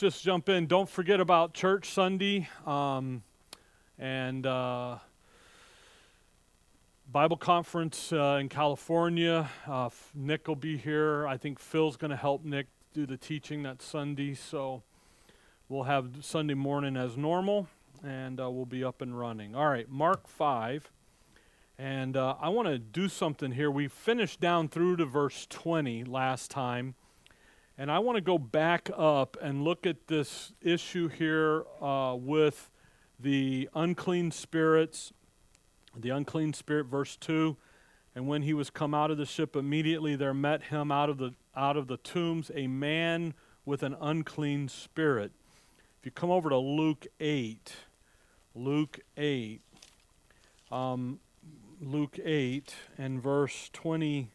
just 0.00 0.22
jump 0.22 0.48
in. 0.48 0.66
Don't 0.66 0.88
forget 0.88 1.20
about 1.20 1.54
church 1.54 1.88
Sunday 1.90 2.48
um, 2.66 3.22
and 3.98 4.46
uh, 4.46 4.98
Bible 7.10 7.36
conference 7.36 8.12
uh, 8.12 8.38
in 8.40 8.48
California. 8.48 9.48
Uh, 9.66 9.90
Nick 10.14 10.48
will 10.48 10.56
be 10.56 10.76
here. 10.76 11.26
I 11.26 11.36
think 11.36 11.58
Phil's 11.58 11.96
going 11.96 12.10
to 12.10 12.16
help 12.16 12.44
Nick 12.44 12.66
do 12.92 13.06
the 13.06 13.16
teaching 13.16 13.62
that 13.62 13.80
Sunday. 13.80 14.34
So 14.34 14.82
we'll 15.68 15.84
have 15.84 16.08
Sunday 16.20 16.54
morning 16.54 16.96
as 16.96 17.16
normal 17.16 17.68
and 18.04 18.40
uh, 18.40 18.50
we'll 18.50 18.66
be 18.66 18.84
up 18.84 19.00
and 19.00 19.18
running. 19.18 19.54
All 19.54 19.68
right, 19.68 19.88
Mark 19.88 20.28
5. 20.28 20.90
And 21.78 22.16
uh, 22.16 22.36
I 22.40 22.48
want 22.48 22.68
to 22.68 22.78
do 22.78 23.08
something 23.08 23.52
here. 23.52 23.70
We 23.70 23.88
finished 23.88 24.40
down 24.40 24.68
through 24.68 24.96
to 24.96 25.04
verse 25.04 25.46
20 25.48 26.04
last 26.04 26.50
time. 26.50 26.94
And 27.78 27.90
I 27.90 27.98
want 27.98 28.16
to 28.16 28.22
go 28.22 28.38
back 28.38 28.90
up 28.96 29.36
and 29.42 29.62
look 29.62 29.86
at 29.86 30.06
this 30.06 30.52
issue 30.62 31.08
here 31.08 31.64
uh, 31.82 32.16
with 32.18 32.70
the 33.20 33.68
unclean 33.74 34.30
spirits. 34.30 35.12
The 35.94 36.10
unclean 36.10 36.54
spirit, 36.54 36.86
verse 36.86 37.16
2. 37.16 37.56
And 38.14 38.26
when 38.26 38.42
he 38.42 38.54
was 38.54 38.70
come 38.70 38.94
out 38.94 39.10
of 39.10 39.18
the 39.18 39.26
ship, 39.26 39.56
immediately 39.56 40.16
there 40.16 40.32
met 40.32 40.64
him 40.64 40.90
out 40.90 41.10
of 41.10 41.18
the, 41.18 41.34
out 41.54 41.76
of 41.76 41.86
the 41.86 41.98
tombs 41.98 42.50
a 42.54 42.66
man 42.66 43.34
with 43.66 43.82
an 43.82 43.94
unclean 44.00 44.68
spirit. 44.68 45.32
If 45.98 46.06
you 46.06 46.10
come 46.12 46.30
over 46.30 46.48
to 46.48 46.56
Luke 46.56 47.06
8, 47.20 47.74
Luke 48.54 49.00
8. 49.18 49.60
Um, 50.72 51.20
Luke 51.80 52.18
8 52.24 52.74
and 52.96 53.22
verse 53.22 53.68
20, 53.74 54.30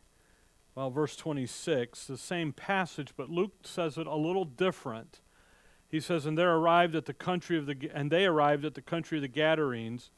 well, 0.76 0.90
verse 0.90 1.16
26, 1.16 2.06
the 2.06 2.18
same 2.18 2.54
passage, 2.54 3.14
but 3.18 3.30
Luke 3.30 3.54
says 3.64 3.98
it 3.98 4.08
a 4.08 4.16
little 4.16 4.46
different. 4.46 5.20
He 5.90 6.00
says, 6.00 6.26
And 6.26 6.38
there 6.38 6.56
arrived 6.56 6.96
at 6.96 7.06
the 7.06 7.14
country 7.14 7.58
of 7.58 7.66
the 7.66 7.90
and 7.94 8.10
they 8.12 8.26
arrived 8.26 8.64
at 8.64 8.76
the 8.76 8.82
country 8.82 9.18
of 9.18 9.22
the 9.22 9.28
Gadarenes, 9.28 10.10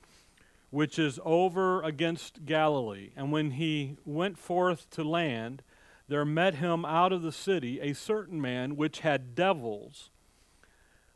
which 0.70 1.00
is 1.00 1.20
over 1.26 1.82
against 1.82 2.46
Galilee. 2.46 3.12
And 3.16 3.32
when 3.32 3.52
he 3.52 3.98
went 4.06 4.38
forth 4.38 4.90
to 4.92 5.04
land, 5.04 5.64
there 6.08 6.26
met 6.26 6.56
him 6.56 6.86
out 6.86 7.12
of 7.12 7.22
the 7.22 7.32
city 7.32 7.80
a 7.80 7.94
certain 7.94 8.40
man 8.40 8.76
which 8.76 9.00
had 9.00 9.34
devils 9.34 10.12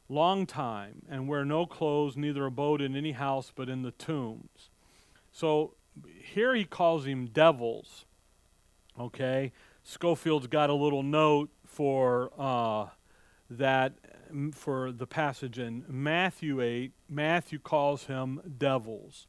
long 0.10 0.46
time, 0.46 1.02
and 1.10 1.28
wear 1.28 1.44
no 1.44 1.66
clothes, 1.66 2.16
neither 2.16 2.46
abode 2.46 2.82
in 2.82 2.96
any 2.96 3.12
house 3.12 3.52
but 3.54 3.70
in 3.70 3.82
the 3.82 3.92
tombs. 3.92 4.70
So 5.32 5.76
here 6.24 6.56
he 6.56 6.66
calls 6.66 7.06
him 7.06 7.28
devils. 7.28 8.06
Okay, 9.00 9.52
Scofield's 9.84 10.48
got 10.48 10.72
a 10.72 10.74
little 10.74 11.04
note 11.04 11.50
for 11.66 12.32
uh, 12.38 12.88
that 13.50 13.94
for 14.54 14.92
the 14.92 15.06
passage 15.06 15.60
in 15.60 15.86
Matthew 15.88 16.62
8. 16.62 16.92
Matthew 17.08 17.60
calls 17.60 18.06
him 18.06 18.42
devils. 18.58 19.28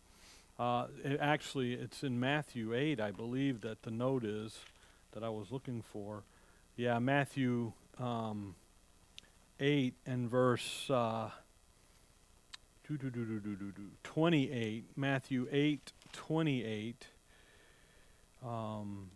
Uh, 0.59 0.87
it 1.05 1.19
actually, 1.21 1.75
it's 1.75 2.03
in 2.03 2.19
Matthew 2.19 2.75
8, 2.75 2.99
I 2.99 3.11
believe, 3.11 3.61
that 3.61 3.83
the 3.83 3.91
note 3.91 4.25
is 4.25 4.59
that 5.13 5.23
I 5.23 5.29
was 5.29 5.53
looking 5.53 5.83
for. 5.83 6.25
Yeah, 6.75 6.99
Matthew 6.99 7.73
um, 7.99 8.55
8 9.61 9.95
and 10.07 10.31
verse 10.31 10.89
uh, 10.89 11.31
28. 14.03 14.85
Matthew 14.97 15.47
8 15.53 15.93
28. 16.13 17.07
Um, 18.43 19.11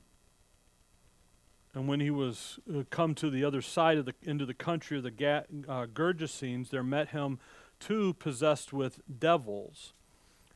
and 1.74 1.88
when 1.88 2.00
he 2.00 2.10
was 2.10 2.58
uh, 2.72 2.82
come 2.90 3.14
to 3.14 3.30
the 3.30 3.44
other 3.44 3.62
side 3.62 3.98
of 3.98 4.04
the 4.04 4.14
into 4.22 4.44
the 4.46 4.54
country 4.54 4.98
of 4.98 5.04
the 5.04 5.44
uh, 5.68 5.86
Gergesenes, 5.86 6.70
there 6.70 6.82
met 6.82 7.08
him 7.08 7.38
two 7.80 8.14
possessed 8.14 8.72
with 8.72 9.00
devils, 9.18 9.92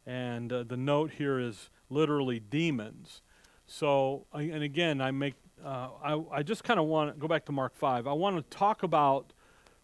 and 0.07 0.53
uh, 0.53 0.63
the 0.63 0.77
note 0.77 1.13
here 1.13 1.39
is 1.39 1.71
literally 1.89 2.39
demons. 2.39 3.23
So, 3.67 4.27
and 4.33 4.63
again, 4.63 5.01
I 5.01 5.11
make 5.11 5.35
uh, 5.65 5.89
I 6.03 6.23
I 6.33 6.43
just 6.43 6.65
kind 6.65 6.79
of 6.79 6.87
want 6.87 7.15
to 7.15 7.21
go 7.21 7.29
back 7.29 7.45
to 7.47 7.53
Mark 7.53 7.75
five. 7.75 8.07
I 8.07 8.13
want 8.13 8.37
to 8.37 8.57
talk 8.57 8.83
about 8.83 9.33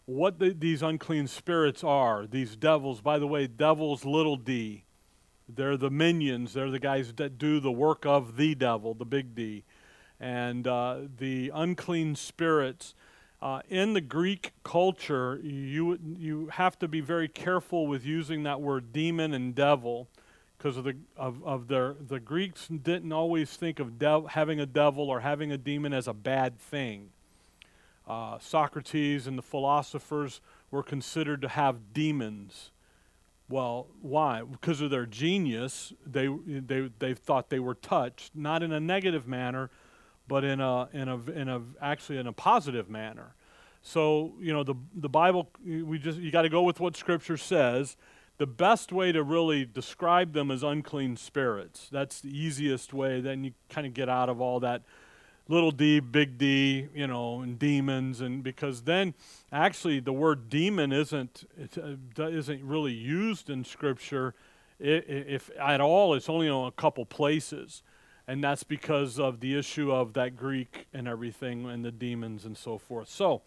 what 0.05 0.39
the, 0.39 0.49
these 0.49 0.81
unclean 0.81 1.27
spirits 1.27 1.83
are. 1.83 2.27
These 2.27 2.55
devils, 2.55 3.01
by 3.01 3.19
the 3.19 3.27
way, 3.27 3.47
devils 3.47 4.05
little 4.05 4.35
d. 4.35 4.83
They're 5.47 5.77
the 5.77 5.89
minions. 5.89 6.53
They're 6.53 6.71
the 6.71 6.79
guys 6.79 7.13
that 7.13 7.37
do 7.37 7.59
the 7.59 7.71
work 7.71 8.05
of 8.05 8.37
the 8.37 8.55
devil, 8.55 8.93
the 8.93 9.05
big 9.05 9.35
D. 9.35 9.63
And 10.23 10.67
uh, 10.69 10.99
the 11.17 11.51
unclean 11.53 12.15
spirits. 12.15 12.95
Uh, 13.41 13.59
in 13.69 13.91
the 13.91 13.99
Greek 13.99 14.53
culture, 14.63 15.37
you, 15.43 15.99
you 16.17 16.47
have 16.53 16.79
to 16.79 16.87
be 16.87 17.01
very 17.01 17.27
careful 17.27 17.87
with 17.87 18.05
using 18.05 18.43
that 18.43 18.61
word 18.61 18.93
demon 18.93 19.33
and 19.33 19.53
devil 19.53 20.07
because 20.57 20.77
of 20.77 20.85
the, 20.85 20.95
of, 21.17 21.43
of 21.43 21.67
their, 21.67 21.97
the 21.99 22.21
Greeks 22.21 22.69
didn't 22.69 23.11
always 23.11 23.57
think 23.57 23.79
of 23.79 23.99
dev, 23.99 24.27
having 24.29 24.61
a 24.61 24.65
devil 24.65 25.09
or 25.09 25.19
having 25.19 25.51
a 25.51 25.57
demon 25.57 25.91
as 25.91 26.07
a 26.07 26.13
bad 26.13 26.57
thing. 26.57 27.09
Uh, 28.07 28.39
Socrates 28.39 29.27
and 29.27 29.37
the 29.37 29.41
philosophers 29.43 30.39
were 30.71 30.83
considered 30.83 31.41
to 31.41 31.49
have 31.49 31.93
demons. 31.93 32.71
Well, 33.49 33.87
why? 34.01 34.41
Because 34.43 34.79
of 34.79 34.89
their 34.89 35.05
genius, 35.05 35.91
they, 36.05 36.29
they, 36.47 36.89
they 36.97 37.13
thought 37.13 37.49
they 37.49 37.59
were 37.59 37.75
touched, 37.75 38.33
not 38.33 38.63
in 38.63 38.71
a 38.71 38.79
negative 38.79 39.27
manner, 39.27 39.69
but 40.27 40.43
in 40.43 40.59
a, 40.61 40.89
in 40.93 41.07
a, 41.07 41.31
in 41.31 41.49
a, 41.49 41.61
actually 41.81 42.17
in 42.17 42.27
a 42.27 42.33
positive 42.33 42.89
manner. 42.89 43.35
So, 43.81 44.33
you 44.39 44.53
know, 44.53 44.63
the, 44.63 44.75
the 44.95 45.09
Bible, 45.09 45.49
we 45.65 45.99
just, 45.99 46.19
you 46.19 46.31
got 46.31 46.43
to 46.43 46.49
go 46.49 46.63
with 46.63 46.79
what 46.79 46.95
Scripture 46.95 47.37
says. 47.37 47.97
The 48.37 48.47
best 48.47 48.91
way 48.91 49.11
to 49.11 49.21
really 49.21 49.65
describe 49.65 50.33
them 50.33 50.49
is 50.51 50.63
unclean 50.63 51.17
spirits. 51.17 51.89
That's 51.91 52.21
the 52.21 52.35
easiest 52.35 52.93
way. 52.93 53.21
Then 53.21 53.43
you 53.43 53.51
kind 53.69 53.85
of 53.85 53.93
get 53.93 54.09
out 54.09 54.29
of 54.29 54.41
all 54.41 54.59
that 54.61 54.83
little 55.47 55.71
d, 55.71 55.99
big 55.99 56.37
D, 56.37 56.87
you 56.95 57.07
know, 57.07 57.41
and 57.41 57.59
demons, 57.59 58.21
and 58.21 58.43
because 58.43 58.83
then 58.83 59.13
actually 59.51 59.99
the 59.99 60.13
word 60.13 60.49
demon 60.49 60.91
isn't 60.91 61.43
uh, 61.77 62.23
isn't 62.23 62.63
really 62.63 62.93
used 62.93 63.49
in 63.49 63.63
Scripture, 63.63 64.33
if 64.79 65.51
at 65.59 65.81
all. 65.81 66.13
It's 66.13 66.29
only 66.29 66.47
in 66.47 66.53
a 66.53 66.71
couple 66.71 67.05
places, 67.05 67.83
and 68.27 68.43
that's 68.43 68.63
because 68.63 69.19
of 69.19 69.39
the 69.39 69.57
issue 69.57 69.91
of 69.91 70.13
that 70.13 70.35
Greek 70.35 70.87
and 70.93 71.07
everything, 71.07 71.69
and 71.69 71.83
the 71.83 71.91
demons 71.91 72.45
and 72.45 72.57
so 72.57 72.77
forth. 72.77 73.09
So, 73.09 73.41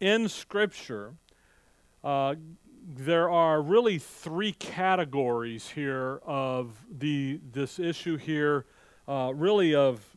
in 0.00 0.28
Scripture. 0.28 1.14
Uh, 2.04 2.36
there 2.88 3.28
are 3.28 3.60
really 3.60 3.98
three 3.98 4.52
categories 4.52 5.70
here 5.70 6.20
of 6.24 6.84
the 6.88 7.40
this 7.52 7.80
issue 7.80 8.16
here, 8.16 8.64
uh, 9.08 9.32
really 9.34 9.74
of 9.74 10.16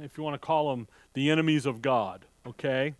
if 0.00 0.16
you 0.16 0.24
want 0.24 0.34
to 0.34 0.38
call 0.46 0.70
them 0.70 0.88
the 1.14 1.30
enemies 1.30 1.66
of 1.66 1.82
God, 1.82 2.24
okay? 2.46 2.94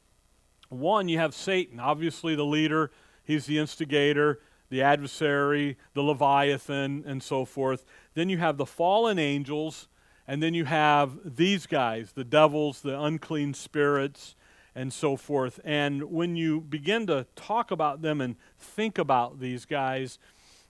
One, 0.69 1.09
you 1.09 1.19
have 1.19 1.35
Satan, 1.35 1.81
obviously 1.81 2.35
the 2.35 2.45
leader, 2.45 2.91
he's 3.25 3.47
the 3.47 3.59
instigator, 3.59 4.41
the 4.69 4.83
adversary, 4.83 5.79
the 5.95 6.03
Leviathan, 6.03 7.05
and 7.07 7.23
so 7.23 7.45
forth. 7.45 7.85
Then 8.15 8.29
you 8.29 8.39
have 8.39 8.57
the 8.57 8.67
fallen 8.67 9.19
angels, 9.19 9.89
and 10.31 10.41
then 10.41 10.55
you 10.55 10.65
have 10.65 11.19
these 11.25 11.67
guys, 11.67 12.13
the 12.13 12.23
devils, 12.23 12.83
the 12.83 12.97
unclean 13.03 13.53
spirits, 13.53 14.37
and 14.77 14.93
so 14.93 15.17
forth. 15.17 15.59
And 15.65 16.05
when 16.05 16.37
you 16.37 16.61
begin 16.61 17.09
to 17.09 17.27
talk 17.35 17.73
about 17.73 18.01
them 18.01 18.21
and 18.21 18.37
think 18.57 18.97
about 18.97 19.41
these 19.41 19.65
guys, 19.65 20.21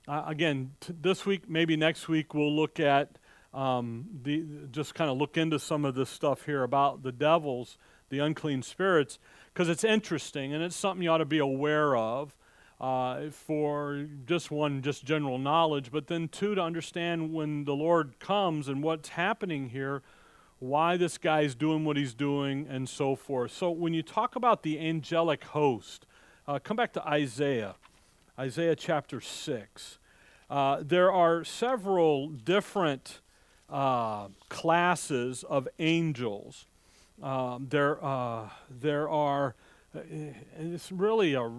uh, 0.08 0.22
again, 0.26 0.70
t- 0.80 0.94
this 0.98 1.26
week, 1.26 1.46
maybe 1.46 1.76
next 1.76 2.08
week, 2.08 2.32
we'll 2.32 2.56
look 2.56 2.80
at 2.80 3.18
um, 3.52 4.06
the, 4.22 4.46
just 4.70 4.94
kind 4.94 5.10
of 5.10 5.18
look 5.18 5.36
into 5.36 5.58
some 5.58 5.84
of 5.84 5.94
this 5.94 6.08
stuff 6.08 6.46
here 6.46 6.62
about 6.62 7.02
the 7.02 7.12
devils, 7.12 7.76
the 8.08 8.18
unclean 8.18 8.62
spirits, 8.62 9.18
because 9.52 9.68
it's 9.68 9.84
interesting 9.84 10.54
and 10.54 10.64
it's 10.64 10.74
something 10.74 11.02
you 11.02 11.10
ought 11.10 11.18
to 11.18 11.26
be 11.26 11.36
aware 11.36 11.94
of 11.94 12.34
uh, 12.80 13.28
for 13.30 14.06
just 14.24 14.50
one, 14.50 14.80
just 14.80 15.04
general 15.04 15.38
knowledge, 15.38 15.92
but 15.92 16.06
then 16.06 16.28
two, 16.28 16.54
to 16.54 16.62
understand 16.62 17.32
when 17.32 17.64
the 17.64 17.74
Lord 17.74 18.18
comes 18.18 18.68
and 18.68 18.82
what's 18.82 19.10
happening 19.10 19.68
here, 19.68 20.02
why 20.58 20.96
this 20.96 21.18
guy's 21.18 21.54
doing 21.54 21.84
what 21.84 21.96
he's 21.96 22.14
doing, 22.14 22.66
and 22.68 22.88
so 22.88 23.14
forth. 23.14 23.52
So 23.52 23.70
when 23.70 23.92
you 23.92 24.02
talk 24.02 24.36
about 24.36 24.62
the 24.62 24.78
angelic 24.78 25.44
host, 25.44 26.06
uh, 26.48 26.58
come 26.58 26.76
back 26.76 26.92
to 26.94 27.06
Isaiah, 27.06 27.74
Isaiah 28.38 28.76
chapter 28.76 29.20
6. 29.20 29.98
Uh, 30.48 30.82
there 30.82 31.12
are 31.12 31.44
several 31.44 32.28
different 32.28 33.20
uh, 33.68 34.28
classes 34.48 35.44
of 35.44 35.68
angels. 35.78 36.66
Um, 37.22 37.66
there, 37.70 38.02
uh, 38.04 38.48
there 38.68 39.08
are, 39.08 39.54
it's 39.94 40.92
really 40.92 41.34
a 41.34 41.50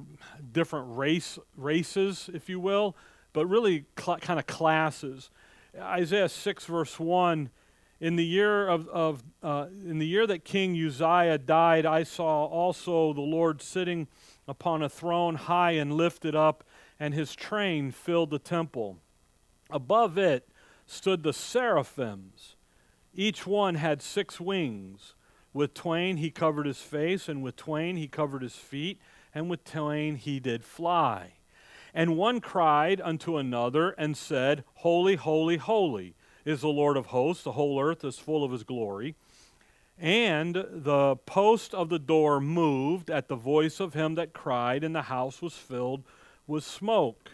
different 0.51 0.97
race, 0.97 1.37
races, 1.57 2.29
if 2.33 2.49
you 2.49 2.59
will, 2.59 2.95
but 3.33 3.45
really 3.47 3.85
cl- 3.99 4.17
kind 4.17 4.39
of 4.39 4.47
classes. 4.47 5.29
Isaiah 5.77 6.29
6, 6.29 6.65
verse 6.65 6.99
1 6.99 7.49
in 7.99 8.15
the 8.15 8.25
year 8.25 8.67
of, 8.67 8.87
of 8.89 9.23
uh, 9.43 9.67
in 9.85 9.99
the 9.99 10.07
year 10.07 10.25
that 10.25 10.43
king 10.43 10.73
uzziah 10.73 11.37
died 11.37 11.85
i 11.85 12.01
saw 12.01 12.45
also 12.45 13.13
the 13.13 13.21
lord 13.21 13.61
sitting 13.61 14.07
upon 14.51 14.81
a 14.81 14.89
throne 14.89 15.35
high 15.35 15.71
and 15.71 15.93
lifted 15.93 16.35
up, 16.35 16.63
and 16.99 17.13
his 17.13 17.35
train 17.35 17.89
filled 17.91 18.29
the 18.29 18.37
temple. 18.37 18.97
Above 19.69 20.17
it 20.17 20.47
stood 20.85 21.23
the 21.23 21.33
seraphims. 21.33 22.55
Each 23.13 23.47
one 23.47 23.75
had 23.75 24.01
six 24.01 24.39
wings. 24.39 25.15
With 25.53 25.73
twain 25.73 26.17
he 26.17 26.31
covered 26.31 26.65
his 26.65 26.81
face, 26.81 27.27
and 27.27 27.43
with 27.43 27.55
twain 27.55 27.97
he 27.97 28.07
covered 28.07 28.41
his 28.41 28.55
feet, 28.55 28.99
and 29.33 29.49
with 29.49 29.63
twain 29.63 30.15
he 30.15 30.39
did 30.39 30.63
fly. 30.63 31.33
And 31.93 32.17
one 32.17 32.39
cried 32.39 33.01
unto 33.01 33.37
another 33.37 33.91
and 33.91 34.15
said, 34.15 34.63
Holy, 34.75 35.15
holy, 35.15 35.57
holy 35.57 36.15
is 36.45 36.61
the 36.61 36.69
Lord 36.69 36.95
of 36.95 37.07
hosts. 37.07 37.43
The 37.43 37.51
whole 37.53 37.81
earth 37.81 38.03
is 38.05 38.17
full 38.17 38.43
of 38.43 38.51
his 38.51 38.63
glory. 38.63 39.15
And 39.99 40.65
the 40.69 41.17
post 41.25 41.73
of 41.73 41.89
the 41.89 41.99
door 41.99 42.39
moved 42.39 43.09
at 43.09 43.27
the 43.27 43.35
voice 43.35 43.79
of 43.79 43.93
him 43.93 44.15
that 44.15 44.33
cried, 44.33 44.83
and 44.83 44.95
the 44.95 45.03
house 45.03 45.41
was 45.41 45.53
filled 45.53 46.03
with 46.47 46.63
smoke. 46.63 47.31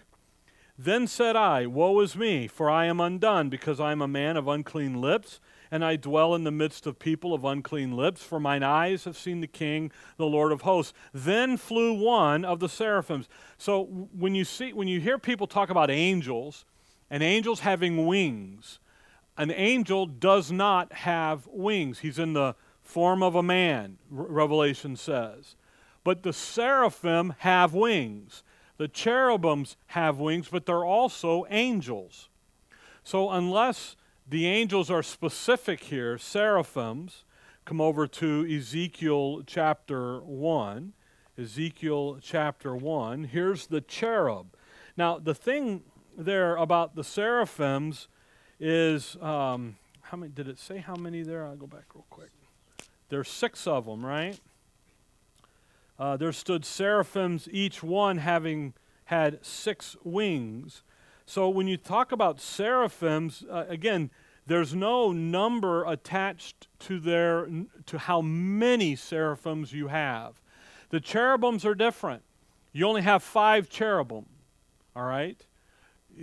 Then 0.77 1.07
said 1.07 1.35
I, 1.35 1.65
Woe 1.65 1.99
is 2.01 2.15
me, 2.15 2.47
for 2.47 2.69
I 2.69 2.85
am 2.85 2.99
undone, 2.99 3.49
because 3.49 3.79
I 3.79 3.91
am 3.91 4.01
a 4.01 4.07
man 4.07 4.37
of 4.37 4.47
unclean 4.47 4.99
lips, 4.99 5.39
and 5.71 5.83
I 5.83 5.95
dwell 5.95 6.35
in 6.35 6.43
the 6.43 6.51
midst 6.51 6.87
of 6.87 6.99
people 6.99 7.33
of 7.33 7.43
unclean 7.43 7.95
lips, 7.95 8.23
for 8.23 8.39
mine 8.39 8.63
eyes 8.63 9.03
have 9.03 9.17
seen 9.17 9.41
the 9.41 9.47
King, 9.47 9.91
the 10.17 10.25
Lord 10.25 10.51
of 10.51 10.61
hosts. 10.61 10.93
Then 11.13 11.57
flew 11.57 11.93
one 11.93 12.45
of 12.45 12.59
the 12.59 12.69
seraphims. 12.69 13.27
So 13.57 13.83
when 13.83 14.35
you 14.35 14.45
see 14.45 14.73
when 14.73 14.87
you 14.87 14.99
hear 14.99 15.17
people 15.17 15.47
talk 15.47 15.69
about 15.69 15.89
angels 15.89 16.65
and 17.09 17.23
angels 17.23 17.61
having 17.61 18.05
wings, 18.05 18.79
an 19.37 19.51
angel 19.51 20.05
does 20.05 20.51
not 20.51 20.91
have 20.91 21.47
wings. 21.47 21.99
He's 21.99 22.19
in 22.19 22.33
the 22.33 22.55
form 22.81 23.21
of 23.21 23.35
a 23.35 23.43
man, 23.43 23.97
Revelation 24.09 24.95
says. 24.95 25.55
But 26.03 26.23
the 26.23 26.33
seraphim 26.33 27.35
have 27.39 27.73
wings. 27.73 28.43
The 28.77 28.87
cherubims 28.87 29.75
have 29.87 30.19
wings, 30.19 30.47
but 30.49 30.65
they're 30.65 30.85
also 30.85 31.45
angels. 31.49 32.29
So, 33.03 33.29
unless 33.29 33.95
the 34.29 34.45
angels 34.45 34.91
are 34.91 35.03
specific 35.03 35.85
here, 35.85 36.17
seraphims, 36.17 37.23
come 37.65 37.79
over 37.79 38.07
to 38.07 38.45
Ezekiel 38.45 39.41
chapter 39.45 40.19
1. 40.19 40.93
Ezekiel 41.37 42.17
chapter 42.21 42.75
1. 42.75 43.25
Here's 43.25 43.67
the 43.67 43.79
cherub. 43.79 44.47
Now, 44.97 45.17
the 45.19 45.35
thing 45.35 45.83
there 46.17 46.55
about 46.55 46.95
the 46.95 47.03
seraphims 47.03 48.07
is 48.59 49.15
um, 49.21 49.77
how 50.01 50.17
many? 50.17 50.31
Did 50.31 50.47
it 50.47 50.59
say 50.59 50.79
how 50.79 50.95
many 50.95 51.21
there? 51.21 51.45
I'll 51.45 51.55
go 51.55 51.67
back 51.67 51.93
real 51.93 52.05
quick. 52.09 52.31
There's 53.09 53.29
six 53.29 53.67
of 53.67 53.85
them, 53.85 54.05
right? 54.05 54.39
Uh, 55.99 56.17
there 56.17 56.31
stood 56.33 56.65
seraphims, 56.65 57.47
each 57.51 57.81
one 57.81 58.17
having 58.17 58.73
had 59.05 59.45
six 59.45 59.95
wings. 60.03 60.83
So 61.27 61.49
when 61.49 61.67
you 61.67 61.75
talk 61.75 62.13
about 62.13 62.39
seraphims, 62.39 63.43
uh, 63.51 63.65
again, 63.67 64.11
there's 64.45 64.73
no 64.73 65.11
number 65.11 65.83
attached 65.83 66.69
to 66.79 67.01
their 67.01 67.49
to 67.85 67.97
how 67.97 68.21
many 68.21 68.95
seraphims 68.95 69.73
you 69.73 69.89
have. 69.89 70.41
The 70.89 71.01
cherubims 71.01 71.65
are 71.65 71.75
different. 71.75 72.23
You 72.71 72.87
only 72.87 73.01
have 73.01 73.21
five 73.21 73.69
cherubim. 73.69 74.25
All 74.95 75.03
right? 75.03 75.45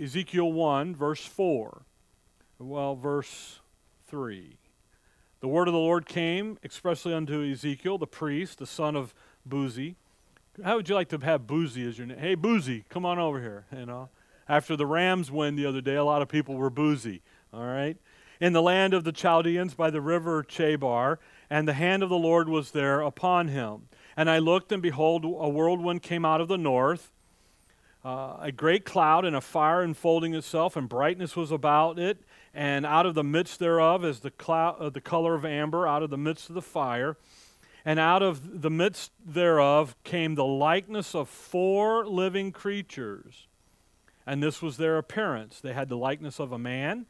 Ezekiel 0.01 0.51
1, 0.51 0.95
verse 0.95 1.23
4. 1.23 1.83
Well, 2.57 2.95
verse 2.95 3.59
3. 4.07 4.57
The 5.39 5.47
word 5.47 5.67
of 5.67 5.73
the 5.75 5.79
Lord 5.79 6.07
came 6.07 6.57
expressly 6.63 7.13
unto 7.13 7.43
Ezekiel, 7.43 7.99
the 7.99 8.07
priest, 8.07 8.57
the 8.57 8.65
son 8.65 8.95
of 8.95 9.13
Buzi. 9.47 9.95
How 10.63 10.77
would 10.77 10.89
you 10.89 10.95
like 10.95 11.09
to 11.09 11.19
have 11.19 11.41
Buzi 11.41 11.87
as 11.87 11.99
your 11.99 12.07
name? 12.07 12.17
Hey, 12.17 12.35
Buzi, 12.35 12.85
come 12.89 13.05
on 13.05 13.19
over 13.19 13.39
here. 13.39 13.65
You 13.71 13.85
know, 13.85 14.09
after 14.47 14.75
the 14.75 14.85
Rams 14.85 15.31
win 15.31 15.55
the 15.55 15.65
other 15.65 15.81
day, 15.81 15.95
a 15.95 16.03
lot 16.03 16.21
of 16.21 16.27
people 16.27 16.55
were 16.55 16.69
boozy, 16.69 17.21
All 17.53 17.65
right, 17.65 17.97
in 18.39 18.53
the 18.53 18.61
land 18.61 18.93
of 18.93 19.03
the 19.03 19.11
Chaldeans 19.11 19.73
by 19.73 19.89
the 19.89 20.01
river 20.01 20.43
Chebar, 20.43 21.19
and 21.49 21.67
the 21.67 21.73
hand 21.73 22.03
of 22.03 22.09
the 22.09 22.17
Lord 22.17 22.49
was 22.49 22.71
there 22.71 23.01
upon 23.01 23.47
him. 23.47 23.87
And 24.17 24.29
I 24.29 24.39
looked, 24.39 24.71
and 24.71 24.81
behold, 24.81 25.25
a 25.25 25.49
whirlwind 25.49 26.01
came 26.01 26.25
out 26.25 26.41
of 26.41 26.47
the 26.47 26.57
north, 26.57 27.11
uh, 28.03 28.37
a 28.39 28.51
great 28.51 28.85
cloud 28.85 29.25
and 29.25 29.35
a 29.35 29.41
fire 29.41 29.83
enfolding 29.83 30.35
itself, 30.35 30.75
and 30.75 30.87
brightness 30.87 31.35
was 31.35 31.51
about 31.51 31.97
it, 31.97 32.19
and 32.53 32.85
out 32.85 33.07
of 33.07 33.15
the 33.15 33.23
midst 33.23 33.59
thereof 33.59 34.05
is 34.05 34.19
the 34.19 34.29
cloud, 34.29 34.75
uh, 34.79 34.89
the 34.89 35.01
color 35.01 35.33
of 35.33 35.43
amber, 35.43 35.87
out 35.87 36.03
of 36.03 36.11
the 36.11 36.17
midst 36.17 36.49
of 36.49 36.55
the 36.55 36.61
fire, 36.61 37.17
and 37.83 37.99
out 37.99 38.21
of 38.21 38.61
the 38.61 38.69
midst 38.69 39.11
thereof 39.25 39.95
came 40.03 40.35
the 40.35 40.45
likeness 40.45 41.15
of 41.15 41.27
four 41.27 42.05
living 42.05 42.51
creatures, 42.51 43.47
and 44.25 44.41
this 44.41 44.61
was 44.61 44.77
their 44.77 44.97
appearance. 44.97 45.59
They 45.59 45.73
had 45.73 45.89
the 45.89 45.97
likeness 45.97 46.39
of 46.39 46.51
a 46.51 46.59
man, 46.59 47.05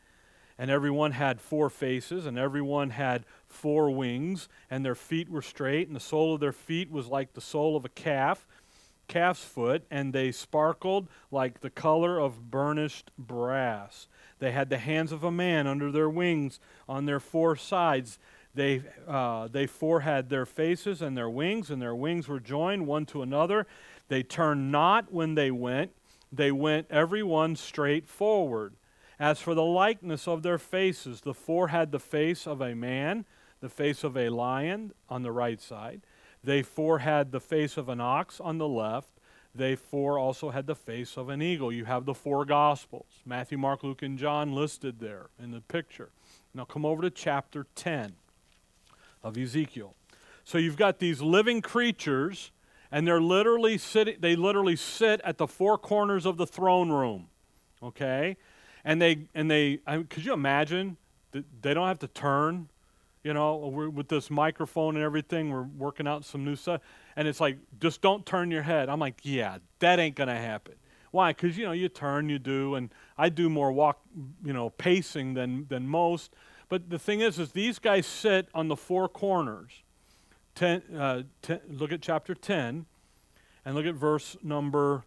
and 0.58 0.72
everyone 0.72 1.12
had 1.12 1.42
four 1.42 1.70
faces, 1.70 2.26
and 2.26 2.38
everyone 2.38 2.92
had 2.92 3.26
four 3.48 3.92
wings, 3.92 4.48
and 4.70 4.86
their 4.86 4.96
feet 4.96 5.30
were 5.30 5.42
straight, 5.42 5.88
and 5.88 5.96
the 5.96 6.02
sole 6.02 6.34
of 6.34 6.40
their 6.40 6.54
feet 6.54 6.90
was 6.90 7.08
like 7.08 7.34
the 7.34 7.42
sole 7.42 7.76
of 7.76 7.86
a 7.86 7.90
calf 7.90 8.46
calf's 9.08 9.44
foot, 9.44 9.84
and 9.92 10.14
they 10.14 10.32
sparkled 10.32 11.08
like 11.32 11.62
the 11.62 11.70
color 11.70 12.20
of 12.20 12.50
burnished 12.50 13.12
brass. 13.18 14.08
They 14.40 14.52
had 14.52 14.70
the 14.70 14.78
hands 14.78 15.12
of 15.12 15.24
a 15.24 15.32
man 15.32 15.68
under 15.68 15.92
their 15.92 16.10
wings 16.10 16.60
on 16.88 17.06
their 17.06 17.20
four 17.20 17.56
sides. 17.56 18.20
They, 18.54 18.84
uh, 19.08 19.48
they 19.48 19.68
four 19.68 20.02
had 20.02 20.30
their 20.30 20.46
faces 20.46 21.02
and 21.02 21.18
their 21.18 21.30
wings, 21.30 21.70
and 21.70 21.82
their 21.82 21.96
wings 21.96 22.28
were 22.28 22.40
joined 22.40 22.88
one 22.88 23.06
to 23.08 23.22
another. 23.22 23.68
They 24.08 24.24
turned 24.24 24.72
not 24.72 25.12
when 25.12 25.36
they 25.36 25.52
went, 25.52 25.92
they 26.38 26.52
went 26.52 26.88
every 26.90 27.24
one 27.24 27.56
straight 27.56 28.08
forward. 28.08 28.76
As 29.20 29.40
for 29.40 29.54
the 29.54 29.64
likeness 29.64 30.28
of 30.28 30.44
their 30.44 30.58
faces, 30.58 31.22
the 31.22 31.34
four 31.34 31.70
had 31.70 31.92
the 31.92 32.00
face 32.00 32.46
of 32.46 32.62
a 32.62 32.74
man, 32.74 33.26
the 33.62 33.70
face 33.70 34.04
of 34.04 34.18
a 34.18 34.30
lion 34.30 34.94
on 35.10 35.24
the 35.24 35.32
right 35.32 35.62
side 35.62 36.02
they 36.46 36.62
four 36.62 37.00
had 37.00 37.32
the 37.32 37.40
face 37.40 37.76
of 37.76 37.90
an 37.90 38.00
ox 38.00 38.40
on 38.40 38.60
the 38.60 38.68
left. 38.68 39.10
They 39.54 39.76
four 39.76 40.20
also 40.20 40.52
had 40.52 40.68
the 40.68 40.76
face 40.76 41.18
of 41.18 41.30
an 41.30 41.42
eagle. 41.42 41.72
You 41.72 41.86
have 41.86 42.06
the 42.06 42.14
four 42.14 42.46
Gospels 42.46 43.08
Matthew, 43.26 43.58
Mark, 43.58 43.84
Luke, 43.84 44.04
and 44.04 44.18
John 44.18 44.54
listed 44.54 45.00
there 45.00 45.30
in 45.42 45.52
the 45.52 45.62
picture. 45.62 46.12
Now 46.54 46.66
come 46.66 46.86
over 46.86 47.02
to 47.02 47.10
chapter 47.10 47.66
10 47.76 48.14
of 49.24 49.38
Ezekiel. 49.38 49.96
So 50.44 50.60
you've 50.60 50.78
got 50.78 51.00
these 51.00 51.22
living 51.22 51.62
creatures, 51.62 52.52
and 52.92 53.08
they're 53.08 53.22
literally 53.22 53.78
sitting, 53.78 54.18
they 54.20 54.36
literally 54.36 54.76
sit 54.76 55.22
at 55.22 55.38
the 55.38 55.48
four 55.48 55.78
corners 55.78 56.26
of 56.26 56.38
the 56.38 56.48
throne 56.48 56.92
room. 56.92 57.28
Okay? 57.82 58.38
And 58.84 59.02
they, 59.02 59.28
and 59.34 59.50
they, 59.50 59.80
I 59.86 59.98
mean, 59.98 60.08
could 60.08 60.26
you 60.26 60.34
imagine? 60.34 60.98
They 61.32 61.74
don't 61.74 61.88
have 61.88 62.00
to 62.00 62.08
turn 62.08 62.70
you 63.26 63.34
know, 63.34 63.56
with 63.56 64.08
this 64.08 64.30
microphone 64.30 64.96
and 64.96 65.04
everything, 65.04 65.50
we're 65.50 65.64
working 65.64 66.08
out 66.08 66.24
some 66.24 66.46
new 66.46 66.56
stuff. 66.56 66.80
And 67.16 67.28
it's 67.28 67.42
like, 67.42 67.58
just 67.82 68.00
don't 68.00 68.24
turn 68.24 68.52
your 68.52 68.62
head. 68.62 68.88
I'm 68.88 69.00
like, 69.00 69.16
yeah, 69.24 69.58
that 69.80 70.00
ain't 70.00 70.16
to 70.16 70.28
happen. 70.28 70.76
Why? 71.10 71.32
Because, 71.32 71.58
you 71.58 71.66
know, 71.66 71.72
you 71.72 71.90
turn, 71.90 72.30
you 72.30 72.38
do, 72.38 72.76
and 72.76 72.94
I 73.18 73.30
do 73.30 73.50
more 73.50 73.72
walk, 73.72 74.00
you 74.44 74.54
know, 74.54 74.70
pacing 74.70 75.34
than, 75.34 75.66
than 75.70 75.88
most. 75.88 76.36
But 76.70 76.92
the 76.92 77.00
thing 77.00 77.22
is, 77.22 77.40
is 77.40 77.52
these 77.52 77.80
guys 77.80 78.06
sit 78.06 78.48
on 78.54 78.68
the 78.68 78.76
four 78.76 79.10
corners. 79.10 79.72
Ten, 80.56 80.82
uh, 80.98 81.24
ten, 81.42 81.60
look 81.70 81.92
at 81.92 82.02
chapter 82.02 82.34
10 82.34 82.86
and 83.66 83.76
look 83.76 83.86
at 83.86 83.96
verse 83.96 84.38
number 84.42 85.04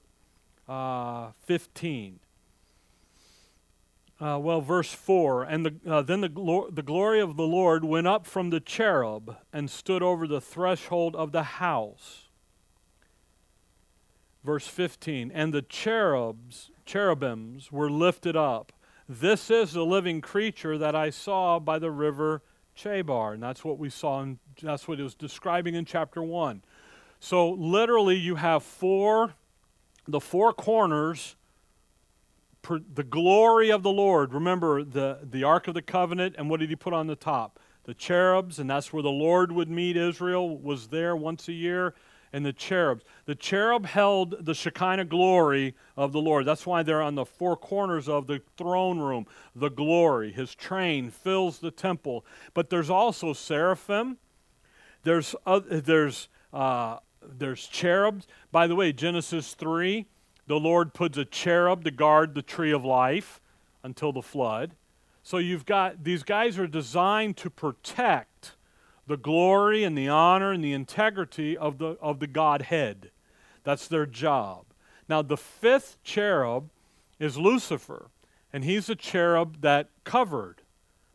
uh, 0.68 1.30
15. 1.46 2.20
Uh, 4.20 4.38
well, 4.38 4.60
verse 4.60 4.92
4 4.92 5.44
And 5.44 5.64
the, 5.64 5.74
uh, 5.90 6.02
then 6.02 6.20
the, 6.20 6.28
glo- 6.28 6.68
the 6.70 6.82
glory 6.82 7.20
of 7.20 7.36
the 7.36 7.46
Lord 7.46 7.82
went 7.84 8.06
up 8.06 8.26
from 8.26 8.50
the 8.50 8.60
cherub 8.60 9.36
and 9.52 9.70
stood 9.70 10.02
over 10.02 10.26
the 10.26 10.40
threshold 10.40 11.16
of 11.16 11.32
the 11.32 11.44
house. 11.44 12.26
Verse 14.44 14.66
15 14.66 15.30
And 15.30 15.54
the 15.54 15.62
cherubs, 15.62 16.70
cherubims 16.84 17.72
were 17.72 17.90
lifted 17.90 18.36
up. 18.36 18.72
This 19.08 19.50
is 19.50 19.72
the 19.72 19.86
living 19.86 20.20
creature 20.20 20.76
that 20.76 20.94
I 20.94 21.08
saw 21.08 21.58
by 21.58 21.78
the 21.78 21.90
river 21.90 22.42
Chebar. 22.76 23.34
And 23.34 23.42
that's 23.42 23.64
what 23.64 23.78
we 23.78 23.88
saw, 23.88 24.20
and 24.20 24.38
that's 24.62 24.88
what 24.88 24.98
it 25.00 25.02
was 25.02 25.14
describing 25.14 25.74
in 25.74 25.84
chapter 25.84 26.22
1. 26.22 26.62
So 27.20 27.50
literally, 27.50 28.16
you 28.16 28.36
have 28.36 28.62
four, 28.62 29.34
the 30.06 30.20
four 30.20 30.52
corners 30.52 31.36
the 32.94 33.04
glory 33.04 33.70
of 33.70 33.82
the 33.82 33.90
Lord. 33.90 34.34
Remember 34.34 34.84
the, 34.84 35.20
the 35.22 35.44
Ark 35.44 35.68
of 35.68 35.74
the 35.74 35.82
Covenant, 35.82 36.34
and 36.36 36.50
what 36.50 36.60
did 36.60 36.68
he 36.68 36.76
put 36.76 36.92
on 36.92 37.06
the 37.06 37.16
top? 37.16 37.58
The 37.84 37.94
cherubs, 37.94 38.58
and 38.58 38.68
that's 38.68 38.92
where 38.92 39.02
the 39.02 39.10
Lord 39.10 39.52
would 39.52 39.70
meet 39.70 39.96
Israel, 39.96 40.58
was 40.58 40.88
there 40.88 41.16
once 41.16 41.48
a 41.48 41.52
year, 41.52 41.94
and 42.30 42.44
the 42.44 42.52
cherubs. 42.52 43.04
The 43.24 43.34
cherub 43.34 43.86
held 43.86 44.44
the 44.44 44.54
Shekinah 44.54 45.06
glory 45.06 45.74
of 45.96 46.12
the 46.12 46.20
Lord. 46.20 46.44
That's 46.44 46.66
why 46.66 46.82
they're 46.82 47.00
on 47.00 47.14
the 47.14 47.24
four 47.24 47.56
corners 47.56 48.06
of 48.08 48.26
the 48.26 48.42
throne 48.58 48.98
room. 48.98 49.26
The 49.56 49.70
glory, 49.70 50.30
his 50.32 50.54
train 50.54 51.10
fills 51.10 51.58
the 51.58 51.70
temple. 51.70 52.26
But 52.52 52.68
there's 52.68 52.90
also 52.90 53.32
seraphim. 53.32 54.18
There's, 55.04 55.34
there's 55.46 56.28
uh, 56.52 56.98
there's 57.22 57.66
cherubs. 57.66 58.26
By 58.50 58.66
the 58.66 58.76
way, 58.76 58.92
Genesis 58.92 59.54
3, 59.54 60.06
the 60.46 60.58
Lord 60.58 60.94
puts 60.94 61.18
a 61.18 61.24
cherub 61.24 61.84
to 61.84 61.90
guard 61.90 62.34
the 62.34 62.42
tree 62.42 62.72
of 62.72 62.84
life 62.84 63.40
until 63.82 64.12
the 64.12 64.22
flood. 64.22 64.74
So 65.22 65.38
you've 65.38 65.66
got 65.66 66.04
these 66.04 66.22
guys 66.22 66.58
are 66.58 66.66
designed 66.66 67.36
to 67.38 67.50
protect 67.50 68.52
the 69.06 69.16
glory 69.16 69.84
and 69.84 69.96
the 69.96 70.08
honor 70.08 70.52
and 70.52 70.62
the 70.62 70.72
integrity 70.72 71.56
of 71.56 71.78
the, 71.78 71.98
of 72.00 72.20
the 72.20 72.26
Godhead. 72.26 73.10
That's 73.64 73.88
their 73.88 74.06
job. 74.06 74.64
Now, 75.08 75.22
the 75.22 75.36
fifth 75.36 75.96
cherub 76.02 76.70
is 77.18 77.36
Lucifer, 77.38 78.10
and 78.52 78.64
he's 78.64 78.88
a 78.88 78.94
cherub 78.94 79.60
that 79.62 79.88
covered. 80.04 80.62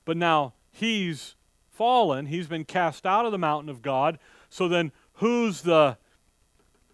But 0.05 0.17
now 0.17 0.53
he's 0.71 1.35
fallen, 1.73 2.27
he's 2.27 2.47
been 2.47 2.65
cast 2.65 3.05
out 3.05 3.25
of 3.25 3.31
the 3.31 3.37
mountain 3.37 3.69
of 3.69 3.81
God. 3.81 4.19
So 4.49 4.67
then, 4.67 4.91
who's 5.13 5.61
the, 5.61 5.97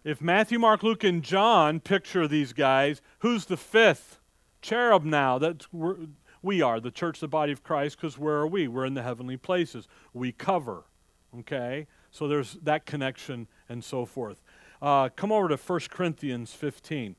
if 0.04 0.20
Matthew, 0.20 0.58
Mark, 0.58 0.82
Luke, 0.82 1.04
and 1.04 1.22
John 1.22 1.80
picture 1.80 2.26
these 2.26 2.52
guys, 2.52 3.02
who's 3.18 3.44
the 3.44 3.56
fifth 3.56 4.18
cherub 4.62 5.04
now? 5.04 5.38
That's 5.38 5.68
we 6.42 6.62
are, 6.62 6.80
the 6.80 6.90
church, 6.90 7.20
the 7.20 7.28
body 7.28 7.52
of 7.52 7.62
Christ, 7.62 7.98
because 7.98 8.16
where 8.16 8.36
are 8.36 8.46
we? 8.46 8.66
We're 8.66 8.86
in 8.86 8.94
the 8.94 9.02
heavenly 9.02 9.36
places. 9.36 9.86
We 10.14 10.32
cover. 10.32 10.84
Okay? 11.40 11.86
So 12.10 12.26
there's 12.28 12.54
that 12.62 12.86
connection 12.86 13.46
and 13.68 13.84
so 13.84 14.06
forth. 14.06 14.40
Uh, 14.80 15.10
come 15.14 15.30
over 15.30 15.48
to 15.48 15.56
1 15.56 15.80
Corinthians 15.90 16.52
15. 16.54 17.14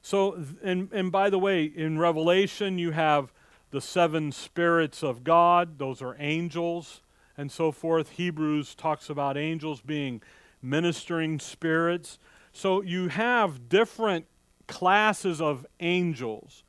So, 0.00 0.44
and, 0.62 0.88
and 0.92 1.10
by 1.10 1.30
the 1.30 1.38
way, 1.38 1.64
in 1.64 1.98
Revelation, 1.98 2.78
you 2.78 2.92
have 2.92 3.32
the 3.72 3.80
seven 3.80 4.30
spirits 4.30 5.02
of 5.02 5.24
God, 5.24 5.78
those 5.78 6.00
are 6.00 6.14
angels 6.18 7.00
and 7.36 7.50
so 7.50 7.72
forth. 7.72 8.10
Hebrews 8.10 8.74
talks 8.74 9.10
about 9.10 9.36
angels 9.36 9.80
being 9.80 10.22
ministering 10.60 11.40
spirits. 11.40 12.18
So 12.52 12.82
you 12.82 13.08
have 13.08 13.68
different 13.70 14.26
classes 14.68 15.40
of 15.40 15.66
angels. 15.80 16.62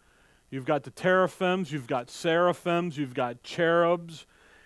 You've 0.50 0.66
got 0.66 0.84
the 0.84 0.92
teraphims, 0.92 1.72
you've 1.72 1.88
got 1.88 2.10
seraphims, 2.10 2.98
you've 2.98 3.14
got 3.14 3.44
cherubs, 3.44 4.26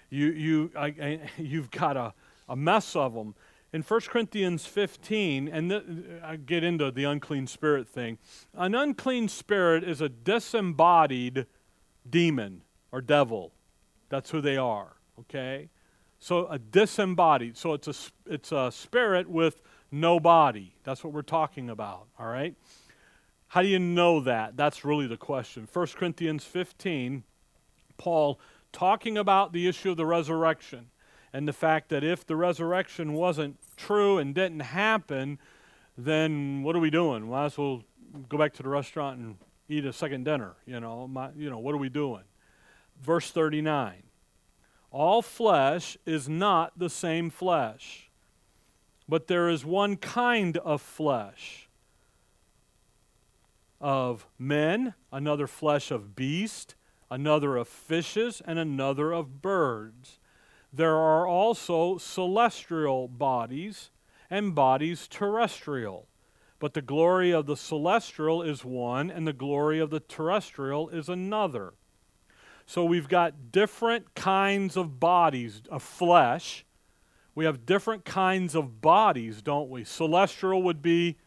you, 0.09 0.27
you, 0.27 0.71
I, 0.77 0.85
I, 0.85 1.19
you've 1.37 1.71
got 1.71 1.97
a, 1.97 2.13
a 2.47 2.55
mess 2.55 2.95
of 2.95 3.13
them. 3.13 3.35
In 3.73 3.81
1 3.81 4.01
Corinthians 4.01 4.65
15, 4.65 5.47
and 5.47 5.69
th- 5.69 5.83
I 6.23 6.37
get 6.37 6.63
into 6.63 6.89
the 6.91 7.03
unclean 7.03 7.47
spirit 7.47 7.87
thing, 7.87 8.17
an 8.53 8.75
unclean 8.75 9.27
spirit 9.27 9.83
is 9.83 10.01
a 10.01 10.07
disembodied 10.07 11.47
demon 12.09 12.63
or 12.91 13.01
devil. 13.01 13.53
That's 14.09 14.29
who 14.29 14.41
they 14.41 14.57
are, 14.57 14.95
okay? 15.19 15.69
So 16.19 16.47
a 16.47 16.57
disembodied, 16.57 17.57
so 17.57 17.73
it's 17.73 17.87
a, 17.87 17.93
it's 18.25 18.51
a 18.51 18.71
spirit 18.71 19.29
with 19.29 19.61
no 19.91 20.19
body. 20.19 20.73
That's 20.83 21.03
what 21.03 21.13
we're 21.13 21.21
talking 21.21 21.69
about, 21.69 22.07
all 22.17 22.27
right? 22.27 22.55
How 23.49 23.61
do 23.61 23.67
you 23.67 23.79
know 23.79 24.19
that? 24.21 24.57
That's 24.57 24.83
really 24.83 25.07
the 25.07 25.17
question. 25.17 25.67
1 25.71 25.87
Corinthians 25.87 26.43
15, 26.43 27.23
Paul 27.97 28.39
talking 28.71 29.17
about 29.17 29.53
the 29.53 29.67
issue 29.67 29.91
of 29.91 29.97
the 29.97 30.05
resurrection 30.05 30.89
and 31.33 31.47
the 31.47 31.53
fact 31.53 31.89
that 31.89 32.03
if 32.03 32.25
the 32.25 32.35
resurrection 32.35 33.13
wasn't 33.13 33.57
true 33.75 34.17
and 34.17 34.35
didn't 34.35 34.59
happen, 34.61 35.39
then 35.97 36.63
what 36.63 36.75
are 36.75 36.79
we 36.79 36.89
doing? 36.89 37.29
Might 37.29 37.45
as 37.45 37.57
well 37.57 37.83
go 38.29 38.37
back 38.37 38.53
to 38.53 38.63
the 38.63 38.69
restaurant 38.69 39.19
and 39.19 39.35
eat 39.69 39.85
a 39.85 39.93
second 39.93 40.25
dinner. 40.25 40.55
You 40.65 40.79
know, 40.79 41.07
my, 41.07 41.29
you 41.35 41.49
know, 41.49 41.59
what 41.59 41.73
are 41.73 41.79
we 41.79 41.89
doing? 41.89 42.23
Verse 43.01 43.31
39. 43.31 44.03
All 44.91 45.21
flesh 45.21 45.97
is 46.05 46.29
not 46.29 46.79
the 46.79 46.89
same 46.89 47.29
flesh, 47.29 48.09
but 49.07 49.27
there 49.27 49.49
is 49.49 49.65
one 49.65 49.97
kind 49.97 50.57
of 50.57 50.81
flesh 50.81 51.67
of 53.79 54.25
men, 54.39 54.93
another 55.11 55.45
flesh 55.45 55.91
of 55.91 56.15
beasts, 56.15 56.75
another 57.11 57.57
of 57.57 57.67
fishes, 57.67 58.41
and 58.45 58.57
another 58.57 59.11
of 59.11 59.41
birds. 59.41 60.19
There 60.73 60.95
are 60.95 61.27
also 61.27 61.97
celestial 61.97 63.07
bodies 63.07 63.91
and 64.29 64.55
bodies 64.55 65.07
terrestrial. 65.07 66.06
But 66.59 66.73
the 66.73 66.81
glory 66.81 67.31
of 67.31 67.45
the 67.45 67.55
celestial 67.55 68.41
is 68.41 68.65
one, 68.65 69.11
and 69.11 69.27
the 69.27 69.33
glory 69.33 69.79
of 69.79 69.89
the 69.89 69.99
terrestrial 69.99 70.89
is 70.89 71.07
another. 71.07 71.73
So 72.65 72.83
we've 72.83 73.07
got 73.07 73.51
different 73.51 74.15
kinds 74.15 74.75
of 74.75 74.99
bodies 74.99 75.61
of 75.69 75.83
flesh. 75.83 76.65
We 77.35 77.45
have 77.45 77.65
different 77.65 78.03
kinds 78.03 78.55
of 78.55 78.81
bodies, 78.81 79.41
don't 79.41 79.69
we? 79.69 79.83
Celestial 79.83 80.63
would 80.63 80.81
be 80.81 81.17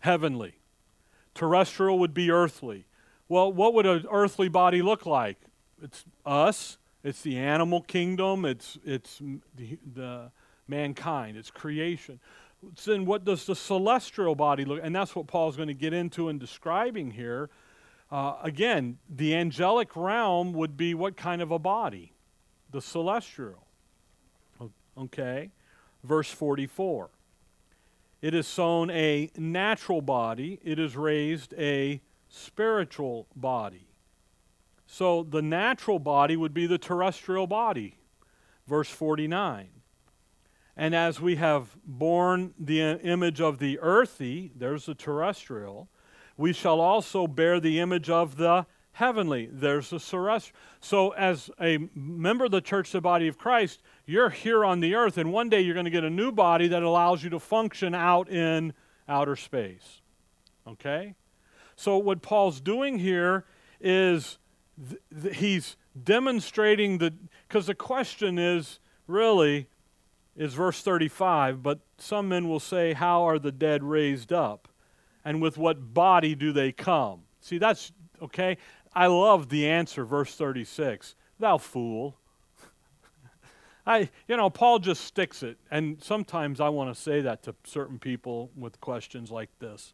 heavenly. 0.00 0.54
Terrestrial 1.34 1.98
would 1.98 2.14
be 2.14 2.30
earthly. 2.30 2.86
Well, 3.28 3.52
what 3.52 3.74
would 3.74 3.86
an 3.86 4.06
earthly 4.10 4.48
body 4.48 4.80
look 4.80 5.04
like? 5.04 5.38
It's 5.82 6.04
us, 6.24 6.78
it's 7.04 7.22
the 7.22 7.36
animal 7.36 7.82
kingdom, 7.82 8.44
it's, 8.44 8.78
it's 8.84 9.18
the, 9.54 9.78
the 9.94 10.32
mankind, 10.66 11.36
it's 11.36 11.50
creation. 11.50 12.18
Then 12.84 13.06
what 13.06 13.24
does 13.24 13.46
the 13.46 13.54
celestial 13.54 14.34
body 14.34 14.64
look 14.64 14.80
And 14.82 14.94
that's 14.94 15.14
what 15.14 15.26
Paul's 15.26 15.56
going 15.56 15.68
to 15.68 15.74
get 15.74 15.92
into 15.92 16.28
in 16.28 16.38
describing 16.38 17.12
here. 17.12 17.50
Uh, 18.10 18.36
again, 18.42 18.98
the 19.08 19.34
angelic 19.34 19.94
realm 19.94 20.52
would 20.54 20.76
be 20.76 20.94
what 20.94 21.16
kind 21.16 21.42
of 21.42 21.50
a 21.50 21.58
body? 21.58 22.14
The 22.70 22.80
celestial. 22.80 23.66
Okay? 24.96 25.50
Verse 26.02 26.30
44. 26.30 27.10
It 28.20 28.34
is 28.34 28.48
sown 28.48 28.90
a 28.90 29.30
natural 29.36 30.00
body, 30.00 30.58
it 30.64 30.78
is 30.78 30.96
raised 30.96 31.54
a 31.56 32.00
spiritual 32.28 33.28
body. 33.36 33.86
So 34.86 35.22
the 35.22 35.42
natural 35.42 35.98
body 35.98 36.36
would 36.36 36.54
be 36.54 36.66
the 36.66 36.78
terrestrial 36.78 37.46
body. 37.46 37.98
Verse 38.66 38.88
49. 38.88 39.68
And 40.78 40.94
as 40.94 41.20
we 41.20 41.34
have 41.36 41.76
borne 41.84 42.54
the 42.56 42.80
image 42.80 43.40
of 43.40 43.58
the 43.58 43.80
earthy, 43.80 44.52
there's 44.54 44.86
the 44.86 44.94
terrestrial, 44.94 45.88
we 46.36 46.52
shall 46.52 46.80
also 46.80 47.26
bear 47.26 47.58
the 47.58 47.80
image 47.80 48.08
of 48.08 48.36
the 48.36 48.64
heavenly. 48.92 49.48
There's 49.52 49.90
the 49.90 49.98
celestial. 49.98 50.56
So, 50.80 51.10
as 51.10 51.50
a 51.60 51.88
member 51.96 52.44
of 52.44 52.52
the 52.52 52.60
church, 52.60 52.92
the 52.92 53.00
body 53.00 53.26
of 53.26 53.38
Christ, 53.38 53.82
you're 54.06 54.30
here 54.30 54.64
on 54.64 54.78
the 54.78 54.94
earth, 54.94 55.18
and 55.18 55.32
one 55.32 55.48
day 55.48 55.60
you're 55.60 55.74
going 55.74 55.84
to 55.84 55.90
get 55.90 56.04
a 56.04 56.10
new 56.10 56.30
body 56.30 56.68
that 56.68 56.84
allows 56.84 57.24
you 57.24 57.30
to 57.30 57.40
function 57.40 57.92
out 57.92 58.28
in 58.28 58.72
outer 59.08 59.34
space. 59.34 60.00
Okay? 60.64 61.16
So, 61.74 61.98
what 61.98 62.22
Paul's 62.22 62.60
doing 62.60 63.00
here 63.00 63.44
is 63.80 64.38
th- 64.88 65.00
th- 65.22 65.36
he's 65.38 65.76
demonstrating 66.04 66.98
the, 66.98 67.12
because 67.48 67.66
the 67.66 67.74
question 67.74 68.38
is 68.38 68.78
really, 69.08 69.66
is 70.38 70.54
verse 70.54 70.80
35, 70.80 71.62
but 71.62 71.80
some 71.98 72.28
men 72.28 72.48
will 72.48 72.60
say, 72.60 72.92
How 72.94 73.24
are 73.24 73.38
the 73.38 73.52
dead 73.52 73.82
raised 73.82 74.32
up? 74.32 74.68
And 75.24 75.42
with 75.42 75.58
what 75.58 75.92
body 75.92 76.34
do 76.34 76.52
they 76.52 76.70
come? 76.72 77.22
See, 77.40 77.58
that's 77.58 77.92
okay. 78.22 78.56
I 78.94 79.08
love 79.08 79.48
the 79.48 79.68
answer, 79.68 80.04
verse 80.04 80.34
36. 80.34 81.16
Thou 81.40 81.58
fool. 81.58 82.16
I, 83.86 84.08
you 84.28 84.36
know, 84.36 84.48
Paul 84.48 84.78
just 84.78 85.04
sticks 85.04 85.42
it. 85.42 85.58
And 85.72 86.02
sometimes 86.02 86.60
I 86.60 86.68
want 86.68 86.94
to 86.94 87.00
say 87.00 87.20
that 87.20 87.42
to 87.42 87.54
certain 87.64 87.98
people 87.98 88.50
with 88.56 88.80
questions 88.80 89.30
like 89.30 89.50
this. 89.58 89.92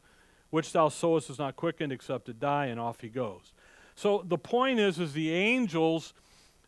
Which 0.51 0.73
thou 0.73 0.91
sowest 0.91 1.31
is 1.31 1.39
not 1.39 1.57
quickened 1.57 1.91
except 1.91 2.27
to 2.27 2.35
die, 2.35 2.67
and 2.67 2.79
off 2.79 3.01
he 3.01 3.09
goes. 3.09 3.53
So 3.97 4.25
the 4.27 4.39
point 4.39 4.79
is, 4.79 5.01
is 5.01 5.15
the 5.15 5.33
angels, 5.33 6.13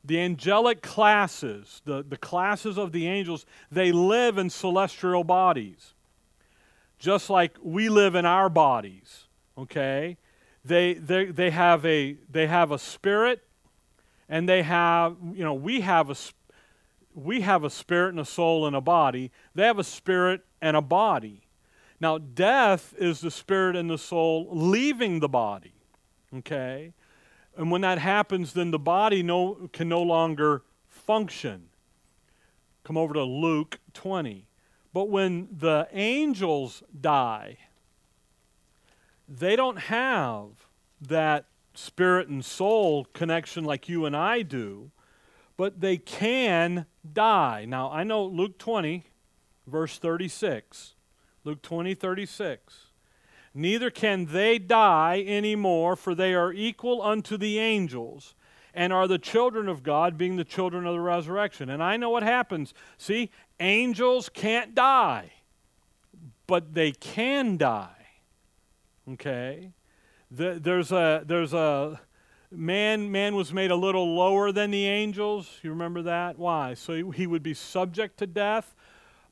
the 0.07 0.21
angelic 0.21 0.83
classes, 0.83 1.83
the, 1.85 2.03
the 2.03 2.17
classes 2.17 2.79
of 2.79 2.93
the 2.93 3.07
angels, 3.07 3.45
they 3.71 3.93
live 3.93 4.39
in 4.39 4.51
celestial 4.51 5.25
bodies. 5.25 5.95
Just 6.99 7.29
like 7.29 7.57
we 7.63 7.89
live 7.89 8.15
in 8.15 8.25
our 8.25 8.49
bodies. 8.49 9.25
Okay? 9.59 10.17
they, 10.67 10.95
they, 10.95 11.27
they, 11.27 11.51
have 11.51 11.85
a, 11.87 12.17
they 12.31 12.47
have 12.47 12.73
a 12.73 12.79
spirit 12.79 13.43
and 14.29 14.49
they 14.49 14.63
have, 14.63 15.17
you 15.33 15.45
know, 15.45 15.55
we 15.55 15.83
have 15.83 16.11
a, 16.11 16.17
we 17.15 17.43
have 17.43 17.63
a 17.63 17.71
spirit 17.71 18.11
and 18.11 18.21
a 18.21 18.25
soul 18.25 18.67
and 18.67 18.75
a 18.75 18.81
body. 18.81 19.31
They 19.55 19.65
have 19.65 19.79
a 19.79 19.85
spirit 19.85 20.43
and 20.61 20.77
a 20.77 20.83
body. 20.83 21.43
Now, 22.01 22.19
death 22.19 22.95
is 22.99 23.21
the 23.21 23.31
spirit 23.31 23.77
and 23.77 23.89
the 23.89 23.99
soul 23.99 24.49
leaving 24.51 25.21
the 25.21 25.29
body. 25.29 25.73
Okay? 26.35 26.93
And 27.57 27.71
when 27.71 27.81
that 27.81 27.99
happens, 27.99 28.53
then 28.53 28.71
the 28.71 28.79
body 28.79 29.23
no, 29.23 29.69
can 29.73 29.89
no 29.89 30.03
longer 30.03 30.63
function. 30.89 31.69
Come 32.85 32.97
over 32.97 33.15
to 33.15 33.23
Luke 33.23 33.79
20. 33.95 34.47
But 34.93 35.09
when 35.09 35.49
the 35.51 35.89
angels 35.93 36.83
die, 36.99 37.59
they 39.29 39.57
don't 39.57 39.79
have 39.79 40.49
that 41.01 41.47
spirit 41.75 42.29
and 42.29 42.45
soul 42.45 43.05
connection 43.13 43.65
like 43.65 43.89
you 43.89 44.07
and 44.07 44.17
I 44.17 44.43
do, 44.43 44.91
but 45.57 45.81
they 45.81 45.97
can 45.97 46.87
die. 47.13 47.65
Now, 47.67 47.91
I 47.91 48.05
know 48.05 48.25
Luke 48.25 48.59
20, 48.59 49.05
verse 49.67 49.99
36. 49.99 50.95
Luke 51.45 51.63
20, 51.63 51.95
36. 51.95 52.86
Neither 53.57 53.89
can 53.89 54.27
they 54.27 54.59
die 54.59 55.25
any 55.27 55.57
more, 55.57 55.97
for 55.97 56.15
they 56.15 56.35
are 56.35 56.53
equal 56.53 57.01
unto 57.01 57.39
the 57.39 57.59
angels, 57.59 58.35
and 58.75 58.93
are 58.93 59.09
the 59.09 59.19
children 59.19 59.67
of 59.67 59.83
God, 59.83 60.19
being 60.19 60.37
the 60.37 60.45
children 60.45 60.87
of 60.87 60.93
the 60.93 61.01
resurrection. 61.01 61.71
And 61.71 61.83
I 61.83 61.97
know 61.97 62.11
what 62.11 62.23
happens. 62.23 62.75
See, 62.99 63.31
angels 63.59 64.29
can't 64.29 64.75
die, 64.75 65.33
but 66.47 66.75
they 66.75 66.93
can 66.93 67.57
die. 67.57 68.09
Okay? 69.13 69.71
The, 70.31 70.59
there's 70.63 70.93
a 70.93 71.23
there's 71.25 71.55
a 71.55 71.99
man 72.51 73.11
man 73.11 73.35
was 73.35 73.55
made 73.55 73.71
a 73.71 73.77
little 73.77 74.15
lower 74.15 74.53
than 74.53 74.71
the 74.71 74.85
angels. 74.85 75.61
You 75.63 75.71
remember 75.71 76.03
that? 76.03 76.39
Why? 76.39 76.75
So 76.75 76.93
he, 76.93 77.21
he 77.21 77.27
would 77.27 77.43
be 77.43 77.55
subject 77.55 78.19
to 78.19 78.27
death, 78.27 78.75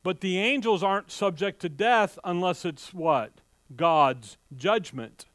but 0.02 0.23
the 0.23 0.38
angels 0.38 0.83
aren't 0.83 1.11
subject 1.11 1.61
to 1.61 1.69
death 1.69 2.19
unless 2.25 2.64
it's 2.64 2.95
what? 2.95 3.43
God's 3.75 4.37
judgment. 4.54 5.26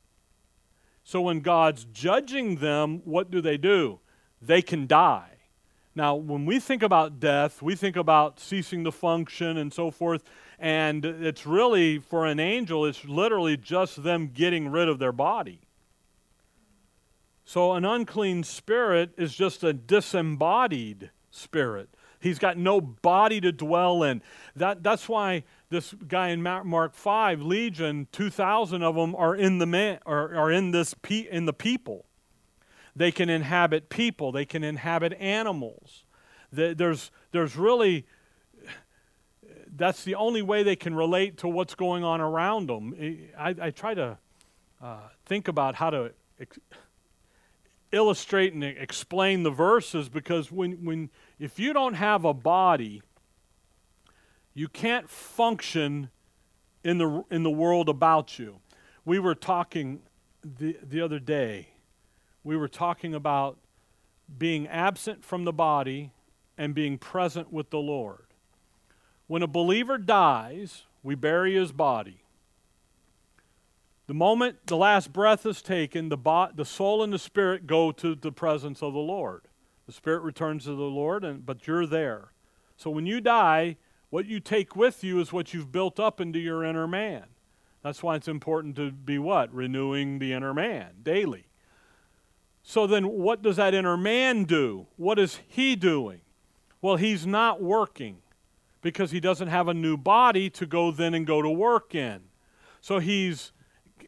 So 1.04 1.22
when 1.22 1.40
God's 1.40 1.86
judging 1.86 2.58
them, 2.58 3.02
what 3.06 3.32
do 3.32 3.42
they 3.42 3.58
do? 3.58 4.00
They 4.42 4.62
can 4.62 4.88
die. 4.88 5.40
Now, 5.96 6.16
when 6.16 6.46
we 6.46 6.60
think 6.60 6.84
about 6.84 7.20
death, 7.20 7.62
we 7.62 7.76
think 7.76 7.96
about 7.96 8.40
ceasing 8.40 8.84
to 8.84 8.92
function 8.92 9.58
and 9.58 9.74
so 9.74 9.92
forth, 9.92 10.24
and 10.58 11.04
it's 11.04 11.46
really, 11.46 11.98
for 11.98 12.26
an 12.26 12.40
angel, 12.40 12.86
it's 12.86 13.04
literally 13.04 13.58
just 13.58 14.04
them 14.04 14.28
getting 14.34 14.70
rid 14.70 14.88
of 14.88 15.00
their 15.00 15.12
body. 15.12 15.62
So, 17.44 17.74
an 17.74 17.84
unclean 17.84 18.44
spirit 18.44 19.12
is 19.18 19.34
just 19.34 19.64
a 19.64 19.74
disembodied 19.74 21.10
spirit. 21.32 21.90
He's 22.20 22.40
got 22.40 22.58
no 22.58 22.82
body 22.82 23.40
to 23.42 23.52
dwell 23.52 24.04
in. 24.04 24.22
That, 24.56 24.84
that's 24.84 25.08
why 25.08 25.44
this 25.70 25.94
guy 26.08 26.30
in 26.30 26.42
Mark 26.42 26.94
5, 26.94 27.42
Legion, 27.42 28.08
2,000 28.12 28.84
of 28.84 28.96
them 28.96 29.16
are 29.16 29.36
in, 29.36 29.60
the 29.60 29.66
man, 29.66 30.00
are, 30.06 30.36
are 30.36 30.52
in, 30.52 30.72
this 30.72 30.94
pe- 30.94 31.28
in 31.30 31.46
the 31.46 31.54
people. 31.54 32.06
They 32.96 33.12
can 33.12 33.30
inhabit 33.30 33.90
people, 33.90 34.32
they 34.32 34.46
can 34.46 34.64
inhabit 34.64 35.14
animals. 35.20 36.04
There's, 36.52 37.12
there's 37.32 37.56
really, 37.56 38.06
that's 39.76 40.04
the 40.04 40.16
only 40.16 40.42
way 40.42 40.64
they 40.64 40.76
can 40.76 40.96
relate 40.96 41.38
to 41.38 41.48
what's 41.48 41.76
going 41.76 42.04
on 42.04 42.20
around 42.20 42.68
them. 42.68 43.30
I, 43.38 43.56
I 43.62 43.70
try 43.70 43.94
to 43.94 44.18
uh, 44.82 44.98
think 45.26 45.48
about 45.48 45.76
how 45.76 45.92
to 45.92 46.12
ex- 46.40 46.60
illustrate 47.92 48.54
and 48.54 48.64
explain 48.64 49.44
the 49.44 49.52
verses 49.52 50.10
because 50.10 50.52
when, 50.52 50.84
when, 50.84 51.10
if 51.40 51.58
you 51.58 51.74
don't 51.74 51.94
have 51.94 52.26
a 52.26 52.34
body, 52.34 53.02
you 54.54 54.68
can't 54.68 55.10
function 55.10 56.10
in 56.84 56.98
the, 56.98 57.24
in 57.32 57.44
the 57.44 57.50
world 57.50 57.88
about 57.88 58.38
you. 58.38 58.60
We 59.06 59.20
were 59.20 59.36
talking 59.36 60.02
the, 60.44 60.78
the 60.82 61.02
other 61.02 61.20
day, 61.20 61.70
we 62.44 62.56
were 62.56 62.68
talking 62.68 63.14
about 63.14 63.58
being 64.38 64.68
absent 64.68 65.24
from 65.24 65.44
the 65.44 65.54
body 65.54 66.12
and 66.58 66.74
being 66.76 66.98
present 66.98 67.52
with 67.52 67.70
the 67.70 67.80
Lord. 67.80 68.26
When 69.28 69.44
a 69.44 69.48
believer 69.48 69.98
dies, 69.98 70.84
we 71.04 71.16
bury 71.16 71.56
his 71.56 71.72
body. 71.72 72.24
The 74.08 74.14
moment 74.14 74.66
the 74.66 74.76
last 74.76 75.14
breath 75.14 75.46
is 75.46 75.62
taken, 75.62 76.10
the, 76.10 76.18
bo- 76.18 76.50
the 76.54 76.66
soul 76.66 77.04
and 77.04 77.14
the 77.14 77.20
spirit 77.20 77.68
go 77.68 77.92
to 77.92 78.16
the 78.16 78.32
presence 78.32 78.82
of 78.82 78.94
the 78.94 79.00
Lord. 79.00 79.49
The 79.90 79.94
spirit 79.94 80.22
returns 80.22 80.66
to 80.66 80.76
the 80.76 80.84
Lord, 80.84 81.24
and, 81.24 81.44
but 81.44 81.66
you're 81.66 81.88
there. 81.88 82.32
So 82.78 82.92
when 82.92 83.08
you 83.08 83.20
die, 83.20 83.78
what 84.12 84.28
you 84.28 84.40
take 84.40 84.76
with 84.76 85.04
you 85.04 85.20
is 85.20 85.34
what 85.34 85.52
you've 85.52 85.72
built 85.72 86.00
up 86.00 86.22
into 86.22 86.38
your 86.38 86.64
inner 86.64 86.88
man. 86.88 87.24
That's 87.82 88.04
why 88.04 88.16
it's 88.16 88.28
important 88.28 88.76
to 88.76 88.92
be 88.92 89.18
what? 89.18 89.52
Renewing 89.52 90.20
the 90.20 90.32
inner 90.32 90.54
man 90.54 90.98
daily. 91.02 91.48
So 92.62 92.86
then, 92.86 93.08
what 93.08 93.42
does 93.42 93.56
that 93.56 93.74
inner 93.74 93.98
man 93.98 94.44
do? 94.44 94.86
What 94.96 95.18
is 95.18 95.40
he 95.48 95.76
doing? 95.76 96.22
Well, 96.84 96.98
he's 96.98 97.26
not 97.26 97.60
working 97.60 98.18
because 98.84 99.10
he 99.10 99.20
doesn't 99.20 99.48
have 99.48 99.68
a 99.68 99.74
new 99.74 99.98
body 99.98 100.52
to 100.52 100.68
go 100.68 100.92
then 100.92 101.16
and 101.16 101.26
go 101.26 101.42
to 101.42 101.50
work 101.50 101.96
in. 101.96 102.22
So 102.80 103.00
he's 103.00 103.54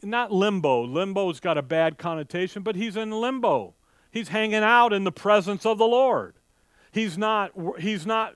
not 0.04 0.32
limbo. 0.32 0.84
Limbo's 0.84 1.40
got 1.40 1.58
a 1.58 1.64
bad 1.64 1.98
connotation, 1.98 2.62
but 2.62 2.76
he's 2.76 2.96
in 2.96 3.10
limbo. 3.10 3.74
He's 4.12 4.28
hanging 4.28 4.56
out 4.56 4.94
in 4.94 5.06
the 5.06 5.12
presence 5.12 5.66
of 5.66 5.78
the 5.78 5.86
Lord. 5.86 6.36
He's 6.92 7.18
not 7.18 7.52
he's 7.80 8.06
not 8.06 8.36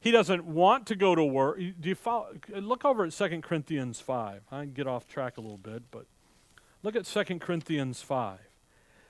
he 0.00 0.12
doesn't 0.12 0.44
want 0.44 0.86
to 0.86 0.94
go 0.94 1.14
to 1.14 1.24
work. 1.24 1.58
Do 1.58 1.88
you 1.88 1.96
follow? 1.96 2.28
Look 2.54 2.84
over 2.84 3.04
at 3.04 3.12
2 3.12 3.40
Corinthians 3.40 4.00
5. 4.00 4.42
I 4.50 4.64
get 4.66 4.86
off 4.86 5.08
track 5.08 5.36
a 5.36 5.40
little 5.40 5.58
bit, 5.58 5.82
but 5.90 6.06
look 6.84 6.94
at 6.94 7.04
2 7.04 7.38
Corinthians 7.40 8.00
5. 8.00 8.38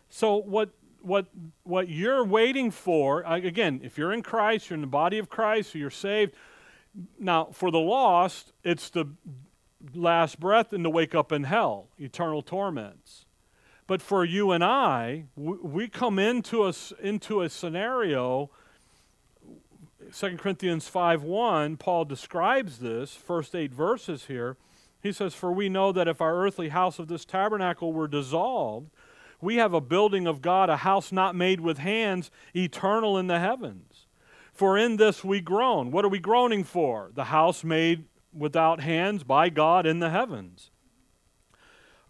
So 0.09 0.37
what 0.37 0.71
what 1.03 1.27
what 1.65 1.89
you're 1.89 2.25
waiting 2.25 2.71
for 2.71 3.23
again, 3.23 3.81
if 3.85 3.99
you're 3.99 4.13
in 4.13 4.23
Christ, 4.23 4.71
you're 4.71 4.77
in 4.77 4.81
the 4.81 4.87
body 4.87 5.19
of 5.19 5.29
Christ, 5.29 5.73
so 5.73 5.79
you're 5.79 5.91
saved. 5.91 6.35
Now, 7.19 7.51
for 7.53 7.71
the 7.71 7.79
lost, 7.79 8.53
it's 8.65 8.89
the 8.89 9.07
last 9.95 10.41
breath 10.41 10.73
and 10.73 10.83
to 10.85 10.91
wake 10.91 11.15
up 11.15 11.31
in 11.31 11.45
hell, 11.45 11.89
eternal 11.99 12.43
torments. 12.43 13.27
But 13.89 14.03
for 14.03 14.25
you 14.25 14.53
and 14.53 14.63
I, 14.63 15.25
we 15.35 15.89
come 15.89 16.19
into 16.21 16.67
a, 16.67 16.75
into 17.03 17.41
a 17.41 17.49
scenario 17.49 18.51
2 20.15 20.37
Corinthians 20.37 20.87
5 20.89 21.23
1, 21.23 21.77
Paul 21.79 22.05
describes 22.05 22.79
this, 22.79 23.15
first 23.15 23.55
eight 23.55 23.73
verses 23.73 24.27
here. 24.27 24.57
He 25.03 25.11
says, 25.11 25.35
For 25.35 25.53
we 25.53 25.69
know 25.69 25.91
that 25.93 26.07
if 26.07 26.21
our 26.21 26.37
earthly 26.37 26.69
house 26.69 26.99
of 26.99 27.09
this 27.09 27.25
tabernacle 27.25 27.93
were 27.93 28.09
dissolved, 28.09 28.91
we 29.41 29.57
have 29.57 29.73
a 29.73 29.81
building 29.81 30.27
of 30.27 30.43
God, 30.43 30.69
a 30.69 30.79
house 30.79 31.11
not 31.11 31.35
made 31.35 31.61
with 31.61 31.79
hands, 31.79 32.31
eternal 32.55 33.17
in 33.17 33.27
the 33.27 33.39
heavens. 33.39 34.07
For 34.53 34.77
in 34.77 34.97
this 34.97 35.25
we 35.25 35.41
groan. 35.41 35.93
What 35.93 36.05
are 36.05 36.09
we 36.09 36.19
groaning 36.19 36.65
for? 36.65 37.11
The 37.15 37.25
house 37.25 37.65
made 37.65 38.05
without 38.35 38.81
hands 38.81 39.25
by 39.25 39.49
God 39.49 39.87
in 39.87 40.01
the 40.01 40.11
heavens. 40.11 40.71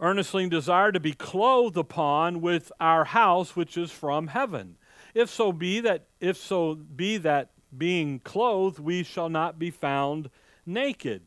Earnestly 0.00 0.48
desire 0.48 0.92
to 0.92 1.00
be 1.00 1.12
clothed 1.12 1.76
upon 1.76 2.40
with 2.40 2.70
our 2.78 3.04
house 3.04 3.56
which 3.56 3.76
is 3.76 3.90
from 3.90 4.28
heaven. 4.28 4.76
If 5.14 5.28
so 5.28 5.50
be 5.52 5.80
that 5.80 6.06
if 6.20 6.37
so 6.37 6.74
be 6.74 7.16
that 7.18 7.50
being 7.76 8.20
clothed, 8.20 8.78
we 8.78 9.02
shall 9.02 9.28
not 9.28 9.58
be 9.58 9.70
found 9.70 10.30
naked. 10.64 11.22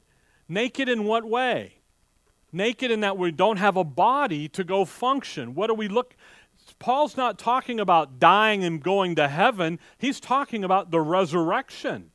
Naked 0.47 0.87
in 0.87 1.05
what 1.05 1.25
way? 1.25 1.75
Naked 2.51 2.91
in 2.91 3.01
that 3.01 3.17
we 3.17 3.31
don't 3.31 3.57
have 3.57 3.77
a 3.77 3.83
body 3.83 4.47
to 4.49 4.63
go 4.63 4.85
function. 4.85 5.55
What 5.55 5.67
do 5.67 5.73
we 5.73 5.87
look? 5.87 6.15
Paul's 6.79 7.17
not 7.17 7.39
talking 7.39 7.79
about 7.79 8.19
dying 8.19 8.63
and 8.63 8.81
going 8.81 9.15
to 9.15 9.27
heaven. 9.27 9.79
He's 9.97 10.19
talking 10.19 10.63
about 10.63 10.91
the 10.91 11.01
resurrection. 11.01 12.10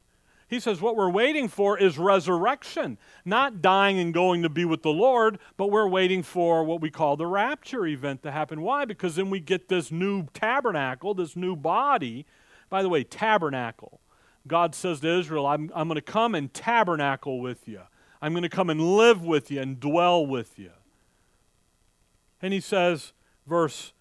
He 0.49 0.61
says 0.61 0.81
what 0.81 0.95
we're 0.95 1.11
waiting 1.11 1.49
for 1.49 1.77
is 1.77 1.99
resurrection, 1.99 2.99
not 3.25 3.61
dying 3.61 3.99
and 3.99 4.15
going 4.15 4.43
to 4.43 4.49
be 4.49 4.65
with 4.65 4.83
the 4.83 4.91
Lord, 4.91 5.39
but 5.57 5.73
we're 5.73 5.89
waiting 5.89 6.23
for 6.23 6.63
what 6.63 6.81
we 6.81 6.89
call 6.89 7.17
the 7.17 7.27
rapture 7.27 7.85
event 7.87 8.23
to 8.23 8.31
happen. 8.31 8.63
Why? 8.63 8.85
Because 8.85 9.17
then 9.17 9.29
we 9.29 9.41
get 9.41 9.69
this 9.69 9.91
new 9.91 10.27
tabernacle, 10.35 11.15
this 11.15 11.35
new 11.35 11.57
body. 11.57 12.27
By 12.71 12.83
the 12.83 12.89
way, 12.89 13.03
tabernacle. 13.03 14.01
God 14.47 14.75
says 14.75 15.01
to 15.01 15.19
Israel, 15.19 15.47
I'm, 15.47 15.73
I'm 15.75 15.89
going 15.89 15.97
to 15.97 16.01
come 16.01 16.37
and 16.37 16.55
tabernacle 16.55 17.41
with 17.41 17.67
you. 17.67 17.81
I'm 18.23 18.33
going 18.33 18.45
to 18.45 18.49
come 18.49 18.71
and 18.71 18.81
live 18.81 19.23
with 19.23 19.51
you 19.51 19.61
and 19.61 19.81
dwell 19.81 20.25
with 20.25 20.59
you. 20.59 20.71
And 22.41 22.53
he 22.53 22.61
says, 22.61 23.13
verse 23.47 23.93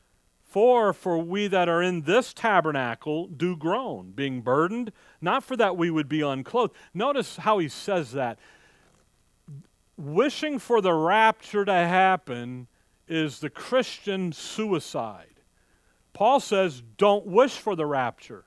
4 0.55 0.93
For 0.93 1.17
we 1.17 1.47
that 1.47 1.67
are 1.67 1.81
in 1.81 2.03
this 2.03 2.33
tabernacle 2.33 3.27
do 3.27 3.57
groan, 3.57 4.13
being 4.15 4.39
burdened, 4.39 4.93
not 5.19 5.43
for 5.43 5.57
that 5.57 5.75
we 5.75 5.89
would 5.89 6.07
be 6.07 6.21
unclothed. 6.21 6.73
Notice 6.93 7.35
how 7.35 7.57
he 7.57 7.67
says 7.67 8.13
that. 8.13 8.39
Wishing 9.97 10.57
for 10.57 10.79
the 10.79 10.93
rapture 10.93 11.65
to 11.65 11.73
happen 11.73 12.67
is 13.05 13.39
the 13.39 13.49
Christian 13.49 14.31
suicide. 14.31 15.41
Paul 16.13 16.39
says, 16.39 16.81
Don't 16.95 17.25
wish 17.25 17.57
for 17.57 17.75
the 17.75 17.85
rapture. 17.85 18.45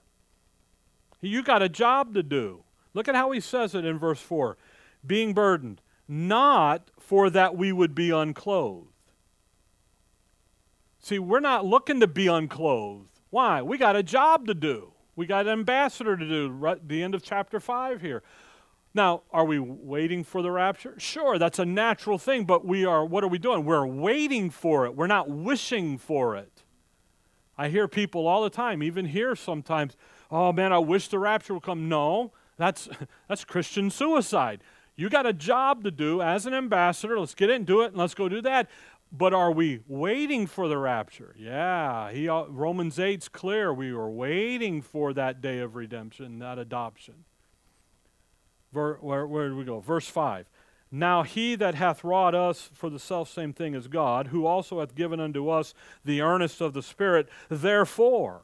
You 1.20 1.42
got 1.42 1.60
a 1.60 1.68
job 1.68 2.14
to 2.14 2.22
do. 2.22 2.64
Look 2.94 3.08
at 3.08 3.16
how 3.16 3.32
he 3.32 3.40
says 3.40 3.74
it 3.74 3.84
in 3.84 3.98
verse 3.98 4.22
4 4.22 4.56
being 5.06 5.34
burdened, 5.34 5.82
not 6.08 6.88
for 6.98 7.28
that 7.28 7.54
we 7.54 7.70
would 7.70 7.94
be 7.94 8.08
unclothed. 8.08 8.97
See, 11.08 11.18
we're 11.18 11.40
not 11.40 11.64
looking 11.64 12.00
to 12.00 12.06
be 12.06 12.26
unclothed. 12.26 13.08
Why? 13.30 13.62
We 13.62 13.78
got 13.78 13.96
a 13.96 14.02
job 14.02 14.46
to 14.46 14.52
do. 14.52 14.92
We 15.16 15.24
got 15.24 15.46
an 15.46 15.52
ambassador 15.52 16.18
to 16.18 16.28
do, 16.28 16.50
right 16.50 16.86
the 16.86 17.02
end 17.02 17.14
of 17.14 17.22
chapter 17.22 17.60
5 17.60 18.02
here. 18.02 18.22
Now, 18.92 19.22
are 19.30 19.46
we 19.46 19.58
waiting 19.58 20.22
for 20.22 20.42
the 20.42 20.50
rapture? 20.50 20.96
Sure, 20.98 21.38
that's 21.38 21.58
a 21.58 21.64
natural 21.64 22.18
thing, 22.18 22.44
but 22.44 22.66
we 22.66 22.84
are, 22.84 23.06
what 23.06 23.24
are 23.24 23.28
we 23.28 23.38
doing? 23.38 23.64
We're 23.64 23.86
waiting 23.86 24.50
for 24.50 24.84
it. 24.84 24.96
We're 24.96 25.06
not 25.06 25.30
wishing 25.30 25.96
for 25.96 26.36
it. 26.36 26.62
I 27.56 27.70
hear 27.70 27.88
people 27.88 28.26
all 28.26 28.42
the 28.42 28.50
time, 28.50 28.82
even 28.82 29.06
here 29.06 29.34
sometimes, 29.34 29.96
oh 30.30 30.52
man, 30.52 30.74
I 30.74 30.78
wish 30.78 31.08
the 31.08 31.18
rapture 31.18 31.54
would 31.54 31.62
come. 31.62 31.88
No, 31.88 32.32
that's, 32.58 32.86
that's 33.28 33.46
Christian 33.46 33.88
suicide. 33.88 34.62
You 34.98 35.08
got 35.08 35.26
a 35.26 35.32
job 35.32 35.84
to 35.84 35.92
do 35.92 36.20
as 36.20 36.44
an 36.44 36.52
ambassador. 36.52 37.20
Let's 37.20 37.32
get 37.32 37.50
and 37.50 37.64
do 37.64 37.82
it, 37.82 37.92
and 37.92 37.96
let's 37.96 38.14
go 38.14 38.28
do 38.28 38.42
that. 38.42 38.68
But 39.10 39.32
are 39.32 39.50
we 39.50 39.80
waiting 39.86 40.46
for 40.46 40.68
the 40.68 40.76
rapture? 40.76 41.34
Yeah, 41.38 42.10
he, 42.10 42.28
Romans 42.28 42.98
8's 42.98 43.28
clear. 43.28 43.72
We 43.72 43.90
are 43.90 44.10
waiting 44.10 44.82
for 44.82 45.14
that 45.14 45.40
day 45.40 45.60
of 45.60 45.76
redemption, 45.76 46.38
that 46.40 46.58
adoption. 46.58 47.24
Ver, 48.72 48.98
where, 49.00 49.26
where 49.26 49.48
do 49.48 49.56
we 49.56 49.64
go? 49.64 49.80
Verse 49.80 50.08
5. 50.08 50.50
Now 50.90 51.22
he 51.22 51.54
that 51.54 51.74
hath 51.74 52.04
wrought 52.04 52.34
us 52.34 52.70
for 52.72 52.90
the 52.90 52.98
selfsame 52.98 53.54
thing 53.54 53.74
is 53.74 53.88
God, 53.88 54.28
who 54.28 54.46
also 54.46 54.80
hath 54.80 54.94
given 54.94 55.20
unto 55.20 55.48
us 55.48 55.74
the 56.04 56.20
earnest 56.20 56.60
of 56.60 56.72
the 56.72 56.82
Spirit. 56.82 57.28
Therefore, 57.48 58.42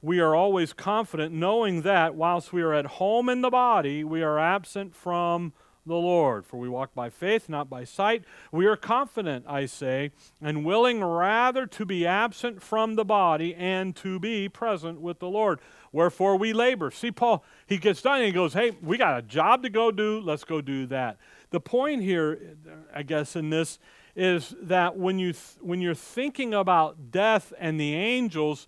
we 0.00 0.20
are 0.20 0.34
always 0.34 0.72
confident, 0.72 1.34
knowing 1.34 1.82
that 1.82 2.14
whilst 2.14 2.52
we 2.52 2.62
are 2.62 2.74
at 2.74 2.86
home 2.86 3.28
in 3.28 3.40
the 3.40 3.50
body, 3.50 4.04
we 4.04 4.22
are 4.22 4.38
absent 4.38 4.94
from 4.94 5.52
the 5.88 5.94
Lord. 5.94 6.46
For 6.46 6.58
we 6.58 6.68
walk 6.68 6.94
by 6.94 7.10
faith, 7.10 7.48
not 7.48 7.68
by 7.68 7.84
sight. 7.84 8.24
We 8.52 8.66
are 8.66 8.76
confident, 8.76 9.44
I 9.48 9.66
say, 9.66 10.12
and 10.40 10.64
willing 10.64 11.02
rather 11.02 11.66
to 11.66 11.84
be 11.84 12.06
absent 12.06 12.62
from 12.62 12.94
the 12.94 13.04
body 13.04 13.54
and 13.54 13.96
to 13.96 14.20
be 14.20 14.48
present 14.48 15.00
with 15.00 15.18
the 15.18 15.28
Lord. 15.28 15.58
Wherefore 15.90 16.36
we 16.36 16.52
labor. 16.52 16.90
See, 16.90 17.10
Paul, 17.10 17.44
he 17.66 17.78
gets 17.78 18.02
done 18.02 18.18
and 18.18 18.26
he 18.26 18.32
goes, 18.32 18.52
Hey, 18.52 18.72
we 18.82 18.96
got 18.96 19.18
a 19.18 19.22
job 19.22 19.62
to 19.64 19.70
go 19.70 19.90
do. 19.90 20.20
Let's 20.20 20.44
go 20.44 20.60
do 20.60 20.86
that. 20.86 21.16
The 21.50 21.60
point 21.60 22.02
here, 22.02 22.56
I 22.94 23.02
guess, 23.02 23.34
in 23.34 23.50
this 23.50 23.78
is 24.14 24.54
that 24.60 24.96
when, 24.96 25.18
you 25.18 25.32
th- 25.32 25.56
when 25.60 25.80
you're 25.80 25.94
thinking 25.94 26.52
about 26.52 27.10
death 27.10 27.52
and 27.58 27.80
the 27.80 27.94
angels, 27.94 28.66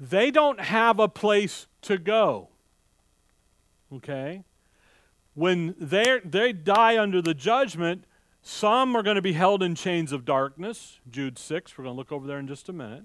they 0.00 0.30
don't 0.30 0.58
have 0.58 0.98
a 0.98 1.08
place 1.08 1.66
to 1.82 1.98
go. 1.98 2.48
Okay? 3.92 4.42
When 5.34 5.74
they 5.78 6.20
they 6.24 6.52
die 6.52 7.00
under 7.00 7.20
the 7.20 7.34
judgment, 7.34 8.04
some 8.40 8.94
are 8.94 9.02
going 9.02 9.16
to 9.16 9.22
be 9.22 9.32
held 9.32 9.62
in 9.62 9.74
chains 9.74 10.12
of 10.12 10.24
darkness, 10.24 11.00
Jude 11.10 11.38
6. 11.38 11.76
We're 11.76 11.84
going 11.84 11.94
to 11.94 11.98
look 11.98 12.12
over 12.12 12.26
there 12.26 12.38
in 12.38 12.46
just 12.46 12.68
a 12.68 12.72
minute. 12.72 13.04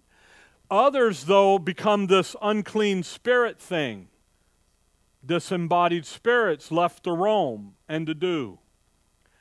Others, 0.70 1.24
though, 1.24 1.58
become 1.58 2.08
this 2.08 2.36
unclean 2.42 3.04
spirit 3.04 3.60
thing. 3.60 4.10
Disembodied 5.26 6.06
spirits 6.06 6.72
left 6.72 7.04
to 7.06 7.14
roam 7.14 7.76
and 7.88 8.06
to 8.06 8.14
do. 8.14 8.60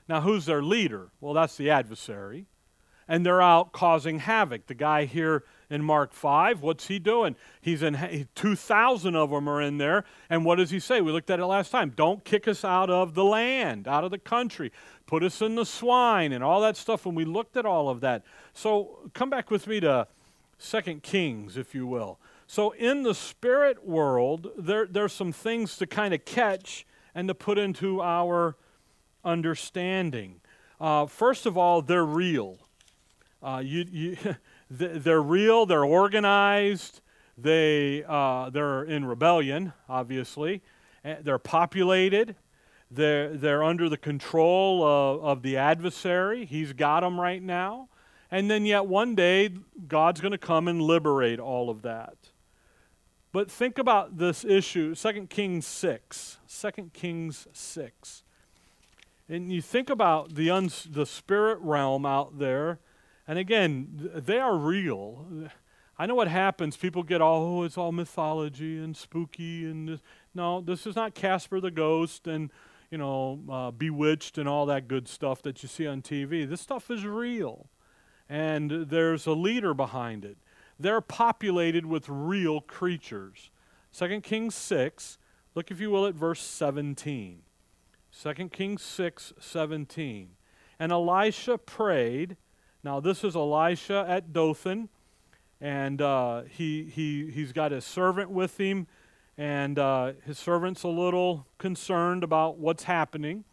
Now, 0.08 0.22
who's 0.22 0.46
their 0.46 0.62
leader? 0.62 1.10
Well, 1.20 1.34
that's 1.34 1.56
the 1.56 1.70
adversary. 1.70 2.46
And 3.06 3.26
they're 3.26 3.42
out 3.42 3.72
causing 3.72 4.20
havoc. 4.20 4.66
The 4.66 4.74
guy 4.74 5.04
here 5.04 5.44
in 5.70 5.82
Mark 5.84 6.12
5, 6.12 6.62
what's 6.62 6.86
he 6.86 6.98
doing? 6.98 7.36
He's 7.60 7.82
in 7.82 8.28
2,000 8.34 9.14
of 9.14 9.30
them 9.30 9.48
are 9.48 9.60
in 9.60 9.78
there. 9.78 10.04
And 10.30 10.44
what 10.44 10.56
does 10.56 10.70
he 10.70 10.80
say? 10.80 11.00
We 11.00 11.12
looked 11.12 11.30
at 11.30 11.40
it 11.40 11.46
last 11.46 11.70
time. 11.70 11.92
Don't 11.94 12.24
kick 12.24 12.48
us 12.48 12.64
out 12.64 12.88
of 12.88 13.14
the 13.14 13.24
land, 13.24 13.86
out 13.86 14.04
of 14.04 14.10
the 14.10 14.18
country. 14.18 14.72
Put 15.06 15.22
us 15.22 15.42
in 15.42 15.56
the 15.56 15.66
swine 15.66 16.32
and 16.32 16.42
all 16.42 16.60
that 16.62 16.76
stuff. 16.76 17.04
And 17.04 17.14
we 17.14 17.24
looked 17.24 17.56
at 17.56 17.66
all 17.66 17.88
of 17.88 18.00
that. 18.00 18.24
So 18.54 19.10
come 19.12 19.28
back 19.28 19.50
with 19.50 19.66
me 19.66 19.80
to 19.80 20.08
Second 20.56 21.02
Kings, 21.02 21.56
if 21.56 21.74
you 21.74 21.86
will. 21.86 22.18
So 22.46 22.70
in 22.70 23.02
the 23.02 23.14
spirit 23.14 23.86
world, 23.86 24.50
there, 24.56 24.86
there's 24.86 25.12
some 25.12 25.32
things 25.32 25.76
to 25.76 25.86
kind 25.86 26.14
of 26.14 26.24
catch 26.24 26.86
and 27.14 27.28
to 27.28 27.34
put 27.34 27.58
into 27.58 28.00
our 28.00 28.56
understanding. 29.22 30.40
Uh, 30.80 31.06
first 31.06 31.44
of 31.44 31.58
all, 31.58 31.82
they're 31.82 32.06
real. 32.06 32.58
Uh, 33.42 33.62
you, 33.64 33.84
you 33.90 34.16
they're 34.70 35.22
real, 35.22 35.66
they're 35.66 35.84
organized, 35.84 37.00
they, 37.36 38.04
uh, 38.06 38.50
they're 38.50 38.84
in 38.84 39.04
rebellion, 39.04 39.72
obviously, 39.88 40.62
they're 41.22 41.38
populated, 41.38 42.36
they're, 42.90 43.36
they're 43.36 43.62
under 43.62 43.88
the 43.88 43.96
control 43.96 44.82
of, 44.84 45.22
of 45.22 45.42
the 45.42 45.56
adversary. 45.56 46.44
He's 46.44 46.72
got 46.72 47.00
them 47.00 47.20
right 47.20 47.42
now. 47.42 47.88
And 48.30 48.50
then, 48.50 48.66
yet, 48.66 48.86
one 48.86 49.14
day, 49.14 49.50
God's 49.86 50.20
going 50.20 50.32
to 50.32 50.38
come 50.38 50.68
and 50.68 50.82
liberate 50.82 51.38
all 51.38 51.70
of 51.70 51.82
that. 51.82 52.16
But 53.32 53.50
think 53.50 53.78
about 53.78 54.18
this 54.18 54.44
issue 54.44 54.94
2 54.94 55.26
Kings 55.28 55.66
6. 55.66 56.38
2 56.48 56.90
Kings 56.92 57.46
6. 57.52 58.22
And 59.28 59.52
you 59.52 59.60
think 59.60 59.90
about 59.90 60.34
the, 60.34 60.50
uns- 60.50 60.88
the 60.90 61.06
spirit 61.06 61.58
realm 61.60 62.06
out 62.06 62.38
there 62.38 62.80
and 63.28 63.38
again, 63.38 64.10
they 64.14 64.38
are 64.38 64.56
real. 64.56 65.50
I 65.98 66.06
know 66.06 66.14
what 66.14 66.28
happens. 66.28 66.78
People 66.78 67.02
get 67.02 67.20
all, 67.20 67.58
oh, 67.58 67.62
it's 67.64 67.76
all 67.76 67.92
mythology 67.92 68.78
and 68.78 68.96
spooky. 68.96 69.66
and 69.66 69.86
this. 69.86 70.00
No, 70.34 70.62
this 70.62 70.86
is 70.86 70.96
not 70.96 71.14
Casper 71.14 71.60
the 71.60 71.70
Ghost 71.70 72.26
and, 72.26 72.50
you 72.90 72.96
know, 72.96 73.40
uh, 73.50 73.70
Bewitched 73.70 74.38
and 74.38 74.48
all 74.48 74.64
that 74.66 74.88
good 74.88 75.08
stuff 75.08 75.42
that 75.42 75.62
you 75.62 75.68
see 75.68 75.86
on 75.86 76.00
TV. 76.00 76.48
This 76.48 76.62
stuff 76.62 76.90
is 76.90 77.04
real. 77.04 77.68
And 78.30 78.70
there's 78.88 79.26
a 79.26 79.32
leader 79.32 79.74
behind 79.74 80.24
it. 80.24 80.38
They're 80.80 81.02
populated 81.02 81.84
with 81.84 82.08
real 82.08 82.62
creatures. 82.62 83.50
2 83.92 84.20
Kings 84.22 84.54
6, 84.54 85.18
look 85.54 85.70
if 85.70 85.80
you 85.80 85.90
will 85.90 86.06
at 86.06 86.14
verse 86.14 86.40
17. 86.40 87.42
2 88.22 88.48
Kings 88.48 88.82
6, 88.82 89.32
17. 89.38 90.30
And 90.78 90.92
Elisha 90.92 91.58
prayed 91.58 92.36
now, 92.84 93.00
this 93.00 93.24
is 93.24 93.34
Elisha 93.34 94.06
at 94.08 94.32
Dothan, 94.32 94.88
and 95.60 96.00
uh, 96.00 96.42
he, 96.48 96.84
he, 96.84 97.30
he's 97.30 97.52
got 97.52 97.72
his 97.72 97.84
servant 97.84 98.30
with 98.30 98.58
him, 98.58 98.86
and 99.36 99.78
uh, 99.78 100.12
his 100.24 100.38
servant's 100.38 100.84
a 100.84 100.88
little 100.88 101.46
concerned 101.58 102.22
about 102.22 102.58
what's 102.58 102.84
happening. 102.84 103.44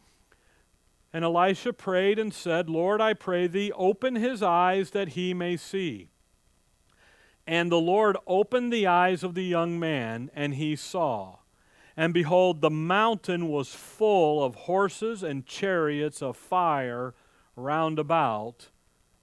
And 1.12 1.26
Elisha 1.26 1.74
prayed 1.74 2.20
and 2.20 2.34
said, 2.34 2.70
Lord, 2.70 3.02
I 3.02 3.14
pray 3.14 3.48
thee, 3.48 3.72
open 3.76 4.16
his 4.16 4.44
eyes 4.44 4.92
that 4.92 5.10
he 5.10 5.34
may 5.34 5.58
see. 5.58 6.10
And 7.48 7.72
the 7.72 7.80
Lord 7.80 8.18
opened 8.28 8.72
the 8.72 8.86
eyes 8.86 9.24
of 9.24 9.34
the 9.34 9.44
young 9.44 9.80
man, 9.80 10.30
and 10.36 10.56
he 10.56 10.76
saw. 10.76 11.38
And 11.98 12.14
behold, 12.14 12.62
the 12.62 12.70
mountain 12.70 13.48
was 13.48 13.70
full 13.74 14.44
of 14.44 14.56
horses 14.56 15.24
and 15.24 15.46
chariots 15.46 16.22
of 16.22 16.38
fire 16.38 17.16
round 17.56 17.98
about 17.98 18.70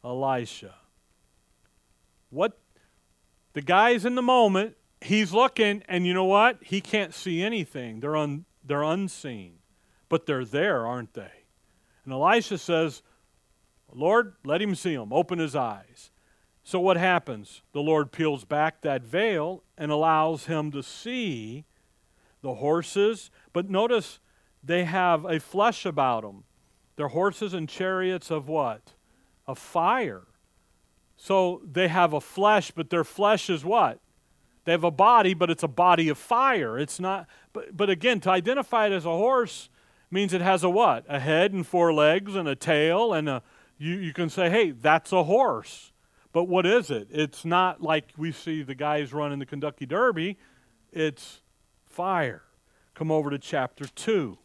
Elisha. 0.05 0.75
What 2.31 2.59
the 3.53 3.61
guy's 3.61 4.05
in 4.05 4.15
the 4.15 4.23
moment, 4.23 4.77
he's 5.01 5.33
looking, 5.33 5.83
and 5.88 6.07
you 6.07 6.15
know 6.15 6.25
what? 6.25 6.59
He 6.62 6.81
can't 6.81 7.15
see 7.15 7.43
anything. 7.43 8.01
They're 8.01 8.17
un, 8.17 8.45
they're 8.65 8.83
unseen. 8.83 9.59
But 10.09 10.27
they're 10.27 10.45
there, 10.45 10.87
aren't 10.87 11.15
they? 11.15 11.31
And 12.05 12.12
Elisha 12.12 12.59
says, 12.59 13.03
Lord, 13.93 14.35
let 14.45 14.62
him 14.62 14.75
see 14.75 14.97
them. 14.97 15.12
Open 15.12 15.38
his 15.38 15.55
eyes. 15.55 16.11
So 16.65 16.81
what 16.81 16.97
happens? 16.97 17.62
The 17.73 17.81
Lord 17.81 18.12
peels 18.12 18.45
back 18.45 18.83
that 18.83 19.03
veil 19.03 19.62
and 19.77 19.91
allows 19.91 20.47
him 20.47 20.71
to 20.73 20.83
see 20.83 21.65
the 22.41 22.55
horses. 22.55 23.31
But 23.53 23.69
notice 23.69 24.21
they 24.62 24.85
have 24.85 25.25
a 25.25 25.41
flesh 25.41 25.85
about 25.85 26.23
them. 26.23 26.45
They're 26.97 27.09
horses 27.09 27.53
and 27.53 27.69
chariots 27.69 28.31
of 28.31 28.49
what? 28.49 28.93
Of 29.46 29.59
fire. 29.59 30.22
So 31.16 31.62
they 31.70 31.88
have 31.88 32.12
a 32.12 32.20
flesh, 32.20 32.70
but 32.70 32.90
their 32.90 33.05
flesh 33.05 33.48
is 33.48 33.64
what? 33.64 34.00
They 34.64 34.72
have 34.72 34.85
a 34.85 34.90
body, 34.90 35.35
but 35.35 35.50
it's 35.50 35.62
a 35.62 35.68
body 35.68 36.09
of 36.09 36.18
fire. 36.18 36.78
It's 36.78 37.00
not, 37.00 37.26
but, 37.52 37.76
but 37.76 37.90
again, 37.90 38.20
to 38.20 38.31
identify 38.31 38.87
it 38.87 38.92
as 38.92 39.05
a 39.05 39.11
horse 39.11 39.68
means 40.11 40.33
it 40.33 40.40
has 40.40 40.62
a 40.62 40.70
what? 40.70 41.05
A 41.09 41.18
head 41.18 41.52
and 41.52 41.66
four 41.66 41.92
legs 41.92 42.37
and 42.37 42.46
a 42.46 42.55
tail, 42.55 43.12
and 43.12 43.28
a, 43.28 43.42
you, 43.78 43.94
you 43.94 44.12
can 44.12 44.28
say, 44.28 44.50
hey, 44.50 44.70
that's 44.70 45.12
a 45.12 45.24
horse. 45.24 45.92
But 46.33 46.44
what 46.44 46.64
is 46.64 46.90
it? 46.90 47.09
It's 47.11 47.44
not 47.44 47.83
like 47.83 48.11
we 48.16 48.33
see 48.33 48.62
the 48.62 48.74
guys 48.74 49.12
running 49.12 49.38
the 49.38 49.46
Kentucky 49.46 49.87
Derby, 49.87 50.38
it's 50.92 51.40
fire. 51.87 52.42
Come 52.94 53.11
over 53.11 53.31
to 53.31 53.38
chapter 53.38 53.87
2, 53.87 54.38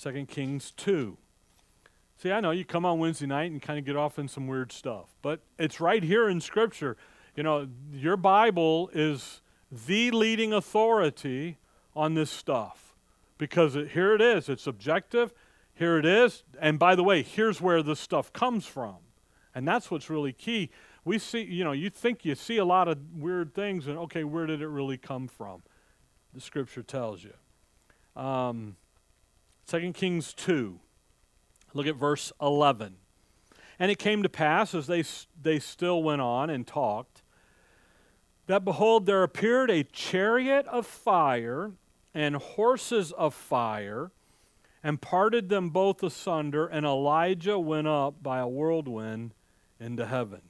2 0.00 0.26
Kings 0.26 0.70
2. 0.76 1.18
See, 2.20 2.32
I 2.32 2.40
know 2.40 2.50
you 2.50 2.64
come 2.64 2.84
on 2.84 2.98
Wednesday 2.98 3.26
night 3.26 3.52
and 3.52 3.62
kind 3.62 3.78
of 3.78 3.84
get 3.84 3.94
off 3.94 4.18
in 4.18 4.26
some 4.26 4.48
weird 4.48 4.72
stuff, 4.72 5.14
but 5.22 5.40
it's 5.56 5.80
right 5.80 6.02
here 6.02 6.28
in 6.28 6.40
Scripture. 6.40 6.96
You 7.36 7.44
know, 7.44 7.68
your 7.92 8.16
Bible 8.16 8.90
is 8.92 9.40
the 9.70 10.10
leading 10.10 10.52
authority 10.52 11.58
on 11.94 12.14
this 12.14 12.28
stuff 12.28 12.96
because 13.38 13.76
it, 13.76 13.92
here 13.92 14.16
it 14.16 14.20
is. 14.20 14.48
It's 14.48 14.66
objective. 14.66 15.32
Here 15.74 15.96
it 15.96 16.04
is. 16.04 16.42
And 16.60 16.76
by 16.76 16.96
the 16.96 17.04
way, 17.04 17.22
here's 17.22 17.60
where 17.60 17.84
this 17.84 18.00
stuff 18.00 18.32
comes 18.32 18.66
from. 18.66 18.96
And 19.54 19.66
that's 19.66 19.88
what's 19.88 20.10
really 20.10 20.32
key. 20.32 20.70
We 21.04 21.20
see, 21.20 21.42
you 21.42 21.62
know, 21.62 21.72
you 21.72 21.88
think 21.88 22.24
you 22.24 22.34
see 22.34 22.56
a 22.56 22.64
lot 22.64 22.88
of 22.88 22.98
weird 23.14 23.54
things, 23.54 23.86
and 23.86 23.96
okay, 23.96 24.24
where 24.24 24.46
did 24.46 24.60
it 24.60 24.68
really 24.68 24.98
come 24.98 25.28
from? 25.28 25.62
The 26.34 26.40
Scripture 26.40 26.82
tells 26.82 27.22
you. 27.22 28.20
Um, 28.20 28.76
2 29.68 29.92
Kings 29.92 30.34
2. 30.34 30.80
Look 31.74 31.86
at 31.86 31.96
verse 31.96 32.32
11. 32.40 32.96
And 33.78 33.90
it 33.90 33.98
came 33.98 34.22
to 34.22 34.28
pass, 34.28 34.74
as 34.74 34.86
they, 34.86 35.04
they 35.40 35.58
still 35.58 36.02
went 36.02 36.20
on 36.20 36.50
and 36.50 36.66
talked, 36.66 37.22
that 38.46 38.64
behold, 38.64 39.06
there 39.06 39.22
appeared 39.22 39.70
a 39.70 39.84
chariot 39.84 40.66
of 40.68 40.86
fire 40.86 41.72
and 42.14 42.36
horses 42.36 43.12
of 43.12 43.34
fire, 43.34 44.10
and 44.82 45.00
parted 45.00 45.48
them 45.48 45.70
both 45.70 46.02
asunder, 46.02 46.66
and 46.66 46.86
Elijah 46.86 47.58
went 47.58 47.86
up 47.86 48.22
by 48.22 48.38
a 48.38 48.48
whirlwind 48.48 49.34
into 49.78 50.06
heaven. 50.06 50.40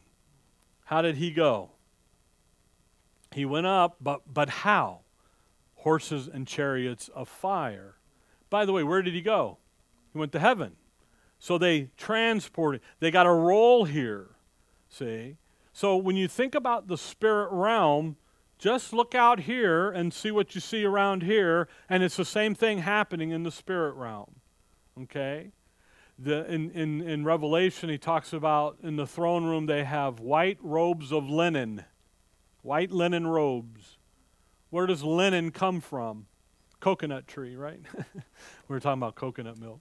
How 0.84 1.02
did 1.02 1.16
he 1.16 1.30
go? 1.30 1.72
He 3.34 3.44
went 3.44 3.66
up, 3.66 3.96
but, 4.00 4.22
but 4.32 4.48
how? 4.48 5.00
Horses 5.74 6.28
and 6.32 6.46
chariots 6.46 7.08
of 7.08 7.28
fire. 7.28 7.96
By 8.48 8.64
the 8.64 8.72
way, 8.72 8.82
where 8.82 9.02
did 9.02 9.14
he 9.14 9.20
go? 9.20 9.58
He 10.12 10.18
went 10.18 10.32
to 10.32 10.38
heaven. 10.38 10.76
So 11.38 11.56
they 11.58 11.90
transported, 11.96 12.80
they 13.00 13.10
got 13.10 13.26
a 13.26 13.32
role 13.32 13.84
here, 13.84 14.30
see? 14.88 15.36
So 15.72 15.96
when 15.96 16.16
you 16.16 16.26
think 16.26 16.54
about 16.54 16.88
the 16.88 16.98
spirit 16.98 17.50
realm, 17.52 18.16
just 18.58 18.92
look 18.92 19.14
out 19.14 19.40
here 19.40 19.88
and 19.90 20.12
see 20.12 20.32
what 20.32 20.56
you 20.56 20.60
see 20.60 20.84
around 20.84 21.22
here, 21.22 21.68
and 21.88 22.02
it's 22.02 22.16
the 22.16 22.24
same 22.24 22.56
thing 22.56 22.78
happening 22.78 23.30
in 23.30 23.44
the 23.44 23.52
spirit 23.52 23.92
realm. 23.92 24.40
Okay? 25.02 25.52
The, 26.18 26.52
in, 26.52 26.72
in, 26.72 27.00
in 27.00 27.24
Revelation, 27.24 27.88
he 27.88 27.98
talks 27.98 28.32
about 28.32 28.78
in 28.82 28.96
the 28.96 29.06
throne 29.06 29.44
room 29.44 29.66
they 29.66 29.84
have 29.84 30.18
white 30.18 30.58
robes 30.60 31.12
of 31.12 31.30
linen. 31.30 31.84
White 32.62 32.90
linen 32.90 33.28
robes. 33.28 33.98
Where 34.70 34.86
does 34.86 35.04
linen 35.04 35.52
come 35.52 35.80
from? 35.80 36.26
Coconut 36.80 37.28
tree, 37.28 37.54
right? 37.54 37.80
we 38.14 38.22
were 38.66 38.80
talking 38.80 39.00
about 39.00 39.14
coconut 39.14 39.58
milk. 39.58 39.80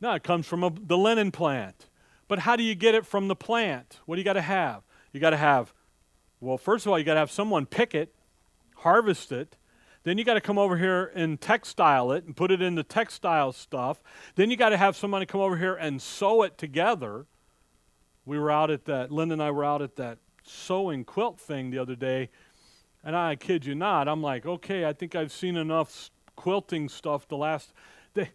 No, 0.00 0.12
it 0.14 0.22
comes 0.22 0.46
from 0.46 0.62
a, 0.62 0.70
the 0.70 0.98
linen 0.98 1.30
plant. 1.30 1.88
But 2.28 2.40
how 2.40 2.56
do 2.56 2.62
you 2.62 2.74
get 2.74 2.94
it 2.94 3.06
from 3.06 3.28
the 3.28 3.36
plant? 3.36 4.00
What 4.06 4.16
do 4.16 4.20
you 4.20 4.24
got 4.24 4.34
to 4.34 4.42
have? 4.42 4.82
You 5.12 5.20
got 5.20 5.30
to 5.30 5.36
have, 5.36 5.72
well, 6.40 6.58
first 6.58 6.84
of 6.84 6.92
all, 6.92 6.98
you 6.98 7.04
got 7.04 7.14
to 7.14 7.20
have 7.20 7.30
someone 7.30 7.66
pick 7.66 7.94
it, 7.94 8.14
harvest 8.76 9.32
it. 9.32 9.56
Then 10.02 10.18
you 10.18 10.24
got 10.24 10.34
to 10.34 10.40
come 10.40 10.58
over 10.58 10.76
here 10.76 11.10
and 11.14 11.40
textile 11.40 12.12
it 12.12 12.24
and 12.24 12.36
put 12.36 12.50
it 12.50 12.62
in 12.62 12.74
the 12.74 12.82
textile 12.82 13.52
stuff. 13.52 14.02
Then 14.34 14.50
you 14.50 14.56
got 14.56 14.68
to 14.68 14.76
have 14.76 14.96
somebody 14.96 15.26
come 15.26 15.40
over 15.40 15.56
here 15.56 15.74
and 15.74 16.00
sew 16.00 16.42
it 16.42 16.58
together. 16.58 17.26
We 18.24 18.38
were 18.38 18.50
out 18.50 18.70
at 18.70 18.84
that, 18.84 19.10
Linda 19.10 19.34
and 19.34 19.42
I 19.42 19.50
were 19.50 19.64
out 19.64 19.82
at 19.82 19.96
that 19.96 20.18
sewing 20.46 21.04
quilt 21.04 21.40
thing 21.40 21.70
the 21.70 21.78
other 21.78 21.96
day, 21.96 22.30
and 23.04 23.16
I 23.16 23.36
kid 23.36 23.64
you 23.64 23.74
not, 23.74 24.08
I'm 24.08 24.22
like, 24.22 24.46
okay, 24.46 24.84
I 24.84 24.92
think 24.92 25.14
I've 25.14 25.32
seen 25.32 25.56
enough 25.56 26.10
quilting 26.34 26.88
stuff 26.88 27.28
the 27.28 27.36
last. 27.36 27.72
They, 28.14 28.30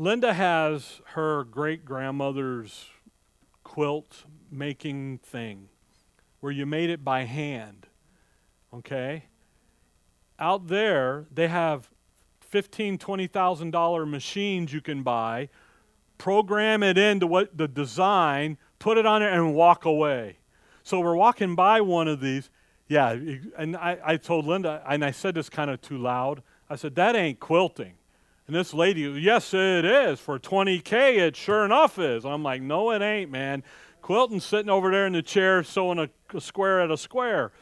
Linda 0.00 0.32
has 0.32 1.02
her 1.08 1.44
great 1.44 1.84
grandmother's 1.84 2.86
quilt 3.62 4.24
making 4.50 5.18
thing 5.18 5.68
where 6.40 6.50
you 6.50 6.64
made 6.64 6.88
it 6.88 7.04
by 7.04 7.24
hand. 7.24 7.86
Okay? 8.72 9.24
Out 10.38 10.68
there, 10.68 11.26
they 11.30 11.48
have 11.48 11.90
fifteen, 12.40 12.96
twenty 12.96 13.26
thousand 13.26 13.72
dollar 13.72 14.06
machines 14.06 14.72
you 14.72 14.80
can 14.80 15.02
buy, 15.02 15.50
program 16.16 16.82
it 16.82 16.96
into 16.96 17.26
what 17.26 17.58
the 17.58 17.68
design, 17.68 18.56
put 18.78 18.96
it 18.96 19.04
on 19.04 19.22
it, 19.22 19.30
and 19.30 19.54
walk 19.54 19.84
away. 19.84 20.38
So 20.82 21.00
we're 21.00 21.14
walking 21.14 21.54
by 21.54 21.82
one 21.82 22.08
of 22.08 22.22
these. 22.22 22.48
Yeah, 22.88 23.18
and 23.58 23.76
I, 23.76 23.98
I 24.02 24.16
told 24.16 24.46
Linda, 24.46 24.82
and 24.88 25.04
I 25.04 25.10
said 25.10 25.34
this 25.34 25.50
kind 25.50 25.70
of 25.70 25.82
too 25.82 25.98
loud. 25.98 26.42
I 26.70 26.76
said, 26.76 26.94
that 26.94 27.14
ain't 27.14 27.38
quilting. 27.38 27.96
And 28.50 28.56
this 28.56 28.74
lady, 28.74 29.02
yes, 29.02 29.54
it 29.54 29.84
is. 29.84 30.18
For 30.18 30.36
20K, 30.36 31.18
it 31.18 31.36
sure 31.36 31.64
enough 31.64 32.00
is. 32.00 32.24
I'm 32.24 32.42
like, 32.42 32.60
no, 32.60 32.90
it 32.90 33.00
ain't, 33.00 33.30
man. 33.30 33.62
Quilton's 34.02 34.44
sitting 34.44 34.68
over 34.68 34.90
there 34.90 35.06
in 35.06 35.12
the 35.12 35.22
chair 35.22 35.62
sewing 35.62 36.00
a, 36.00 36.10
a 36.34 36.40
square 36.40 36.80
at 36.80 36.90
a 36.90 36.96
square. 36.96 37.52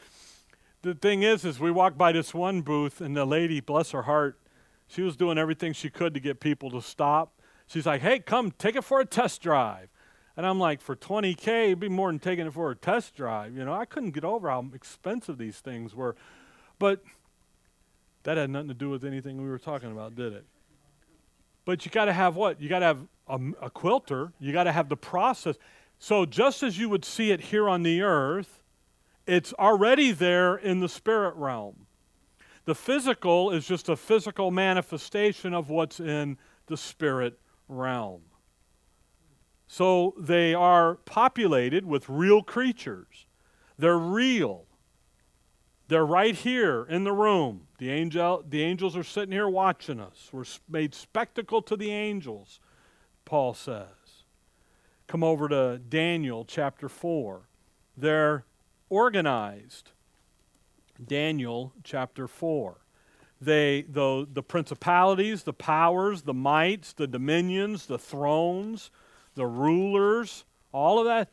The 0.81 0.95
thing 0.95 1.21
is, 1.21 1.45
is 1.45 1.59
we 1.59 1.69
walked 1.69 1.95
by 1.95 2.11
this 2.11 2.33
one 2.33 2.61
booth, 2.61 3.01
and 3.01 3.15
the 3.15 3.23
lady, 3.23 3.59
bless 3.59 3.91
her 3.91 4.01
heart, 4.01 4.39
she 4.87 5.03
was 5.03 5.15
doing 5.15 5.37
everything 5.37 5.73
she 5.73 5.91
could 5.91 6.15
to 6.15 6.19
get 6.19 6.39
people 6.39 6.71
to 6.71 6.81
stop. 6.81 7.39
She's 7.67 7.85
like, 7.85 8.01
hey, 8.01 8.17
come 8.17 8.49
take 8.49 8.75
it 8.75 8.83
for 8.83 8.99
a 8.99 9.05
test 9.05 9.43
drive. 9.43 9.89
And 10.35 10.43
I'm 10.43 10.57
like, 10.57 10.81
for 10.81 10.95
20K, 10.95 11.65
it'd 11.65 11.79
be 11.79 11.87
more 11.87 12.09
than 12.09 12.17
taking 12.17 12.47
it 12.47 12.53
for 12.53 12.71
a 12.71 12.75
test 12.75 13.15
drive. 13.15 13.55
You 13.55 13.63
know, 13.63 13.75
I 13.75 13.85
couldn't 13.85 14.15
get 14.15 14.25
over 14.25 14.49
how 14.49 14.65
expensive 14.73 15.37
these 15.37 15.59
things 15.59 15.93
were. 15.93 16.15
But 16.79 17.03
that 18.23 18.37
had 18.37 18.49
nothing 18.49 18.69
to 18.69 18.73
do 18.73 18.89
with 18.89 19.03
anything 19.03 19.39
we 19.39 19.49
were 19.49 19.59
talking 19.59 19.91
about, 19.91 20.15
did 20.15 20.33
it? 20.33 20.45
But 21.69 21.85
you 21.85 21.91
got 21.91 22.05
to 22.05 22.13
have 22.13 22.35
what? 22.35 22.59
You 22.59 22.67
got 22.67 22.79
to 22.79 22.85
have 22.85 23.05
a, 23.27 23.39
a 23.61 23.69
quilter. 23.69 24.33
You 24.39 24.51
got 24.51 24.63
to 24.63 24.71
have 24.71 24.89
the 24.89 24.97
process. 24.97 25.55
So, 25.99 26.25
just 26.25 26.63
as 26.63 26.79
you 26.79 26.89
would 26.89 27.05
see 27.05 27.29
it 27.29 27.39
here 27.39 27.69
on 27.69 27.83
the 27.83 28.01
earth, 28.01 28.63
it's 29.27 29.53
already 29.53 30.11
there 30.11 30.55
in 30.55 30.79
the 30.79 30.89
spirit 30.89 31.35
realm. 31.35 31.85
The 32.65 32.73
physical 32.73 33.51
is 33.51 33.67
just 33.67 33.87
a 33.87 33.95
physical 33.95 34.49
manifestation 34.49 35.53
of 35.53 35.69
what's 35.69 35.99
in 35.99 36.39
the 36.65 36.75
spirit 36.75 37.39
realm. 37.67 38.21
So, 39.67 40.15
they 40.17 40.55
are 40.55 40.95
populated 40.95 41.85
with 41.85 42.09
real 42.09 42.41
creatures. 42.41 43.27
They're 43.77 43.95
real. 43.95 44.65
They're 45.89 46.05
right 46.05 46.35
here 46.35 46.85
in 46.87 47.03
the 47.03 47.11
room. 47.11 47.67
The, 47.79 47.89
angel, 47.89 48.45
the 48.47 48.61
angels 48.61 48.95
are 48.95 49.03
sitting 49.03 49.33
here 49.33 49.49
watching 49.49 49.99
us. 49.99 50.29
We're 50.31 50.45
made 50.69 50.95
spectacle 50.95 51.61
to 51.63 51.75
the 51.75 51.91
angels, 51.91 52.59
Paul 53.25 53.53
says 53.53 53.87
come 55.09 55.23
over 55.23 55.49
to 55.49 55.79
Daniel 55.89 56.45
chapter 56.45 56.87
4. 56.87 57.41
They're 57.97 58.45
organized. 58.89 59.89
Daniel 61.03 61.73
chapter 61.83 62.27
4. 62.27 62.77
They, 63.41 63.85
the, 63.89 64.27
the 64.31 64.43
principalities, 64.43 65.43
the 65.43 65.53
powers, 65.53 66.21
the 66.21 66.33
mights, 66.33 66.93
the 66.93 67.07
dominions, 67.07 67.87
the 67.87 67.97
thrones, 67.97 68.91
the 69.33 69.47
rulers, 69.47 70.45
all 70.71 70.99
of 70.99 71.05
that. 71.05 71.29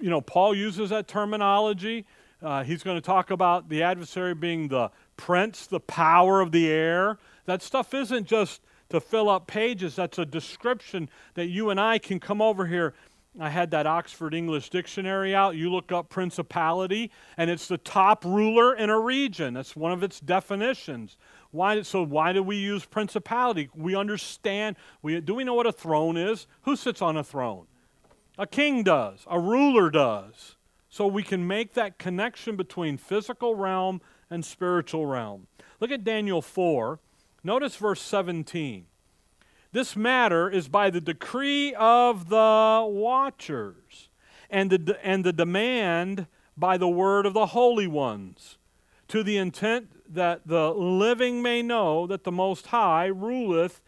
You 0.00 0.10
know, 0.10 0.20
Paul 0.20 0.56
uses 0.56 0.90
that 0.90 1.06
terminology. 1.06 2.06
Uh, 2.42 2.62
he's 2.62 2.82
going 2.82 2.96
to 2.96 3.00
talk 3.00 3.30
about 3.30 3.68
the 3.68 3.82
adversary 3.82 4.34
being 4.34 4.68
the 4.68 4.90
prince, 5.16 5.66
the 5.66 5.80
power 5.80 6.40
of 6.40 6.52
the 6.52 6.70
air. 6.70 7.18
That 7.46 7.62
stuff 7.62 7.94
isn't 7.94 8.26
just 8.26 8.60
to 8.90 9.00
fill 9.00 9.28
up 9.28 9.46
pages. 9.46 9.96
That's 9.96 10.18
a 10.18 10.26
description 10.26 11.08
that 11.34 11.46
you 11.46 11.70
and 11.70 11.80
I 11.80 11.98
can 11.98 12.20
come 12.20 12.42
over 12.42 12.66
here. 12.66 12.94
I 13.40 13.50
had 13.50 13.72
that 13.72 13.86
Oxford 13.86 14.32
English 14.32 14.70
Dictionary 14.70 15.34
out. 15.34 15.56
You 15.56 15.70
look 15.70 15.90
up 15.90 16.08
principality, 16.08 17.10
and 17.36 17.50
it's 17.50 17.66
the 17.66 17.78
top 17.78 18.24
ruler 18.24 18.76
in 18.76 18.90
a 18.90 18.98
region. 18.98 19.54
That's 19.54 19.74
one 19.74 19.90
of 19.90 20.04
its 20.04 20.20
definitions. 20.20 21.16
Why, 21.50 21.82
so, 21.82 22.04
why 22.04 22.32
do 22.32 22.42
we 22.42 22.56
use 22.56 22.84
principality? 22.84 23.70
We 23.74 23.96
understand. 23.96 24.76
We, 25.02 25.20
do 25.20 25.34
we 25.34 25.42
know 25.42 25.54
what 25.54 25.66
a 25.66 25.72
throne 25.72 26.16
is? 26.16 26.46
Who 26.62 26.76
sits 26.76 27.02
on 27.02 27.16
a 27.16 27.24
throne? 27.24 27.66
A 28.38 28.46
king 28.46 28.82
does, 28.82 29.24
a 29.28 29.38
ruler 29.38 29.90
does. 29.90 30.56
So, 30.94 31.08
we 31.08 31.24
can 31.24 31.44
make 31.44 31.74
that 31.74 31.98
connection 31.98 32.54
between 32.54 32.98
physical 32.98 33.56
realm 33.56 34.00
and 34.30 34.44
spiritual 34.44 35.06
realm. 35.06 35.48
Look 35.80 35.90
at 35.90 36.04
Daniel 36.04 36.40
4. 36.40 37.00
Notice 37.42 37.74
verse 37.74 38.00
17. 38.00 38.86
This 39.72 39.96
matter 39.96 40.48
is 40.48 40.68
by 40.68 40.90
the 40.90 41.00
decree 41.00 41.74
of 41.74 42.28
the 42.28 42.86
watchers, 42.88 44.08
and 44.48 44.70
the, 44.70 44.96
and 45.04 45.24
the 45.24 45.32
demand 45.32 46.28
by 46.56 46.78
the 46.78 46.88
word 46.88 47.26
of 47.26 47.34
the 47.34 47.46
holy 47.46 47.88
ones, 47.88 48.56
to 49.08 49.24
the 49.24 49.36
intent 49.36 50.14
that 50.14 50.46
the 50.46 50.70
living 50.70 51.42
may 51.42 51.60
know 51.60 52.06
that 52.06 52.22
the 52.22 52.30
Most 52.30 52.68
High 52.68 53.06
ruleth 53.06 53.80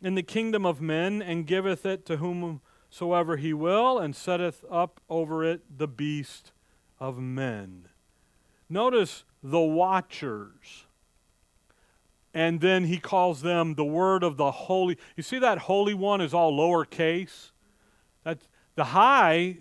in 0.00 0.14
the 0.14 0.22
kingdom 0.22 0.64
of 0.64 0.80
men, 0.80 1.20
and 1.20 1.46
giveth 1.46 1.84
it 1.84 2.06
to 2.06 2.16
whomsoever 2.16 3.36
he 3.36 3.52
will, 3.52 3.98
and 3.98 4.16
setteth 4.16 4.64
up 4.70 5.02
over 5.10 5.44
it 5.44 5.60
the 5.76 5.86
beast 5.86 6.52
of 7.04 7.18
men. 7.18 7.86
Notice 8.70 9.24
the 9.42 9.60
watchers. 9.60 10.86
And 12.32 12.62
then 12.62 12.84
he 12.84 12.96
calls 12.96 13.42
them 13.42 13.74
the 13.74 13.84
word 13.84 14.22
of 14.24 14.38
the 14.38 14.50
holy. 14.50 14.96
You 15.14 15.22
see 15.22 15.38
that 15.38 15.58
holy 15.58 15.92
one 15.92 16.22
is 16.22 16.32
all 16.32 16.52
lowercase? 16.52 17.50
That 18.24 18.38
the 18.74 18.84
high, 18.84 19.58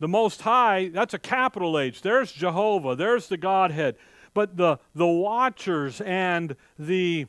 the 0.00 0.08
most 0.08 0.40
high, 0.40 0.88
that's 0.88 1.12
a 1.12 1.18
capital 1.18 1.78
H. 1.78 2.00
There's 2.00 2.32
Jehovah, 2.32 2.96
there's 2.96 3.28
the 3.28 3.36
Godhead. 3.36 3.96
But 4.32 4.56
the 4.56 4.78
the 4.94 5.06
watchers 5.06 6.00
and 6.00 6.56
the 6.78 7.26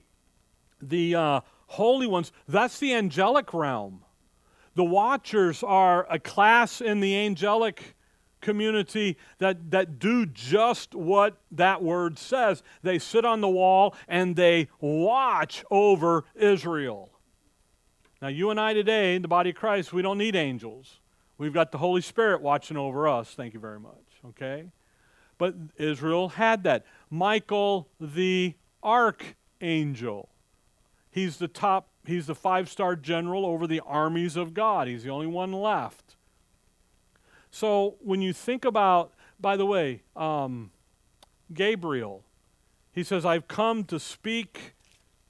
the 0.81 1.15
uh, 1.15 1.41
holy 1.67 2.08
ones, 2.08 2.31
that's 2.47 2.79
the 2.79 2.93
angelic 2.93 3.53
realm. 3.53 4.03
The 4.75 4.86
watchers 4.86 5.63
are 5.63 6.08
a 6.10 6.17
class 6.17 6.81
in 6.81 7.01
the 7.01 7.15
angelic 7.17 7.94
community 8.45 9.17
that, 9.39 9.71
that 9.71 9.97
do 9.97 10.25
just 10.27 10.93
what 10.93 11.41
that 11.51 11.81
word 11.81 12.19
says. 12.19 12.62
They 12.84 12.99
sit 12.99 13.25
on 13.25 13.41
the 13.41 13.49
wall 13.49 13.95
and 14.08 14.36
they 14.36 14.69
watch 14.79 15.65
over 15.71 16.25
Israel. 16.36 17.10
Now, 18.21 18.27
you 18.27 18.51
and 18.51 18.60
I 18.60 18.73
today, 18.73 19.15
in 19.15 19.23
the 19.23 19.27
body 19.27 19.49
of 19.49 19.55
Christ, 19.55 19.91
we 19.91 20.03
don't 20.03 20.19
need 20.19 20.36
angels. 20.36 20.99
We've 21.39 21.53
got 21.53 21.71
the 21.71 21.79
Holy 21.79 22.01
Spirit 22.01 22.41
watching 22.41 22.77
over 22.77 23.08
us. 23.08 23.34
Thank 23.34 23.55
you 23.55 23.60
very 23.60 23.79
much. 23.79 24.05
Okay? 24.29 24.65
But 25.38 25.55
Israel 25.77 26.29
had 26.29 26.63
that. 26.63 26.86
Michael, 27.10 27.89
the 27.99 28.53
archangel, 28.84 30.29
he's 31.10 31.38
the 31.38 31.47
top 31.47 31.89
he's 32.05 32.27
the 32.27 32.36
five 32.36 32.69
star 32.69 32.95
general 32.95 33.45
over 33.45 33.65
the 33.65 33.81
armies 33.86 34.36
of 34.36 34.53
God. 34.53 34.88
He's 34.88 35.03
the 35.03 35.10
only 35.10 35.27
one 35.27 35.51
left. 35.51 36.14
So 37.56 37.96
when 38.02 38.22
you 38.22 38.34
think 38.34 38.65
about, 38.65 39.13
by 39.39 39.56
the 39.56 39.65
way, 39.65 40.02
um, 40.13 40.72
Gabriel, 41.54 42.26
he 42.91 43.02
says, 43.02 43.26
I've 43.26 43.48
come 43.48 43.86
to 43.86 43.98
speak 43.98 44.76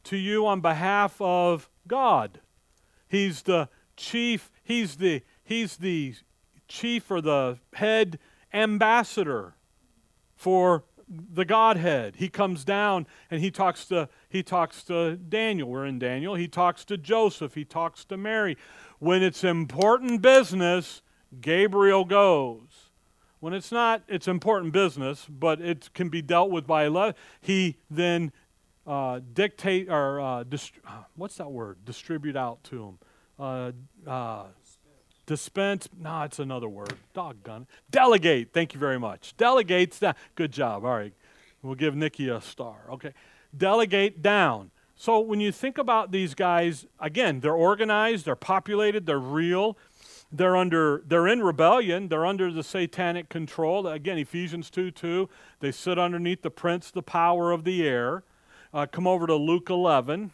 to 0.06 0.18
you 0.18 0.48
on 0.48 0.60
behalf 0.60 1.22
of 1.22 1.70
God. 1.88 2.40
He's 3.08 3.44
the 3.44 3.70
chief, 3.96 4.50
he's 4.64 4.96
the 4.96 5.22
he's 5.44 5.78
the 5.78 6.16
chief 6.68 7.12
or 7.12 7.22
the 7.22 7.60
head 7.74 8.18
ambassador 8.52 9.54
for 10.36 10.84
the 11.08 11.46
Godhead. 11.46 12.16
He 12.16 12.28
comes 12.28 12.66
down 12.66 13.06
and 13.30 13.40
he 13.40 13.52
talks 13.52 13.86
to 13.90 14.10
he 14.30 14.42
talks 14.42 14.82
to 14.86 15.16
Daniel. 15.16 15.70
We're 15.70 15.86
in 15.86 16.00
Daniel. 16.00 16.34
He 16.34 16.48
talks 16.48 16.86
to 16.86 16.98
Joseph. 16.98 17.54
He 17.54 17.66
talks 17.66 18.04
to 18.06 18.18
Mary. 18.18 18.58
When 18.98 19.22
it's 19.22 19.44
important 19.44 20.24
business, 20.24 21.04
Gabriel 21.42 22.06
goes. 22.06 22.90
When 23.40 23.54
it's 23.54 23.72
not, 23.72 24.02
it's 24.08 24.28
important 24.28 24.74
business, 24.74 25.28
but 25.30 25.62
it 25.62 25.94
can 25.94 26.10
be 26.10 26.22
dealt 26.22 26.50
with 26.50 26.66
by 26.66 26.88
love. 26.88 27.16
He 27.42 27.78
then 27.92 28.32
uh, 28.88 29.20
dictate 29.34 29.90
or 29.90 30.20
uh, 30.20 30.44
dist- 30.44 30.74
uh, 30.88 31.04
what's 31.16 31.36
that 31.36 31.52
word? 31.52 31.78
Distribute 31.86 32.36
out 32.36 32.64
to 32.66 32.84
him. 32.84 32.98
Uh, 33.38 33.72
uh, 34.10 34.46
dispense. 35.26 35.90
No, 36.00 36.22
it's 36.24 36.40
another 36.40 36.70
word. 36.70 36.94
Doggone. 37.14 37.68
Delegate. 37.90 38.54
Thank 38.54 38.74
you 38.74 38.80
very 38.80 39.00
much. 39.00 39.36
Delegates. 39.38 40.00
That. 40.00 40.18
Good 40.36 40.52
job. 40.52 40.86
All 40.86 40.96
right. 40.96 41.14
We'll 41.62 41.76
give 41.76 41.96
Nikki 41.96 42.30
a 42.30 42.42
star. 42.42 42.78
Okay. 42.92 43.14
Delegate 43.56 44.22
down. 44.22 44.72
So 44.96 45.20
when 45.20 45.40
you 45.42 45.52
think 45.52 45.78
about 45.78 46.12
these 46.12 46.34
guys, 46.36 46.86
again, 47.00 47.42
they're 47.42 47.54
organized, 47.54 48.26
they're 48.26 48.36
populated, 48.36 49.06
they're 49.06 49.20
real. 49.20 49.78
They're 50.36 50.58
under 50.58 51.02
they're 51.06 51.28
in 51.28 51.44
rebellion, 51.44 52.10
they're 52.10 52.26
under 52.26 52.52
the 52.52 52.64
satanic 52.64 53.30
control. 53.30 53.88
Again, 53.88 54.18
Ephesians 54.18 54.70
2 54.70 54.92
2, 54.92 55.30
they 55.62 55.72
sit 55.72 55.98
underneath 55.98 56.42
the 56.42 56.52
prince, 56.52 56.92
the 56.92 57.02
power 57.02 57.52
of 57.52 57.64
the 57.64 57.88
air. 57.88 58.24
Uh, 58.74 58.86
come 58.86 59.08
over 59.08 59.26
to 59.28 59.36
Luke 59.36 59.70
11. 59.70 60.32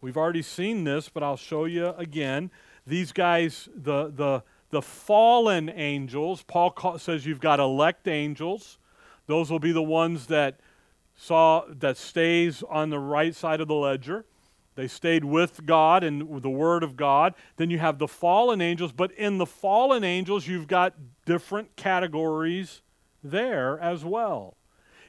We've 0.00 0.16
already 0.16 0.42
seen 0.42 0.84
this, 0.84 1.08
but 1.08 1.24
I'll 1.24 1.36
show 1.36 1.64
you 1.64 1.88
again. 1.98 2.52
These 2.86 3.10
guys, 3.10 3.68
the, 3.74 4.12
the, 4.14 4.44
the 4.70 4.80
fallen 4.80 5.68
angels, 5.68 6.42
Paul 6.44 6.70
call, 6.70 6.98
says 6.98 7.26
you've 7.26 7.40
got 7.40 7.58
elect 7.58 8.06
angels. 8.06 8.78
Those 9.26 9.50
will 9.50 9.58
be 9.58 9.72
the 9.72 9.82
ones 9.82 10.28
that 10.28 10.60
saw 11.16 11.64
that 11.68 11.96
stays 11.96 12.62
on 12.70 12.90
the 12.90 12.98
right 12.98 13.34
side 13.34 13.60
of 13.60 13.68
the 13.68 13.74
ledger. 13.74 14.24
They 14.80 14.88
stayed 14.88 15.26
with 15.26 15.66
God 15.66 16.02
and 16.02 16.40
the 16.40 16.48
Word 16.48 16.82
of 16.82 16.96
God. 16.96 17.34
Then 17.56 17.68
you 17.68 17.78
have 17.80 17.98
the 17.98 18.08
fallen 18.08 18.62
angels, 18.62 18.92
but 18.92 19.12
in 19.12 19.36
the 19.36 19.44
fallen 19.44 20.04
angels, 20.04 20.46
you've 20.46 20.68
got 20.68 20.94
different 21.26 21.76
categories 21.76 22.80
there 23.22 23.78
as 23.78 24.06
well. 24.06 24.56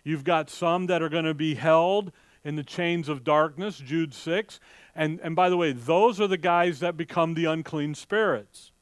You've 0.04 0.26
got 0.26 0.50
some 0.50 0.88
that 0.88 1.02
are 1.02 1.08
going 1.08 1.24
to 1.24 1.34
be 1.34 1.56
held 1.56 2.12
in 2.44 2.58
the 2.58 2.66
chains 2.66 3.08
of 3.08 3.24
darkness, 3.24 3.78
Jude 3.78 4.14
6. 4.14 4.60
And, 4.94 5.22
and 5.24 5.38
by 5.38 5.50
the 5.50 5.56
way, 5.56 5.72
those 5.72 6.20
are 6.20 6.28
the 6.28 6.36
guys 6.36 6.82
that 6.82 6.98
become 6.98 7.34
the 7.34 7.46
unclean 7.46 7.96
spirits. 7.96 8.74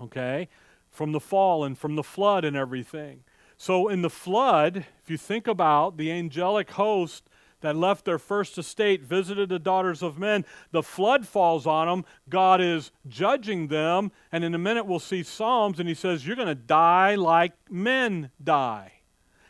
Okay? 0.00 0.48
From 0.90 1.12
the 1.12 1.20
fall 1.20 1.62
and 1.62 1.78
from 1.78 1.94
the 1.94 2.02
flood 2.02 2.44
and 2.44 2.56
everything. 2.56 3.22
So 3.56 3.86
in 3.86 4.02
the 4.02 4.10
flood, 4.10 4.84
if 5.00 5.08
you 5.08 5.16
think 5.16 5.46
about 5.46 5.96
the 5.96 6.10
angelic 6.10 6.72
host 6.72 7.28
that 7.62 7.76
left 7.76 8.04
their 8.04 8.18
first 8.18 8.58
estate, 8.58 9.02
visited 9.02 9.48
the 9.48 9.58
daughters 9.58 10.02
of 10.02 10.18
men, 10.18 10.44
the 10.70 10.82
flood 10.82 11.26
falls 11.26 11.66
on 11.66 11.88
them. 11.88 12.04
God 12.28 12.60
is 12.60 12.90
judging 13.08 13.68
them. 13.68 14.12
And 14.30 14.44
in 14.44 14.54
a 14.54 14.58
minute, 14.58 14.84
we'll 14.84 14.98
see 14.98 15.22
Psalms, 15.22 15.80
and 15.80 15.88
he 15.88 15.94
says, 15.94 16.26
You're 16.26 16.36
going 16.36 16.48
to 16.48 16.54
die 16.54 17.14
like 17.14 17.52
men 17.70 18.30
die. 18.42 18.92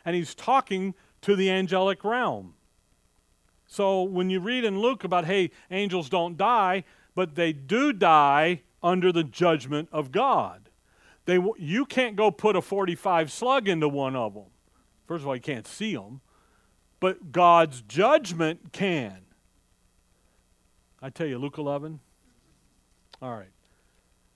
And 0.05 0.15
he's 0.15 0.35
talking 0.35 0.95
to 1.21 1.35
the 1.35 1.49
angelic 1.49 2.03
realm. 2.03 2.55
So 3.65 4.03
when 4.03 4.29
you 4.29 4.39
read 4.39 4.65
in 4.65 4.79
Luke 4.79 5.03
about, 5.03 5.25
hey, 5.25 5.49
angels 5.71 6.09
don't 6.09 6.37
die, 6.37 6.83
but 7.15 7.35
they 7.35 7.53
do 7.53 7.91
die 7.93 8.61
under 8.83 9.11
the 9.11 9.23
judgment 9.23 9.89
of 9.91 10.11
God. 10.11 10.69
They, 11.25 11.39
you 11.57 11.85
can't 11.85 12.15
go 12.15 12.29
put 12.31 12.55
a 12.55 12.61
45 12.61 13.31
slug 13.31 13.67
into 13.67 13.87
one 13.87 14.15
of 14.15 14.33
them. 14.33 14.51
First 15.07 15.23
of 15.23 15.27
all, 15.27 15.35
you 15.35 15.41
can't 15.41 15.67
see 15.67 15.95
them, 15.95 16.21
but 17.03 17.33
God's 17.33 17.81
judgment 17.81 18.71
can. 18.71 19.17
I 21.01 21.09
tell 21.09 21.27
you, 21.27 21.37
Luke 21.37 21.57
11. 21.57 21.99
All 23.21 23.35
right. 23.35 23.51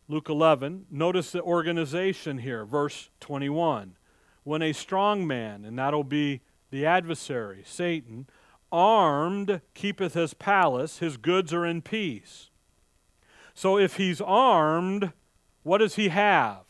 Luke 0.10 0.28
11, 0.28 0.86
notice 0.92 1.32
the 1.32 1.42
organization 1.42 2.40
here, 2.40 2.66
verse 2.66 3.10
21. 3.22 3.96
When 4.44 4.62
a 4.62 4.74
strong 4.74 5.26
man, 5.26 5.64
and 5.64 5.80
that'll 5.80 6.04
be 6.04 6.42
the 6.70 6.86
adversary, 6.86 7.64
Satan, 7.66 8.28
armed 8.70 9.62
keepeth 9.74 10.16
his 10.16 10.34
palace, 10.34 10.98
his 10.98 11.16
goods 11.16 11.54
are 11.54 11.66
in 11.66 11.82
peace. 11.82 12.50
So 13.54 13.78
if 13.78 13.96
he's 13.96 14.20
armed, 14.20 15.14
what 15.64 15.78
does 15.78 15.96
he 15.96 16.10
have? 16.10 16.66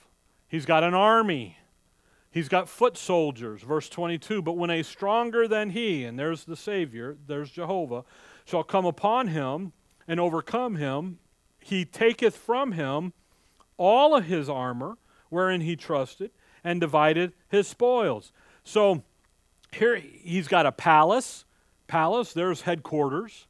He's 0.47 0.67
got 0.67 0.83
an 0.83 0.93
army. 0.93 1.56
He's 2.37 2.49
got 2.49 2.69
foot 2.69 2.97
soldiers, 2.97 3.63
verse 3.63 3.89
22. 3.89 4.43
But 4.43 4.57
when 4.57 4.69
a 4.69 4.83
stronger 4.83 5.47
than 5.47 5.71
he, 5.71 6.03
and 6.03 6.19
there's 6.19 6.43
the 6.43 6.55
Savior, 6.55 7.17
there's 7.25 7.49
Jehovah, 7.49 8.03
shall 8.45 8.61
come 8.61 8.85
upon 8.85 9.29
him 9.29 9.73
and 10.07 10.19
overcome 10.19 10.75
him, 10.75 11.17
he 11.59 11.83
taketh 11.83 12.37
from 12.37 12.73
him 12.73 13.13
all 13.75 14.15
of 14.15 14.25
his 14.25 14.49
armor 14.49 14.99
wherein 15.29 15.61
he 15.61 15.75
trusted 15.75 16.29
and 16.63 16.79
divided 16.79 17.33
his 17.49 17.67
spoils. 17.67 18.31
So 18.63 19.01
here 19.71 19.95
he's 19.95 20.47
got 20.47 20.67
a 20.67 20.71
palace, 20.71 21.43
palace, 21.87 22.33
there's 22.33 22.61
headquarters. 22.61 23.47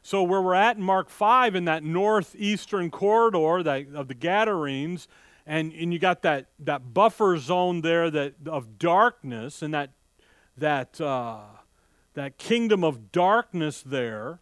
So 0.00 0.22
where 0.22 0.40
we're 0.40 0.54
at 0.54 0.76
in 0.76 0.84
Mark 0.84 1.10
5 1.10 1.56
in 1.56 1.64
that 1.64 1.82
northeastern 1.82 2.92
corridor 2.92 3.58
of 3.96 4.06
the 4.06 4.14
Gadarenes, 4.14 5.08
and, 5.50 5.72
and 5.72 5.92
you 5.92 5.98
got 5.98 6.22
that, 6.22 6.46
that 6.60 6.94
buffer 6.94 7.36
zone 7.36 7.80
there 7.80 8.08
that, 8.08 8.34
of 8.46 8.78
darkness 8.78 9.62
and 9.62 9.74
that, 9.74 9.90
that, 10.56 11.00
uh, 11.00 11.40
that 12.14 12.38
kingdom 12.38 12.84
of 12.84 13.10
darkness 13.10 13.82
there, 13.82 14.38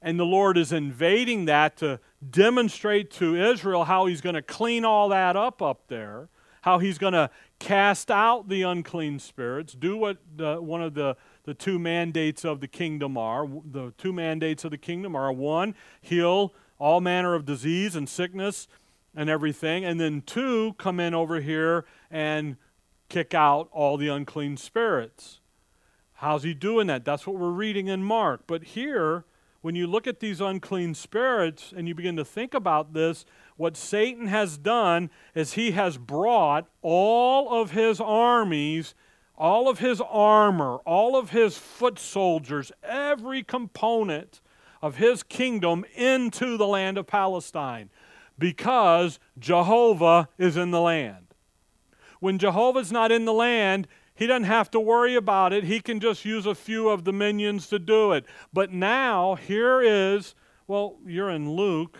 and 0.00 0.18
the 0.18 0.24
Lord 0.24 0.56
is 0.56 0.72
invading 0.72 1.44
that 1.44 1.76
to 1.76 2.00
demonstrate 2.30 3.10
to 3.12 3.36
Israel 3.36 3.84
how 3.84 4.06
He's 4.06 4.22
going 4.22 4.34
to 4.34 4.40
clean 4.40 4.82
all 4.82 5.10
that 5.10 5.36
up 5.36 5.60
up 5.60 5.88
there, 5.88 6.30
how 6.62 6.78
He's 6.78 6.96
going 6.96 7.12
to 7.12 7.28
cast 7.58 8.10
out 8.10 8.48
the 8.48 8.62
unclean 8.62 9.18
spirits, 9.18 9.74
do 9.74 9.98
what 9.98 10.16
the, 10.34 10.56
one 10.56 10.82
of 10.82 10.94
the 10.94 11.18
the 11.44 11.54
two 11.54 11.78
mandates 11.78 12.44
of 12.44 12.60
the 12.60 12.68
kingdom 12.68 13.16
are. 13.16 13.46
The 13.46 13.92
two 13.98 14.12
mandates 14.12 14.64
of 14.64 14.70
the 14.70 14.78
kingdom 14.78 15.16
are 15.16 15.32
one, 15.32 15.74
heal 16.00 16.54
all 16.78 17.00
manner 17.00 17.34
of 17.34 17.44
disease 17.44 17.96
and 17.96 18.08
sickness 18.08 18.68
and 19.14 19.28
everything. 19.30 19.84
And 19.84 20.00
then 20.00 20.22
two, 20.22 20.74
come 20.78 21.00
in 21.00 21.14
over 21.14 21.40
here 21.40 21.84
and 22.10 22.56
kick 23.08 23.34
out 23.34 23.68
all 23.72 23.96
the 23.96 24.08
unclean 24.08 24.56
spirits. 24.56 25.40
How's 26.14 26.42
he 26.42 26.54
doing 26.54 26.86
that? 26.88 27.04
That's 27.04 27.26
what 27.26 27.36
we're 27.36 27.50
reading 27.50 27.88
in 27.88 28.04
Mark. 28.04 28.42
But 28.46 28.62
here, 28.62 29.24
when 29.62 29.74
you 29.74 29.86
look 29.86 30.06
at 30.06 30.20
these 30.20 30.40
unclean 30.40 30.94
spirits 30.94 31.72
and 31.74 31.88
you 31.88 31.94
begin 31.94 32.16
to 32.16 32.24
think 32.24 32.54
about 32.54 32.92
this, 32.92 33.24
what 33.56 33.76
Satan 33.76 34.26
has 34.26 34.56
done 34.58 35.10
is 35.34 35.54
he 35.54 35.72
has 35.72 35.98
brought 35.98 36.68
all 36.82 37.60
of 37.60 37.72
his 37.72 38.00
armies 38.00 38.94
all 39.40 39.70
of 39.70 39.78
his 39.78 40.02
armor, 40.02 40.76
all 40.84 41.16
of 41.16 41.30
his 41.30 41.56
foot 41.56 41.98
soldiers, 41.98 42.70
every 42.82 43.42
component 43.42 44.42
of 44.82 44.96
his 44.96 45.22
kingdom 45.22 45.82
into 45.94 46.58
the 46.58 46.66
land 46.66 46.98
of 46.98 47.06
Palestine 47.06 47.88
because 48.40 49.20
Jehovah 49.38 50.28
is 50.38 50.56
in 50.56 50.72
the 50.72 50.80
land. 50.80 51.26
When 52.18 52.38
Jehovah's 52.38 52.90
not 52.90 53.12
in 53.12 53.26
the 53.26 53.32
land, 53.32 53.86
he 54.14 54.26
doesn't 54.26 54.44
have 54.44 54.70
to 54.72 54.80
worry 54.80 55.14
about 55.14 55.52
it. 55.52 55.64
He 55.64 55.78
can 55.80 56.00
just 56.00 56.24
use 56.24 56.46
a 56.46 56.54
few 56.54 56.88
of 56.88 57.04
the 57.04 57.12
minions 57.12 57.68
to 57.68 57.78
do 57.78 58.12
it. 58.12 58.24
But 58.52 58.72
now, 58.72 59.36
here 59.36 59.80
is, 59.80 60.34
well, 60.66 60.96
you're 61.06 61.30
in 61.30 61.50
Luke. 61.50 61.98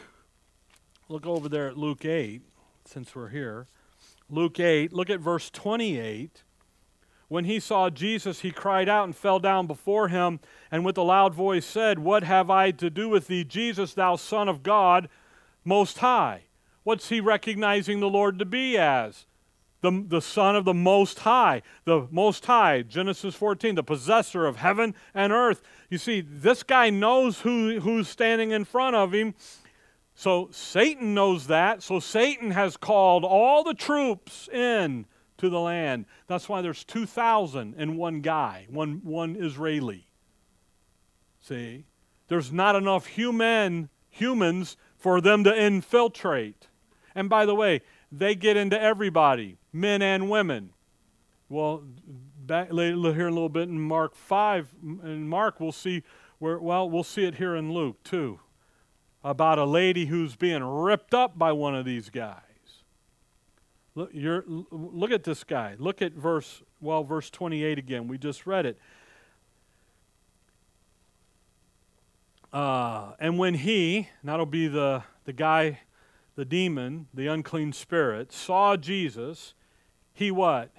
Look 1.09 1.27
over 1.27 1.49
there 1.49 1.69
at 1.69 1.77
Luke 1.77 2.05
8, 2.05 2.41
since 2.87 3.15
we're 3.15 3.29
here. 3.29 3.67
Luke 4.29 4.59
8, 4.59 4.93
look 4.93 5.11
at 5.11 5.21
verse 5.21 5.51
28. 5.51 6.43
When 7.29 7.45
he 7.45 7.61
saw 7.61 7.91
Jesus, 7.91 8.41
he 8.41 8.51
cried 8.51 8.89
out 8.89 9.05
and 9.05 9.15
fell 9.15 9.39
down 9.39 9.67
before 9.67 10.09
him, 10.09 10.41
and 10.71 10.85
with 10.85 10.97
a 10.99 11.03
loud 11.03 11.35
voice 11.35 11.67
said, 11.67 11.99
What 11.99 12.25
have 12.25 12.51
I 12.51 12.71
to 12.73 12.91
do 12.91 13.09
with 13.09 13.29
thee, 13.29 13.45
Jesus, 13.45 13.95
thou 13.95 14.17
Son 14.17 14.49
of 14.49 14.63
God 14.63 15.09
Most 15.65 15.99
High? 15.99 16.45
What's 16.83 17.09
he 17.09 17.21
recognizing 17.21 18.01
the 18.01 18.09
Lord 18.09 18.39
to 18.39 18.45
be 18.45 18.77
as? 18.79 19.27
the, 19.81 20.05
the 20.07 20.21
Son 20.21 20.57
of 20.57 20.65
the 20.65 20.75
Most 20.75 21.21
High, 21.21 21.63
the 21.85 22.07
Most 22.11 22.45
High, 22.45 22.83
Genesis 22.83 23.35
14, 23.35 23.75
the 23.75 23.83
possessor 23.83 24.47
of 24.47 24.57
heaven 24.57 24.95
and 25.15 25.33
earth. 25.33 25.63
You 25.89 25.99
see, 25.99 26.21
this 26.21 26.63
guy 26.63 26.91
knows 26.91 27.41
who, 27.41 27.81
who's 27.81 28.09
standing 28.09 28.51
in 28.51 28.65
front 28.65 28.97
of 28.97 29.13
him. 29.13 29.35
So 30.15 30.49
Satan 30.53 31.15
knows 31.15 31.47
that. 31.47 31.83
So 31.83 31.99
Satan 31.99 32.51
has 32.51 32.77
called 32.77 33.25
all 33.25 33.65
the 33.65 33.75
troops 33.75 34.49
in 34.49 35.07
to 35.39 35.49
the 35.49 35.61
land. 35.61 36.05
That's 36.27 36.49
why 36.49 36.61
there's 36.61 36.85
2,000 36.85 37.75
in 37.75 37.97
one 37.97 38.21
guy, 38.21 38.67
one, 38.69 39.01
one 39.03 39.37
Israeli. 39.37 40.07
See? 41.41 41.87
There's 42.29 42.53
not 42.53 42.77
enough 42.77 43.07
human 43.07 43.89
humans 44.11 44.77
for 45.01 45.21
them 45.21 45.43
to 45.45 45.61
infiltrate. 45.61 46.69
And 47.15 47.29
by 47.29 47.47
the 47.47 47.55
way, 47.55 47.81
they 48.13 48.35
get 48.35 48.57
into 48.57 48.81
everybody, 48.81 49.57
men 49.73 50.03
and 50.03 50.31
women. 50.31 50.71
Well, 51.49 51.83
back 52.47 52.69
later 52.71 53.15
here 53.15 53.27
a 53.29 53.33
little 53.33 53.49
bit 53.49 53.69
in 53.69 53.81
Mark 53.81 54.15
5, 54.15 54.69
in 54.83 55.29
Mark 55.29 55.59
we'll 55.59 55.73
see 55.73 56.05
where 56.39 56.59
well, 56.59 56.89
we'll 56.89 57.05
see 57.05 57.25
it 57.25 57.37
here 57.37 57.57
in 57.57 57.73
Luke 57.73 58.03
too. 58.05 58.41
About 59.25 59.59
a 59.59 59.65
lady 59.65 60.07
who's 60.07 60.37
being 60.37 60.63
ripped 60.63 61.13
up 61.13 61.39
by 61.39 61.53
one 61.53 61.75
of 61.75 61.85
these 61.85 62.09
guys. 62.09 62.41
Look, 63.95 64.11
look 64.15 65.11
at 65.11 65.25
this 65.25 65.45
guy. 65.45 65.75
Look 65.79 66.01
at 66.01 66.13
verse 66.13 66.63
well, 66.81 67.05
verse 67.05 67.29
28 67.31 67.79
again. 67.79 68.09
We 68.09 68.17
just 68.17 68.47
read 68.47 68.65
it. 68.65 68.79
Uh, 72.53 73.13
and 73.19 73.39
when 73.39 73.55
he, 73.55 74.09
that'll 74.25 74.47
be 74.47 74.67
the, 74.67 75.05
the 75.25 75.33
guy, 75.33 75.81
the 76.35 76.45
demon, 76.45 77.07
the 77.15 77.27
unclean 77.27 77.73
spirit, 77.73 78.33
saw 78.33 78.77
Jesus, 78.77 79.55
he 80.13 80.31
what? 80.31 80.71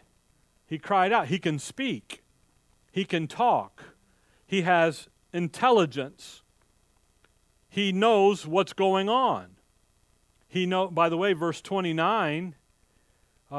He 0.65 0.77
cried 0.77 1.11
out. 1.11 1.27
He 1.27 1.39
can 1.39 1.59
speak, 1.59 2.23
he 2.91 3.05
can 3.05 3.27
talk, 3.27 3.83
he 4.45 4.63
has 4.63 5.07
intelligence, 5.33 6.41
he 7.69 7.93
knows 7.93 8.45
what's 8.45 8.73
going 8.73 9.07
on. 9.07 9.55
He 10.51 10.65
know. 10.65 10.89
By 10.89 11.07
the 11.07 11.15
way, 11.15 11.31
verse 11.31 11.61
29. 11.61 12.55
Uh, 13.49 13.55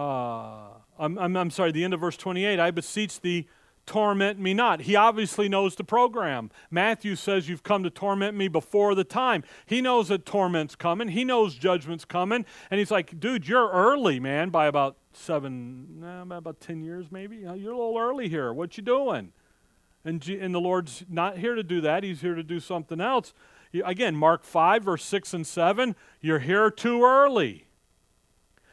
I'm, 0.98 1.18
I'm, 1.18 1.34
I'm 1.34 1.50
sorry. 1.50 1.72
The 1.72 1.82
end 1.82 1.94
of 1.94 2.00
verse 2.00 2.18
28. 2.18 2.60
I 2.60 2.70
beseech 2.70 3.18
thee 3.22 3.48
torment 3.87 4.39
me 4.39 4.55
not. 4.55 4.83
He 4.83 4.97
obviously 4.97 5.49
knows 5.49 5.76
the 5.76 5.85
program. 5.85 6.51
Matthew 6.70 7.16
says, 7.16 7.49
You've 7.49 7.62
come 7.62 7.83
to 7.83 7.91
torment 7.91 8.37
me 8.37 8.49
before 8.49 8.95
the 8.95 9.05
time. 9.05 9.43
He 9.66 9.80
knows 9.80 10.09
that 10.09 10.24
torment's 10.24 10.74
coming, 10.74 11.09
he 11.09 11.24
knows 11.24 11.55
judgment's 11.55 12.05
coming. 12.05 12.45
And 12.70 12.78
he's 12.78 12.91
like, 12.91 13.18
Dude, 13.18 13.47
you're 13.47 13.70
early, 13.70 14.20
man, 14.20 14.51
by 14.51 14.66
about 14.66 14.97
seven, 15.12 16.03
about 16.30 16.61
10 16.61 16.83
years 16.83 17.07
maybe. 17.11 17.47
Uh, 17.47 17.55
you're 17.55 17.72
a 17.72 17.76
little 17.76 17.99
early 17.99 18.28
here. 18.28 18.53
What 18.53 18.76
you 18.76 18.83
doing? 18.83 19.33
And, 20.05 20.26
and 20.28 20.55
the 20.55 20.61
Lord's 20.61 21.05
not 21.09 21.39
here 21.39 21.55
to 21.55 21.62
do 21.62 21.80
that, 21.83 22.03
He's 22.05 22.20
here 22.20 22.35
to 22.35 22.43
do 22.43 22.61
something 22.61 23.01
else. 23.01 23.33
Again, 23.85 24.14
Mark 24.16 24.45
5, 24.45 24.85
verse 24.85 25.05
6 25.05 25.33
and 25.33 25.47
7, 25.47 25.97
you're 26.20 26.41
here 26.41 26.70
too 26.70 27.03
early. 27.05 27.66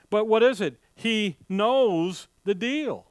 But 0.10 0.28
what 0.28 0.44
is 0.44 0.60
it? 0.60 0.78
He 0.94 1.38
knows 1.48 2.28
the 2.44 2.56
deal. 2.56 3.06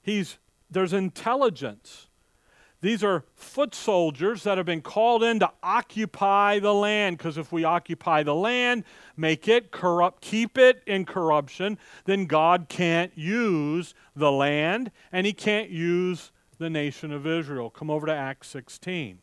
He's 0.00 0.38
there's 0.70 0.92
intelligence. 0.92 2.08
These 2.80 3.02
are 3.02 3.24
foot 3.34 3.74
soldiers 3.74 4.42
that 4.44 4.58
have 4.58 4.66
been 4.66 4.82
called 4.82 5.22
in 5.22 5.40
to 5.40 5.50
occupy 5.62 6.58
the 6.58 6.74
land. 6.74 7.18
Because 7.18 7.38
if 7.38 7.50
we 7.50 7.64
occupy 7.64 8.22
the 8.22 8.34
land, 8.34 8.84
make 9.16 9.48
it 9.48 9.70
corrupt, 9.70 10.22
keep 10.22 10.58
it 10.58 10.82
in 10.86 11.04
corruption, 11.04 11.78
then 12.04 12.26
God 12.26 12.66
can't 12.68 13.16
use 13.16 13.94
the 14.14 14.30
land 14.30 14.90
and 15.10 15.26
He 15.26 15.32
can't 15.32 15.70
use 15.70 16.32
the 16.58 16.70
nation 16.70 17.12
of 17.12 17.26
Israel. 17.26 17.70
Come 17.70 17.90
over 17.90 18.06
to 18.06 18.14
Acts 18.14 18.48
16. 18.48 19.18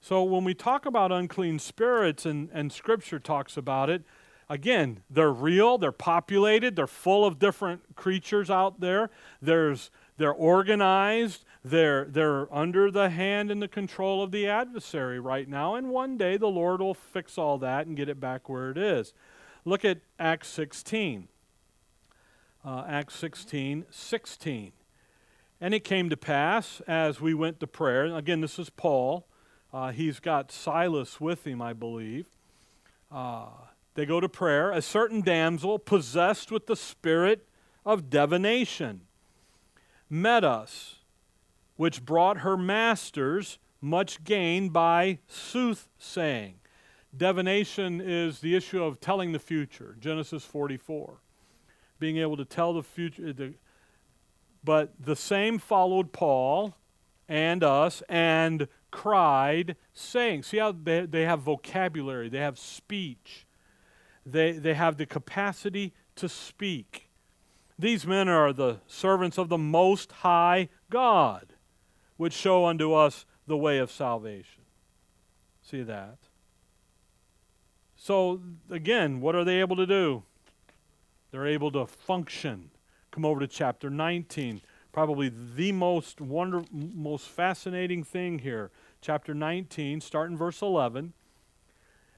So 0.00 0.22
when 0.22 0.44
we 0.44 0.54
talk 0.54 0.86
about 0.86 1.12
unclean 1.12 1.58
spirits 1.58 2.26
and, 2.26 2.50
and 2.52 2.70
Scripture 2.72 3.18
talks 3.18 3.56
about 3.56 3.88
it, 3.88 4.02
again, 4.48 5.02
they're 5.08 5.32
real, 5.32 5.78
they're 5.78 5.92
populated, 5.92 6.76
they're 6.76 6.86
full 6.86 7.24
of 7.24 7.38
different 7.38 7.96
creatures 7.96 8.50
out 8.50 8.80
there. 8.80 9.10
There's 9.40 9.90
they're 10.16 10.32
organized. 10.32 11.44
They're, 11.64 12.04
they're 12.04 12.52
under 12.54 12.90
the 12.90 13.10
hand 13.10 13.50
and 13.50 13.60
the 13.60 13.68
control 13.68 14.22
of 14.22 14.30
the 14.30 14.46
adversary 14.46 15.18
right 15.18 15.48
now. 15.48 15.74
And 15.74 15.88
one 15.88 16.16
day 16.16 16.36
the 16.36 16.46
Lord 16.46 16.80
will 16.80 16.94
fix 16.94 17.38
all 17.38 17.58
that 17.58 17.86
and 17.86 17.96
get 17.96 18.08
it 18.08 18.20
back 18.20 18.48
where 18.48 18.70
it 18.70 18.78
is. 18.78 19.12
Look 19.64 19.84
at 19.84 20.00
Acts 20.18 20.48
16. 20.48 21.28
Uh, 22.64 22.84
Acts 22.86 23.14
16, 23.16 23.86
16. 23.90 24.72
And 25.60 25.74
it 25.74 25.84
came 25.84 26.10
to 26.10 26.16
pass 26.16 26.80
as 26.86 27.20
we 27.20 27.34
went 27.34 27.60
to 27.60 27.66
prayer. 27.66 28.04
Again, 28.04 28.40
this 28.40 28.58
is 28.58 28.70
Paul. 28.70 29.26
Uh, 29.72 29.90
he's 29.90 30.20
got 30.20 30.52
Silas 30.52 31.20
with 31.20 31.46
him, 31.46 31.60
I 31.60 31.72
believe. 31.72 32.26
Uh, 33.10 33.46
they 33.94 34.06
go 34.06 34.20
to 34.20 34.28
prayer. 34.28 34.70
A 34.70 34.82
certain 34.82 35.20
damsel 35.20 35.78
possessed 35.78 36.52
with 36.52 36.66
the 36.66 36.76
spirit 36.76 37.46
of 37.86 38.10
divination 38.10 39.02
met 40.14 40.44
us, 40.44 41.00
which 41.76 42.04
brought 42.04 42.38
her 42.38 42.56
masters 42.56 43.58
much 43.80 44.22
gain 44.22 44.68
by 44.68 45.18
soothsaying. 45.26 46.54
Divination 47.16 48.00
is 48.00 48.38
the 48.38 48.54
issue 48.54 48.82
of 48.82 49.00
telling 49.00 49.32
the 49.32 49.38
future, 49.38 49.96
Genesis 49.98 50.44
44. 50.44 51.20
Being 51.98 52.18
able 52.18 52.36
to 52.36 52.44
tell 52.44 52.72
the 52.72 52.82
future. 52.82 53.28
Uh, 53.28 53.32
the, 53.32 53.54
but 54.62 54.94
the 54.98 55.16
same 55.16 55.58
followed 55.58 56.12
Paul 56.12 56.76
and 57.28 57.62
us 57.64 58.02
and 58.08 58.68
cried, 58.90 59.76
saying, 59.92 60.44
See 60.44 60.58
how 60.58 60.72
they, 60.72 61.06
they 61.06 61.22
have 61.22 61.40
vocabulary, 61.40 62.28
they 62.28 62.38
have 62.38 62.58
speech, 62.58 63.46
they, 64.24 64.52
they 64.52 64.74
have 64.74 64.96
the 64.96 65.06
capacity 65.06 65.92
to 66.16 66.28
speak. 66.28 67.03
These 67.78 68.06
men 68.06 68.28
are 68.28 68.52
the 68.52 68.78
servants 68.86 69.36
of 69.38 69.48
the 69.48 69.58
Most 69.58 70.12
High 70.12 70.68
God, 70.90 71.54
which 72.16 72.32
show 72.32 72.66
unto 72.66 72.92
us 72.92 73.26
the 73.46 73.56
way 73.56 73.78
of 73.78 73.90
salvation. 73.90 74.62
See 75.62 75.82
that? 75.82 76.18
So, 77.96 78.40
again, 78.70 79.20
what 79.20 79.34
are 79.34 79.44
they 79.44 79.60
able 79.60 79.76
to 79.76 79.86
do? 79.86 80.22
They're 81.30 81.46
able 81.46 81.72
to 81.72 81.86
function. 81.86 82.70
Come 83.10 83.24
over 83.24 83.40
to 83.40 83.48
chapter 83.48 83.90
19. 83.90 84.60
Probably 84.92 85.28
the 85.28 85.72
most 85.72 86.20
wonder, 86.20 86.62
most 86.70 87.28
fascinating 87.28 88.04
thing 88.04 88.38
here. 88.38 88.70
Chapter 89.00 89.34
19, 89.34 90.00
starting 90.00 90.36
verse 90.36 90.62
11. 90.62 91.12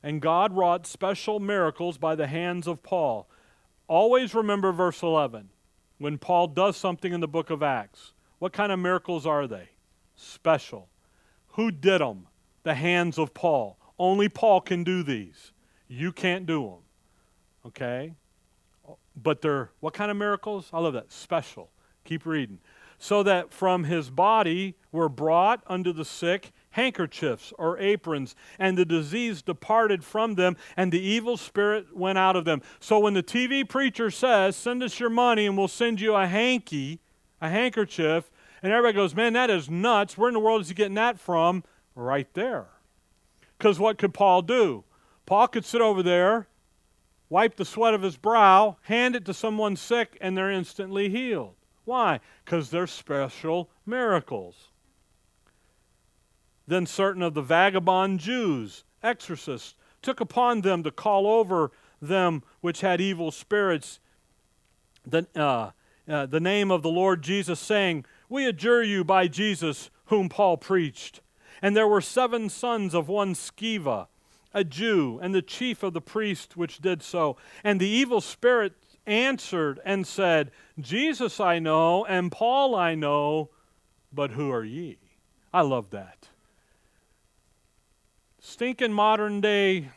And 0.02 0.20
God 0.20 0.52
wrought 0.52 0.86
special 0.86 1.40
miracles 1.40 1.96
by 1.96 2.14
the 2.14 2.26
hands 2.26 2.66
of 2.66 2.82
Paul 2.82 3.26
Always 3.88 4.34
remember 4.34 4.72
verse 4.72 5.02
11 5.02 5.48
when 5.98 6.18
Paul 6.18 6.48
does 6.48 6.76
something 6.76 7.12
in 7.12 7.20
the 7.20 7.28
book 7.28 7.50
of 7.50 7.62
Acts. 7.62 8.12
What 8.38 8.52
kind 8.52 8.72
of 8.72 8.78
miracles 8.78 9.26
are 9.26 9.46
they? 9.46 9.70
Special. 10.14 10.88
Who 11.50 11.70
did 11.70 12.00
them? 12.00 12.26
The 12.64 12.74
hands 12.74 13.18
of 13.18 13.32
Paul. 13.32 13.78
Only 13.98 14.28
Paul 14.28 14.60
can 14.60 14.84
do 14.84 15.02
these. 15.02 15.52
You 15.88 16.12
can't 16.12 16.46
do 16.46 16.62
them. 16.62 16.78
Okay? 17.66 18.14
But 19.16 19.40
they're, 19.40 19.70
what 19.80 19.94
kind 19.94 20.10
of 20.10 20.16
miracles? 20.16 20.68
I 20.72 20.80
love 20.80 20.92
that. 20.94 21.12
Special. 21.12 21.70
Keep 22.04 22.26
reading. 22.26 22.58
So 22.98 23.22
that 23.22 23.52
from 23.52 23.84
his 23.84 24.10
body 24.10 24.74
were 24.92 25.08
brought 25.08 25.62
unto 25.66 25.92
the 25.92 26.04
sick 26.04 26.52
handkerchiefs 26.76 27.54
or 27.58 27.78
aprons, 27.78 28.36
and 28.58 28.76
the 28.76 28.84
disease 28.84 29.40
departed 29.40 30.04
from 30.04 30.34
them, 30.34 30.56
and 30.76 30.92
the 30.92 31.00
evil 31.00 31.38
spirit 31.38 31.96
went 31.96 32.18
out 32.18 32.36
of 32.36 32.44
them. 32.44 32.60
So 32.80 32.98
when 32.98 33.14
the 33.14 33.22
TV 33.22 33.66
preacher 33.66 34.10
says, 34.10 34.56
Send 34.56 34.82
us 34.82 35.00
your 35.00 35.10
money 35.10 35.46
and 35.46 35.56
we'll 35.56 35.68
send 35.68 36.02
you 36.02 36.14
a 36.14 36.26
hanky, 36.26 37.00
a 37.40 37.48
handkerchief, 37.48 38.30
and 38.62 38.72
everybody 38.72 38.94
goes, 38.94 39.14
Man, 39.14 39.32
that 39.32 39.48
is 39.48 39.70
nuts. 39.70 40.18
Where 40.18 40.28
in 40.28 40.34
the 40.34 40.40
world 40.40 40.60
is 40.60 40.68
he 40.68 40.74
getting 40.74 40.94
that 40.94 41.18
from? 41.18 41.64
Right 41.94 42.28
there. 42.34 42.66
Because 43.56 43.80
what 43.80 43.96
could 43.96 44.12
Paul 44.12 44.42
do? 44.42 44.84
Paul 45.24 45.48
could 45.48 45.64
sit 45.64 45.80
over 45.80 46.02
there, 46.02 46.46
wipe 47.30 47.56
the 47.56 47.64
sweat 47.64 47.94
of 47.94 48.02
his 48.02 48.18
brow, 48.18 48.76
hand 48.82 49.16
it 49.16 49.24
to 49.24 49.34
someone 49.34 49.76
sick, 49.76 50.18
and 50.20 50.36
they're 50.36 50.50
instantly 50.50 51.08
healed. 51.08 51.54
Why? 51.86 52.20
Because 52.44 52.68
they're 52.68 52.86
special 52.86 53.70
miracles. 53.86 54.68
Then 56.66 56.86
certain 56.86 57.22
of 57.22 57.34
the 57.34 57.42
vagabond 57.42 58.20
Jews, 58.20 58.84
exorcists, 59.02 59.74
took 60.02 60.20
upon 60.20 60.60
them 60.60 60.82
to 60.82 60.90
call 60.90 61.26
over 61.26 61.70
them 62.00 62.42
which 62.60 62.80
had 62.80 63.00
evil 63.00 63.30
spirits 63.30 64.00
the, 65.06 65.26
uh, 65.34 65.70
uh, 66.08 66.26
the 66.26 66.40
name 66.40 66.70
of 66.70 66.82
the 66.82 66.90
Lord 66.90 67.22
Jesus, 67.22 67.60
saying, 67.60 68.04
We 68.28 68.46
adjure 68.46 68.82
you 68.82 69.04
by 69.04 69.28
Jesus 69.28 69.90
whom 70.06 70.28
Paul 70.28 70.56
preached. 70.56 71.20
And 71.62 71.76
there 71.76 71.88
were 71.88 72.00
seven 72.00 72.48
sons 72.48 72.94
of 72.94 73.08
one 73.08 73.34
Sceva, 73.34 74.08
a 74.52 74.64
Jew, 74.64 75.18
and 75.22 75.34
the 75.34 75.42
chief 75.42 75.82
of 75.82 75.94
the 75.94 76.00
priests 76.00 76.56
which 76.56 76.80
did 76.80 77.02
so. 77.02 77.36
And 77.64 77.80
the 77.80 77.88
evil 77.88 78.20
spirit 78.20 78.74
answered 79.06 79.80
and 79.84 80.06
said, 80.06 80.50
Jesus 80.78 81.40
I 81.40 81.58
know, 81.58 82.04
and 82.04 82.32
Paul 82.32 82.74
I 82.74 82.94
know, 82.94 83.50
but 84.12 84.32
who 84.32 84.50
are 84.50 84.64
ye? 84.64 84.98
I 85.52 85.62
love 85.62 85.90
that. 85.90 86.28
Stinking 88.48 88.92
modern 88.92 89.40
day 89.40 89.88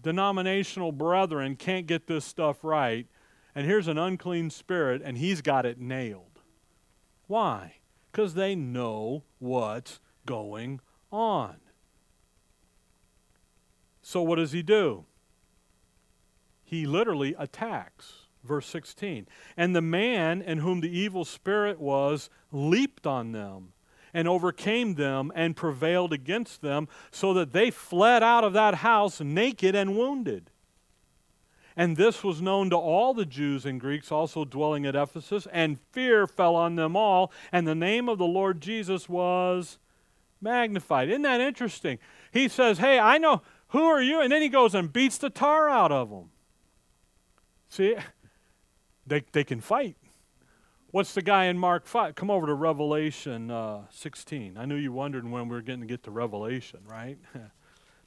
denominational 0.00 0.92
brethren 0.92 1.56
can't 1.56 1.88
get 1.88 2.06
this 2.06 2.24
stuff 2.24 2.62
right, 2.62 3.08
and 3.56 3.66
here's 3.66 3.88
an 3.88 3.98
unclean 3.98 4.50
spirit, 4.50 5.02
and 5.04 5.18
he's 5.18 5.42
got 5.42 5.66
it 5.66 5.80
nailed. 5.80 6.42
Why? 7.26 7.78
Because 8.12 8.34
they 8.34 8.54
know 8.54 9.24
what's 9.40 9.98
going 10.26 10.80
on. 11.10 11.56
So, 14.00 14.22
what 14.22 14.36
does 14.36 14.52
he 14.52 14.62
do? 14.62 15.04
He 16.62 16.86
literally 16.86 17.34
attacks. 17.36 18.26
Verse 18.44 18.66
16. 18.66 19.26
And 19.56 19.74
the 19.74 19.82
man 19.82 20.40
in 20.40 20.58
whom 20.58 20.82
the 20.82 20.96
evil 20.96 21.24
spirit 21.24 21.80
was 21.80 22.30
leaped 22.52 23.08
on 23.08 23.32
them 23.32 23.72
and 24.12 24.28
overcame 24.28 24.94
them 24.94 25.32
and 25.34 25.56
prevailed 25.56 26.12
against 26.12 26.62
them, 26.62 26.88
so 27.10 27.32
that 27.34 27.52
they 27.52 27.70
fled 27.70 28.22
out 28.22 28.44
of 28.44 28.52
that 28.52 28.76
house 28.76 29.20
naked 29.20 29.74
and 29.74 29.96
wounded. 29.96 30.50
And 31.76 31.96
this 31.96 32.24
was 32.24 32.42
known 32.42 32.70
to 32.70 32.76
all 32.76 33.14
the 33.14 33.24
Jews 33.24 33.64
and 33.64 33.80
Greeks 33.80 34.10
also 34.10 34.44
dwelling 34.44 34.84
at 34.84 34.96
Ephesus, 34.96 35.46
and 35.52 35.78
fear 35.92 36.26
fell 36.26 36.56
on 36.56 36.74
them 36.74 36.96
all, 36.96 37.30
and 37.52 37.68
the 37.68 37.74
name 37.74 38.08
of 38.08 38.18
the 38.18 38.26
Lord 38.26 38.60
Jesus 38.60 39.08
was 39.08 39.78
magnified. 40.40 41.08
Isn't 41.08 41.22
that 41.22 41.40
interesting? 41.40 41.98
He 42.32 42.48
says, 42.48 42.78
Hey, 42.78 42.98
I 42.98 43.18
know, 43.18 43.42
who 43.68 43.84
are 43.84 44.02
you? 44.02 44.20
And 44.20 44.32
then 44.32 44.42
he 44.42 44.48
goes 44.48 44.74
and 44.74 44.92
beats 44.92 45.18
the 45.18 45.30
tar 45.30 45.68
out 45.68 45.92
of 45.92 46.10
them. 46.10 46.30
See, 47.68 47.94
they, 49.06 49.22
they 49.32 49.44
can 49.44 49.60
fight. 49.60 49.96
What's 50.90 51.12
the 51.12 51.20
guy 51.20 51.46
in 51.46 51.58
Mark 51.58 51.84
5? 51.84 52.14
Come 52.14 52.30
over 52.30 52.46
to 52.46 52.54
Revelation 52.54 53.50
uh, 53.50 53.82
16. 53.90 54.56
I 54.56 54.64
knew 54.64 54.74
you 54.74 54.90
wondered 54.90 55.30
when 55.30 55.46
we 55.46 55.54
were 55.54 55.60
getting 55.60 55.82
to 55.82 55.86
get 55.86 56.02
to 56.04 56.10
Revelation, 56.10 56.80
right? 56.86 57.18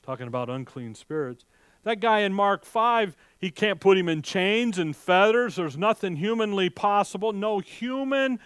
Talking 0.04 0.26
about 0.26 0.50
unclean 0.50 0.96
spirits. 0.96 1.46
That 1.84 2.00
guy 2.00 2.22
in 2.22 2.34
Mark 2.34 2.66
5, 2.66 3.16
he 3.38 3.52
can't 3.52 3.80
put 3.80 4.00
him 4.00 4.10
in 4.10 4.24
chains 4.24 4.80
and 4.80 4.96
fetters. 4.96 5.58
There's 5.58 5.78
nothing 5.78 6.16
humanly 6.16 6.72
possible. 6.72 7.34
No 7.34 7.60
human 7.60 8.40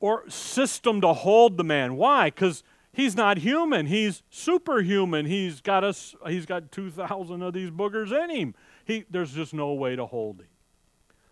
or 0.00 0.28
system 0.30 1.02
to 1.02 1.12
hold 1.12 1.58
the 1.58 1.64
man. 1.64 1.96
Why? 1.96 2.30
Because 2.30 2.62
he's 2.90 3.14
not 3.14 3.36
human. 3.36 3.84
He's 3.84 4.22
superhuman. 4.30 5.26
He's 5.26 5.60
got 5.60 5.84
us. 5.84 6.14
He's 6.26 6.46
got 6.46 6.72
2,000 6.72 7.42
of 7.42 7.52
these 7.52 7.68
boogers 7.68 8.12
in 8.12 8.30
him. 8.30 8.54
He, 8.86 9.04
there's 9.10 9.32
just 9.32 9.52
no 9.52 9.74
way 9.74 9.94
to 9.94 10.06
hold 10.06 10.40
him. 10.40 10.48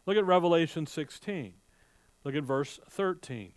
Look 0.04 0.18
at 0.18 0.26
Revelation 0.26 0.86
16. 0.86 1.54
Look 2.24 2.34
at 2.34 2.44
verse 2.44 2.80
13. 2.88 3.52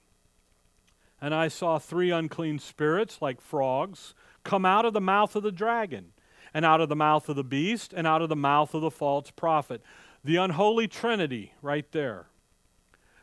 And 1.21 1.33
I 1.33 1.47
saw 1.47 1.79
three 1.79 2.11
unclean 2.11 2.59
spirits, 2.59 3.21
like 3.21 3.39
frogs, 3.39 4.13
come 4.43 4.65
out 4.65 4.85
of 4.85 4.93
the 4.93 5.01
mouth 5.01 5.35
of 5.35 5.43
the 5.43 5.51
dragon, 5.51 6.11
and 6.53 6.65
out 6.65 6.81
of 6.81 6.89
the 6.89 6.95
mouth 6.95 7.29
of 7.29 7.35
the 7.35 7.43
beast, 7.43 7.93
and 7.95 8.05
out 8.05 8.21
of 8.21 8.29
the 8.29 8.35
mouth 8.35 8.73
of 8.73 8.81
the 8.81 8.91
false 8.91 9.31
prophet. 9.31 9.81
The 10.23 10.35
unholy 10.35 10.87
trinity, 10.87 11.53
right 11.61 11.89
there. 11.91 12.27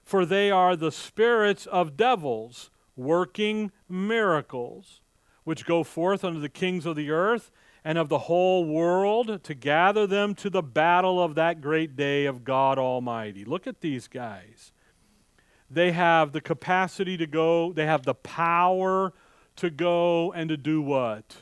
For 0.03 0.26
they 0.26 0.51
are 0.51 0.76
the 0.76 0.93
spirits 0.93 1.66
of 1.66 1.97
devils 1.97 2.70
working 2.97 3.70
miracles, 3.88 5.01
which 5.45 5.66
go 5.66 5.84
forth 5.84 6.24
unto 6.24 6.41
the 6.41 6.49
kings 6.49 6.86
of 6.86 6.97
the 6.97 7.11
earth 7.11 7.51
and 7.84 7.97
of 7.97 8.09
the 8.09 8.18
whole 8.20 8.64
world 8.64 9.43
to 9.45 9.55
gather 9.55 10.07
them 10.07 10.34
to 10.34 10.51
the 10.51 10.62
battle 10.62 11.22
of 11.22 11.34
that 11.34 11.61
great 11.61 11.97
day 11.97 12.26
of 12.26 12.45
God 12.45 12.78
Almighty. 12.78 13.45
Look 13.45 13.66
at 13.66 13.80
these 13.80 14.07
guys. 14.07 14.72
They 15.71 15.93
have 15.93 16.33
the 16.33 16.41
capacity 16.41 17.16
to 17.16 17.27
go, 17.27 17.73
they 17.73 17.87
have 17.87 18.05
the 18.05 18.14
power 18.14 19.12
to 19.57 19.71
go 19.71 20.33
and 20.33 20.49
to 20.49 20.57
do 20.57 20.83
what? 20.83 21.37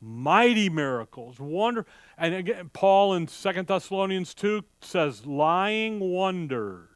Mighty 0.00 0.68
miracles, 0.70 1.38
wonder. 1.38 1.84
And 2.16 2.34
again, 2.34 2.70
Paul 2.72 3.14
in 3.14 3.28
Second 3.28 3.66
Thessalonians 3.66 4.32
2 4.34 4.64
says, 4.80 5.26
lying 5.26 6.00
wonders. 6.00 6.88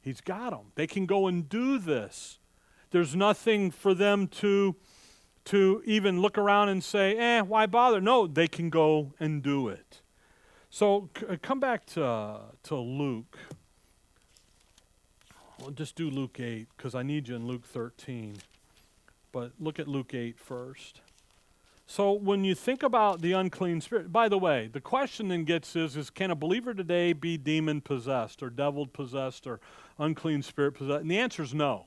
He's 0.00 0.20
got 0.20 0.50
them. 0.50 0.72
They 0.74 0.86
can 0.86 1.06
go 1.06 1.26
and 1.26 1.48
do 1.48 1.78
this. 1.78 2.38
There's 2.90 3.14
nothing 3.14 3.70
for 3.70 3.94
them 3.94 4.28
to, 4.28 4.76
to 5.46 5.82
even 5.84 6.20
look 6.20 6.38
around 6.38 6.70
and 6.70 6.82
say, 6.82 7.16
eh, 7.16 7.40
why 7.40 7.66
bother? 7.66 8.00
No, 8.00 8.26
they 8.26 8.48
can 8.48 8.70
go 8.70 9.12
and 9.18 9.42
do 9.42 9.68
it. 9.68 10.02
So 10.70 11.10
come 11.42 11.60
back 11.60 11.84
to, 11.86 12.40
to 12.62 12.76
Luke. 12.76 13.38
Well, 15.62 15.70
just 15.70 15.94
do 15.94 16.10
Luke 16.10 16.40
8 16.40 16.66
because 16.76 16.96
I 16.96 17.04
need 17.04 17.28
you 17.28 17.36
in 17.36 17.46
Luke 17.46 17.64
13. 17.64 18.34
But 19.30 19.52
look 19.60 19.78
at 19.78 19.86
Luke 19.86 20.12
8 20.12 20.36
first. 20.36 21.02
So 21.86 22.10
when 22.10 22.42
you 22.42 22.56
think 22.56 22.82
about 22.82 23.20
the 23.20 23.30
unclean 23.34 23.80
spirit, 23.80 24.12
by 24.12 24.28
the 24.28 24.38
way, 24.38 24.68
the 24.72 24.80
question 24.80 25.28
then 25.28 25.44
gets 25.44 25.76
is, 25.76 25.96
is 25.96 26.10
can 26.10 26.32
a 26.32 26.34
believer 26.34 26.74
today 26.74 27.12
be 27.12 27.36
demon 27.36 27.80
possessed 27.80 28.42
or 28.42 28.50
devil 28.50 28.88
possessed 28.88 29.46
or 29.46 29.60
unclean 30.00 30.42
spirit 30.42 30.72
possessed? 30.72 31.02
And 31.02 31.10
the 31.10 31.18
answer 31.18 31.44
is 31.44 31.54
no. 31.54 31.86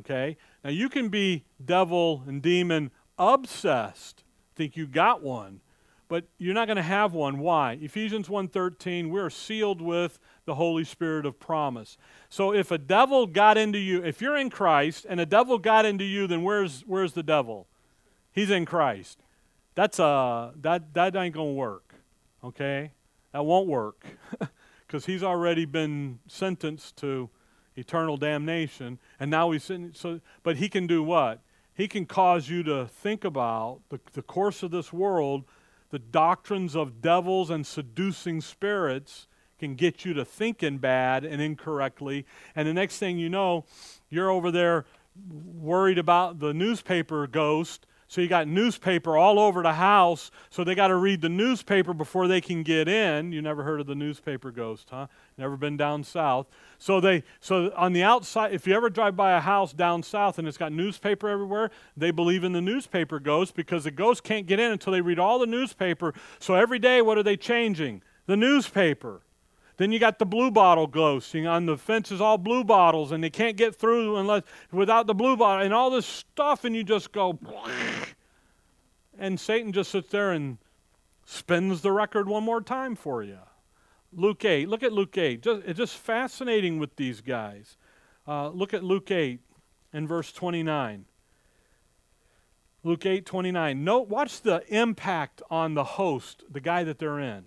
Okay? 0.00 0.36
Now 0.64 0.70
you 0.70 0.88
can 0.88 1.10
be 1.10 1.44
devil 1.64 2.24
and 2.26 2.42
demon 2.42 2.90
obsessed, 3.20 4.24
think 4.56 4.76
you 4.76 4.88
got 4.88 5.22
one, 5.22 5.60
but 6.08 6.24
you're 6.38 6.54
not 6.54 6.66
going 6.66 6.76
to 6.76 6.82
have 6.82 7.12
one. 7.12 7.38
Why? 7.38 7.78
Ephesians 7.80 8.26
1:13, 8.26 9.10
we're 9.10 9.30
sealed 9.30 9.80
with 9.80 10.18
the 10.50 10.56
Holy 10.56 10.82
Spirit 10.82 11.26
of 11.26 11.38
promise. 11.38 11.96
So 12.28 12.52
if 12.52 12.72
a 12.72 12.76
devil 12.76 13.28
got 13.28 13.56
into 13.56 13.78
you, 13.78 14.04
if 14.04 14.20
you're 14.20 14.36
in 14.36 14.50
Christ 14.50 15.06
and 15.08 15.20
a 15.20 15.24
devil 15.24 15.58
got 15.58 15.86
into 15.86 16.02
you, 16.02 16.26
then 16.26 16.42
where's 16.42 16.82
where's 16.88 17.12
the 17.12 17.22
devil? 17.22 17.68
He's 18.32 18.50
in 18.50 18.64
Christ. 18.66 19.22
That's 19.76 20.00
a, 20.00 20.52
that 20.60 20.92
that 20.94 21.14
ain't 21.14 21.36
going 21.36 21.50
to 21.50 21.54
work. 21.54 21.94
Okay? 22.42 22.90
That 23.30 23.44
won't 23.44 23.68
work. 23.68 24.04
Cuz 24.88 25.06
he's 25.06 25.22
already 25.22 25.66
been 25.66 26.18
sentenced 26.26 26.96
to 26.96 27.30
eternal 27.76 28.16
damnation 28.16 28.98
and 29.20 29.30
now 29.30 29.52
he's 29.52 29.70
in, 29.70 29.94
so 29.94 30.20
but 30.42 30.56
he 30.56 30.68
can 30.68 30.88
do 30.88 31.00
what? 31.00 31.42
He 31.74 31.86
can 31.86 32.06
cause 32.06 32.48
you 32.48 32.64
to 32.64 32.86
think 32.88 33.24
about 33.24 33.82
the, 33.88 34.00
the 34.14 34.22
course 34.22 34.64
of 34.64 34.72
this 34.72 34.92
world, 34.92 35.44
the 35.90 36.00
doctrines 36.00 36.74
of 36.74 37.00
devils 37.00 37.50
and 37.50 37.64
seducing 37.64 38.40
spirits 38.40 39.28
can 39.60 39.76
get 39.76 40.04
you 40.04 40.14
to 40.14 40.24
thinking 40.24 40.78
bad 40.78 41.24
and 41.24 41.40
incorrectly. 41.40 42.26
And 42.56 42.66
the 42.66 42.74
next 42.74 42.98
thing 42.98 43.18
you 43.18 43.28
know, 43.28 43.64
you're 44.08 44.30
over 44.30 44.50
there 44.50 44.86
worried 45.54 45.98
about 45.98 46.40
the 46.40 46.52
newspaper 46.52 47.26
ghost. 47.26 47.86
So 48.08 48.20
you 48.20 48.26
got 48.26 48.48
newspaper 48.48 49.16
all 49.16 49.38
over 49.38 49.62
the 49.62 49.74
house, 49.74 50.32
so 50.50 50.64
they 50.64 50.74
got 50.74 50.88
to 50.88 50.96
read 50.96 51.20
the 51.20 51.28
newspaper 51.28 51.94
before 51.94 52.26
they 52.26 52.40
can 52.40 52.64
get 52.64 52.88
in. 52.88 53.30
You 53.30 53.40
never 53.40 53.62
heard 53.62 53.80
of 53.80 53.86
the 53.86 53.94
newspaper 53.94 54.50
ghost, 54.50 54.88
huh? 54.90 55.06
Never 55.38 55.56
been 55.56 55.76
down 55.76 56.02
south. 56.02 56.48
So 56.78 57.00
they 57.00 57.22
so 57.38 57.72
on 57.76 57.92
the 57.92 58.02
outside, 58.02 58.52
if 58.52 58.66
you 58.66 58.74
ever 58.74 58.90
drive 58.90 59.14
by 59.14 59.36
a 59.36 59.40
house 59.40 59.72
down 59.72 60.02
south 60.02 60.40
and 60.40 60.48
it's 60.48 60.58
got 60.58 60.72
newspaper 60.72 61.28
everywhere, 61.28 61.70
they 61.96 62.10
believe 62.10 62.42
in 62.42 62.52
the 62.52 62.60
newspaper 62.60 63.20
ghost 63.20 63.54
because 63.54 63.84
the 63.84 63.92
ghost 63.92 64.24
can't 64.24 64.46
get 64.46 64.58
in 64.58 64.72
until 64.72 64.92
they 64.92 65.02
read 65.02 65.20
all 65.20 65.38
the 65.38 65.46
newspaper. 65.46 66.12
So 66.40 66.54
every 66.54 66.80
day, 66.80 67.02
what 67.02 67.16
are 67.16 67.22
they 67.22 67.36
changing? 67.36 68.02
The 68.26 68.36
newspaper. 68.36 69.20
Then 69.80 69.92
you 69.92 69.98
got 69.98 70.18
the 70.18 70.26
blue 70.26 70.50
bottle 70.50 70.86
ghosts. 70.86 71.32
You 71.32 71.44
know, 71.44 71.52
on 71.52 71.64
the 71.64 71.78
fence 71.78 72.12
is 72.12 72.20
all 72.20 72.36
blue 72.36 72.64
bottles, 72.64 73.12
and 73.12 73.24
they 73.24 73.30
can't 73.30 73.56
get 73.56 73.74
through 73.74 74.18
unless 74.18 74.42
without 74.70 75.06
the 75.06 75.14
blue 75.14 75.38
bottle, 75.38 75.64
and 75.64 75.72
all 75.72 75.88
this 75.88 76.04
stuff, 76.04 76.66
and 76.66 76.76
you 76.76 76.84
just 76.84 77.12
go, 77.12 77.38
and 79.18 79.40
Satan 79.40 79.72
just 79.72 79.90
sits 79.90 80.10
there 80.10 80.32
and 80.32 80.58
spins 81.24 81.80
the 81.80 81.92
record 81.92 82.28
one 82.28 82.44
more 82.44 82.60
time 82.60 82.94
for 82.94 83.22
you. 83.22 83.38
Luke 84.12 84.44
8. 84.44 84.68
Look 84.68 84.82
at 84.82 84.92
Luke 84.92 85.16
8. 85.16 85.40
Just, 85.40 85.62
it's 85.64 85.78
just 85.78 85.96
fascinating 85.96 86.78
with 86.78 86.96
these 86.96 87.22
guys. 87.22 87.78
Uh, 88.28 88.50
look 88.50 88.74
at 88.74 88.84
Luke 88.84 89.10
8 89.10 89.40
and 89.94 90.06
verse 90.06 90.30
29. 90.30 91.06
Luke 92.84 93.06
8, 93.06 93.24
29. 93.24 93.82
Note, 93.82 94.08
watch 94.08 94.42
the 94.42 94.62
impact 94.68 95.40
on 95.48 95.72
the 95.72 95.84
host, 95.84 96.44
the 96.50 96.60
guy 96.60 96.84
that 96.84 96.98
they're 96.98 97.18
in. 97.18 97.44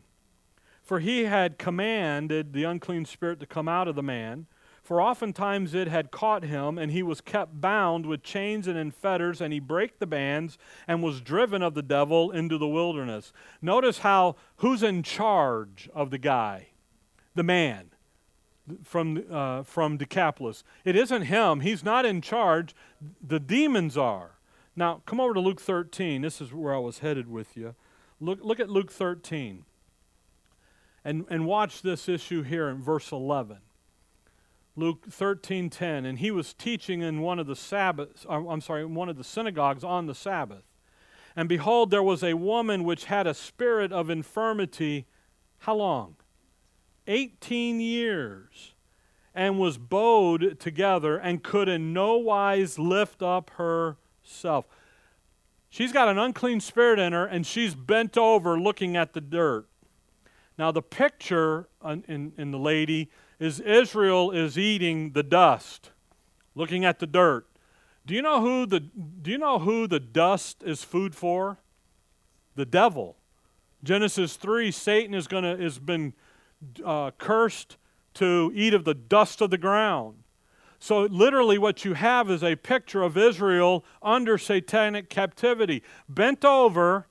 For 0.83 0.99
he 0.99 1.23
had 1.23 1.57
commanded 1.57 2.53
the 2.53 2.65
unclean 2.65 3.05
spirit 3.05 3.39
to 3.39 3.45
come 3.45 3.67
out 3.67 3.87
of 3.87 3.95
the 3.95 4.03
man. 4.03 4.47
For 4.83 5.01
oftentimes 5.01 5.73
it 5.73 5.87
had 5.87 6.11
caught 6.11 6.43
him, 6.43 6.77
and 6.77 6.91
he 6.91 7.01
was 7.01 7.21
kept 7.21 7.61
bound 7.61 8.05
with 8.05 8.21
chains 8.21 8.67
and 8.67 8.77
in 8.77 8.91
fetters, 8.91 9.39
and 9.39 9.53
he 9.53 9.61
brake 9.61 9.99
the 9.99 10.05
bands 10.05 10.57
and 10.85 11.01
was 11.01 11.21
driven 11.21 11.61
of 11.61 11.73
the 11.73 11.81
devil 11.81 12.31
into 12.31 12.57
the 12.57 12.67
wilderness. 12.67 13.31
Notice 13.61 13.99
how 13.99 14.35
who's 14.57 14.83
in 14.83 15.01
charge 15.01 15.89
of 15.93 16.11
the 16.11 16.17
guy? 16.17 16.67
The 17.33 17.43
man 17.43 17.91
from, 18.83 19.23
uh, 19.31 19.63
from 19.63 19.95
Decapolis. 19.95 20.65
It 20.83 20.97
isn't 20.97 21.23
him. 21.23 21.61
He's 21.61 21.83
not 21.83 22.05
in 22.05 22.21
charge. 22.21 22.75
The 23.25 23.39
demons 23.39 23.97
are. 23.97 24.31
Now, 24.75 25.01
come 25.05 25.21
over 25.21 25.33
to 25.33 25.39
Luke 25.39 25.61
13. 25.61 26.21
This 26.21 26.41
is 26.41 26.53
where 26.53 26.75
I 26.75 26.79
was 26.79 26.99
headed 26.99 27.29
with 27.29 27.55
you. 27.55 27.75
Look, 28.19 28.39
look 28.41 28.59
at 28.59 28.69
Luke 28.69 28.91
13. 28.91 29.65
And, 31.05 31.25
and 31.29 31.45
watch 31.45 31.81
this 31.81 32.07
issue 32.07 32.43
here 32.43 32.69
in 32.69 32.81
verse 32.81 33.11
11. 33.11 33.57
Luke 34.75 35.05
13:10 35.07 36.05
and 36.05 36.17
he 36.17 36.31
was 36.31 36.53
teaching 36.53 37.01
in 37.01 37.21
one 37.21 37.37
of 37.37 37.45
the 37.45 37.55
Sabbaths 37.55 38.25
uh, 38.27 38.47
I'm 38.47 38.61
sorry 38.61 38.83
one 38.85 39.07
of 39.07 39.17
the 39.17 39.23
synagogues 39.23 39.83
on 39.83 40.07
the 40.07 40.15
Sabbath. 40.15 40.63
And 41.35 41.47
behold 41.47 41.91
there 41.91 42.01
was 42.01 42.23
a 42.23 42.33
woman 42.33 42.83
which 42.83 43.05
had 43.05 43.27
a 43.27 43.35
spirit 43.35 43.91
of 43.91 44.09
infirmity 44.09 45.05
how 45.59 45.75
long? 45.75 46.15
18 47.07 47.79
years 47.79 48.73
and 49.35 49.59
was 49.59 49.77
bowed 49.77 50.59
together 50.59 51.17
and 51.17 51.43
could 51.43 51.69
in 51.69 51.93
no 51.93 52.17
wise 52.17 52.79
lift 52.79 53.21
up 53.21 53.51
herself. 53.51 54.65
She's 55.69 55.91
got 55.91 56.07
an 56.07 56.17
unclean 56.17 56.59
spirit 56.61 56.99
in 56.99 57.13
her 57.13 57.25
and 57.25 57.45
she's 57.45 57.75
bent 57.75 58.17
over 58.17 58.59
looking 58.59 58.97
at 58.97 59.13
the 59.13 59.21
dirt 59.21 59.67
now 60.57 60.71
the 60.71 60.81
picture 60.81 61.67
in, 61.83 62.33
in 62.37 62.51
the 62.51 62.59
lady 62.59 63.09
is 63.39 63.59
Israel 63.59 64.31
is 64.31 64.57
eating 64.57 65.11
the 65.11 65.23
dust, 65.23 65.91
looking 66.55 66.85
at 66.85 66.99
the 66.99 67.07
dirt. 67.07 67.47
Do 68.05 68.13
you 68.13 68.21
know 68.21 68.41
who 68.41 68.65
the 68.65 68.79
do 68.79 69.31
you 69.31 69.37
know 69.37 69.59
who 69.59 69.87
the 69.87 69.99
dust 69.99 70.63
is 70.63 70.83
food 70.83 71.15
for? 71.15 71.59
The 72.55 72.65
devil. 72.65 73.17
Genesis 73.83 74.35
3, 74.35 74.71
Satan 74.71 75.13
is 75.13 75.27
gonna 75.27 75.57
has 75.57 75.79
been 75.79 76.13
uh, 76.85 77.11
cursed 77.17 77.77
to 78.15 78.51
eat 78.53 78.73
of 78.73 78.85
the 78.85 78.93
dust 78.93 79.41
of 79.41 79.49
the 79.49 79.57
ground. 79.57 80.23
So 80.79 81.03
literally 81.03 81.57
what 81.57 81.85
you 81.85 81.93
have 81.93 82.29
is 82.29 82.43
a 82.43 82.57
picture 82.57 83.03
of 83.03 83.17
Israel 83.17 83.85
under 84.01 84.37
satanic 84.37 85.09
captivity, 85.09 85.81
bent 86.09 86.43
over, 86.43 87.07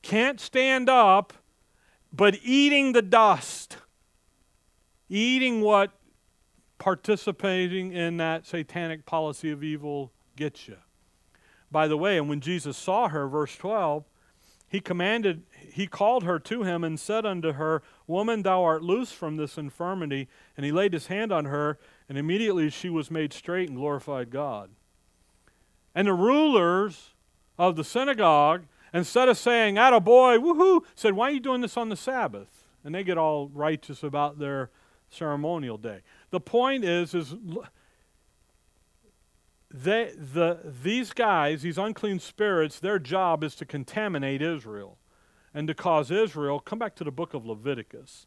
can't 0.00 0.40
stand 0.40 0.88
up, 0.88 1.32
but 2.16 2.38
eating 2.42 2.92
the 2.92 3.02
dust 3.02 3.76
eating 5.08 5.60
what 5.60 5.92
participating 6.78 7.92
in 7.92 8.16
that 8.18 8.46
satanic 8.46 9.06
policy 9.06 9.50
of 9.50 9.62
evil 9.62 10.12
gets 10.36 10.68
you. 10.68 10.76
By 11.70 11.88
the 11.88 11.96
way, 11.96 12.18
and 12.18 12.28
when 12.28 12.40
Jesus 12.40 12.76
saw 12.76 13.08
her, 13.08 13.26
verse 13.28 13.56
12, 13.56 14.04
he 14.68 14.80
commanded, 14.80 15.44
he 15.72 15.86
called 15.86 16.24
her 16.24 16.38
to 16.40 16.62
him 16.64 16.84
and 16.84 16.98
said 16.98 17.24
unto 17.24 17.52
her, 17.52 17.82
Woman, 18.06 18.42
thou 18.42 18.62
art 18.62 18.82
loose 18.82 19.12
from 19.12 19.36
this 19.36 19.56
infirmity. 19.56 20.28
And 20.56 20.66
he 20.66 20.72
laid 20.72 20.92
his 20.92 21.06
hand 21.06 21.32
on 21.32 21.46
her, 21.46 21.78
and 22.08 22.18
immediately 22.18 22.68
she 22.70 22.90
was 22.90 23.10
made 23.10 23.32
straight 23.32 23.68
and 23.68 23.78
glorified 23.78 24.30
God. 24.30 24.70
And 25.94 26.08
the 26.08 26.14
rulers 26.14 27.14
of 27.58 27.76
the 27.76 27.84
synagogue, 27.84 28.64
instead 28.92 29.28
of 29.28 29.38
saying, 29.38 29.78
Atta 29.78 30.00
boy, 30.00 30.38
woohoo, 30.38 30.82
said, 30.94 31.14
Why 31.14 31.28
are 31.28 31.32
you 31.32 31.40
doing 31.40 31.60
this 31.60 31.76
on 31.76 31.88
the 31.88 31.96
Sabbath? 31.96 32.64
And 32.84 32.94
they 32.94 33.04
get 33.04 33.18
all 33.18 33.48
righteous 33.48 34.02
about 34.02 34.38
their 34.38 34.70
ceremonial 35.10 35.78
day. 35.78 36.00
The 36.30 36.40
point 36.40 36.84
is, 36.84 37.14
is 37.14 37.34
they, 39.70 40.12
the, 40.16 40.58
these 40.82 41.12
guys, 41.12 41.62
these 41.62 41.78
unclean 41.78 42.20
spirits, 42.20 42.80
their 42.80 42.98
job 42.98 43.42
is 43.42 43.54
to 43.56 43.64
contaminate 43.64 44.40
Israel 44.40 44.98
and 45.52 45.66
to 45.68 45.74
cause 45.74 46.10
Israel, 46.10 46.60
come 46.60 46.78
back 46.78 46.94
to 46.96 47.04
the 47.04 47.10
book 47.10 47.34
of 47.34 47.46
Leviticus, 47.46 48.26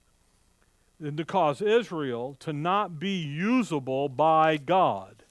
and 1.00 1.16
to 1.18 1.24
cause 1.24 1.62
Israel 1.62 2.36
to 2.40 2.52
not 2.52 3.00
be 3.00 3.18
usable 3.18 4.10
by 4.10 4.58
God, 4.58 5.24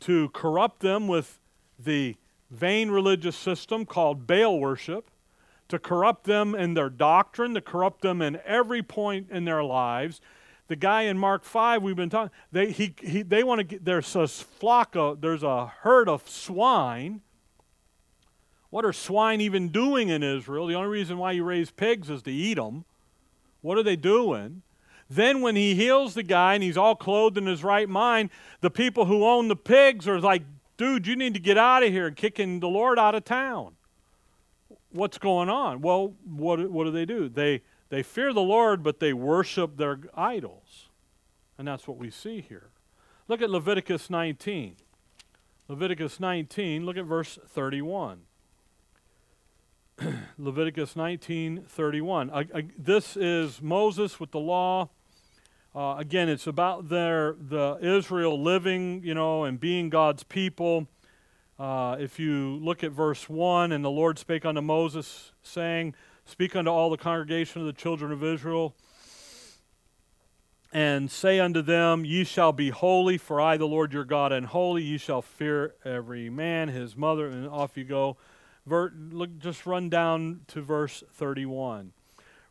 to 0.00 0.28
corrupt 0.30 0.80
them 0.80 1.08
with 1.08 1.38
the 1.78 2.16
vain 2.50 2.90
religious 2.90 3.36
system 3.36 3.86
called 3.86 4.26
Baal 4.26 4.58
worship, 4.58 5.10
to 5.68 5.78
corrupt 5.78 6.24
them 6.24 6.54
in 6.54 6.74
their 6.74 6.90
doctrine, 6.90 7.54
to 7.54 7.60
corrupt 7.60 8.02
them 8.02 8.20
in 8.20 8.38
every 8.44 8.82
point 8.82 9.28
in 9.30 9.44
their 9.44 9.64
lives. 9.64 10.20
The 10.68 10.76
guy 10.76 11.02
in 11.02 11.18
Mark 11.18 11.44
5 11.44 11.82
we've 11.82 11.96
been 11.96 12.10
talking, 12.10 12.30
they, 12.52 12.70
he, 12.70 12.94
he, 13.00 13.22
they 13.22 13.44
want 13.44 13.60
to 13.60 13.64
get, 13.64 13.84
there's 13.84 14.14
a 14.16 14.26
flock 14.28 14.96
of, 14.96 15.20
there's 15.20 15.42
a 15.42 15.66
herd 15.66 16.08
of 16.08 16.28
swine. 16.28 17.20
What 18.70 18.84
are 18.84 18.92
swine 18.92 19.40
even 19.40 19.68
doing 19.68 20.08
in 20.08 20.22
Israel? 20.22 20.66
The 20.66 20.74
only 20.74 20.88
reason 20.88 21.18
why 21.18 21.32
you 21.32 21.44
raise 21.44 21.70
pigs 21.70 22.10
is 22.10 22.22
to 22.22 22.32
eat 22.32 22.54
them. 22.54 22.84
What 23.60 23.78
are 23.78 23.82
they 23.82 23.96
doing? 23.96 24.62
Then, 25.08 25.42
when 25.42 25.54
he 25.54 25.74
heals 25.74 26.14
the 26.14 26.22
guy 26.22 26.54
and 26.54 26.62
he's 26.62 26.78
all 26.78 26.96
clothed 26.96 27.36
in 27.36 27.46
his 27.46 27.62
right 27.62 27.88
mind, 27.88 28.30
the 28.62 28.70
people 28.70 29.04
who 29.04 29.24
own 29.24 29.48
the 29.48 29.56
pigs 29.56 30.08
are 30.08 30.18
like, 30.18 30.42
dude, 30.76 31.06
you 31.06 31.16
need 31.16 31.34
to 31.34 31.40
get 31.40 31.58
out 31.58 31.82
of 31.82 31.90
here, 31.90 32.10
kicking 32.10 32.60
the 32.60 32.68
Lord 32.68 32.98
out 32.98 33.14
of 33.14 33.24
town 33.24 33.76
what's 34.94 35.18
going 35.18 35.48
on? 35.48 35.82
Well, 35.82 36.14
what, 36.24 36.70
what 36.70 36.84
do 36.84 36.90
they 36.90 37.04
do? 37.04 37.28
They, 37.28 37.62
they 37.90 38.02
fear 38.02 38.32
the 38.32 38.40
Lord, 38.40 38.82
but 38.82 39.00
they 39.00 39.12
worship 39.12 39.76
their 39.76 39.98
idols. 40.14 40.88
And 41.58 41.68
that's 41.68 41.86
what 41.86 41.98
we 41.98 42.10
see 42.10 42.40
here. 42.40 42.70
Look 43.28 43.42
at 43.42 43.50
Leviticus 43.50 44.08
19. 44.08 44.76
Leviticus 45.66 46.20
19, 46.20 46.84
look 46.84 46.96
at 46.96 47.06
verse 47.06 47.38
31. 47.48 48.20
Leviticus 50.38 50.94
19, 50.94 51.64
31. 51.66 52.30
I, 52.30 52.38
I, 52.40 52.66
this 52.78 53.16
is 53.16 53.62
Moses 53.62 54.20
with 54.20 54.30
the 54.30 54.40
law. 54.40 54.90
Uh, 55.76 55.96
again, 55.98 56.28
it's 56.28 56.46
about 56.46 56.88
their 56.88 57.34
the 57.36 57.76
Israel 57.82 58.40
living, 58.40 59.02
you 59.02 59.12
know, 59.12 59.42
and 59.42 59.58
being 59.58 59.90
God's 59.90 60.22
people. 60.22 60.86
Uh, 61.58 61.96
if 61.98 62.20
you 62.20 62.60
look 62.62 62.84
at 62.84 62.92
verse 62.92 63.28
1, 63.28 63.72
and 63.72 63.84
the 63.84 63.90
Lord 63.90 64.16
spake 64.16 64.44
unto 64.44 64.60
Moses, 64.60 65.32
saying, 65.42 65.96
Speak 66.24 66.54
unto 66.54 66.70
all 66.70 66.90
the 66.90 66.96
congregation 66.96 67.60
of 67.60 67.66
the 67.66 67.72
children 67.72 68.12
of 68.12 68.22
Israel, 68.22 68.76
and 70.72 71.10
say 71.10 71.40
unto 71.40 71.60
them, 71.60 72.04
Ye 72.04 72.22
shall 72.22 72.52
be 72.52 72.70
holy, 72.70 73.18
for 73.18 73.40
I, 73.40 73.56
the 73.56 73.66
Lord 73.66 73.92
your 73.92 74.04
God, 74.04 74.32
am 74.32 74.44
holy. 74.44 74.84
Ye 74.84 74.96
shall 74.96 75.22
fear 75.22 75.74
every 75.84 76.30
man, 76.30 76.68
his 76.68 76.96
mother, 76.96 77.26
and 77.26 77.48
off 77.48 77.76
you 77.76 77.82
go. 77.82 78.16
Ver, 78.64 78.92
look, 79.10 79.40
just 79.40 79.66
run 79.66 79.88
down 79.88 80.42
to 80.48 80.62
verse 80.62 81.02
31. 81.12 81.92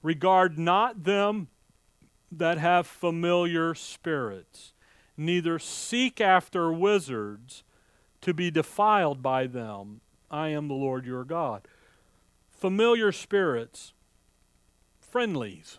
Regard 0.02 0.60
not 0.60 1.06
them 1.06 1.48
that 2.40 2.58
have 2.58 2.88
familiar 2.88 3.76
spirits, 3.76 4.74
neither 5.18 5.60
seek 5.60 6.20
after 6.22 6.72
wizards 6.72 7.64
to 8.22 8.34
be 8.34 8.50
defiled 8.50 9.22
by 9.22 9.48
them. 9.48 10.02
I 10.32 10.50
am 10.50 10.68
the 10.68 10.74
Lord 10.74 11.06
your 11.06 11.24
God. 11.24 11.68
Familiar 12.50 13.12
spirits, 13.12 13.94
friendlies. 15.00 15.78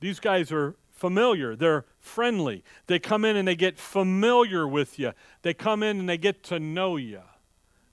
These 0.00 0.20
guys 0.20 0.52
are 0.52 0.76
familiar. 0.90 1.56
They're 1.56 1.84
friendly. 1.98 2.62
They 2.86 2.98
come 2.98 3.24
in 3.24 3.36
and 3.36 3.48
they 3.48 3.56
get 3.56 3.78
familiar 3.78 4.68
with 4.68 4.98
you. 4.98 5.12
They 5.42 5.54
come 5.54 5.82
in 5.82 5.98
and 5.98 6.08
they 6.08 6.18
get 6.18 6.44
to 6.44 6.60
know 6.60 6.96
you. 6.96 7.22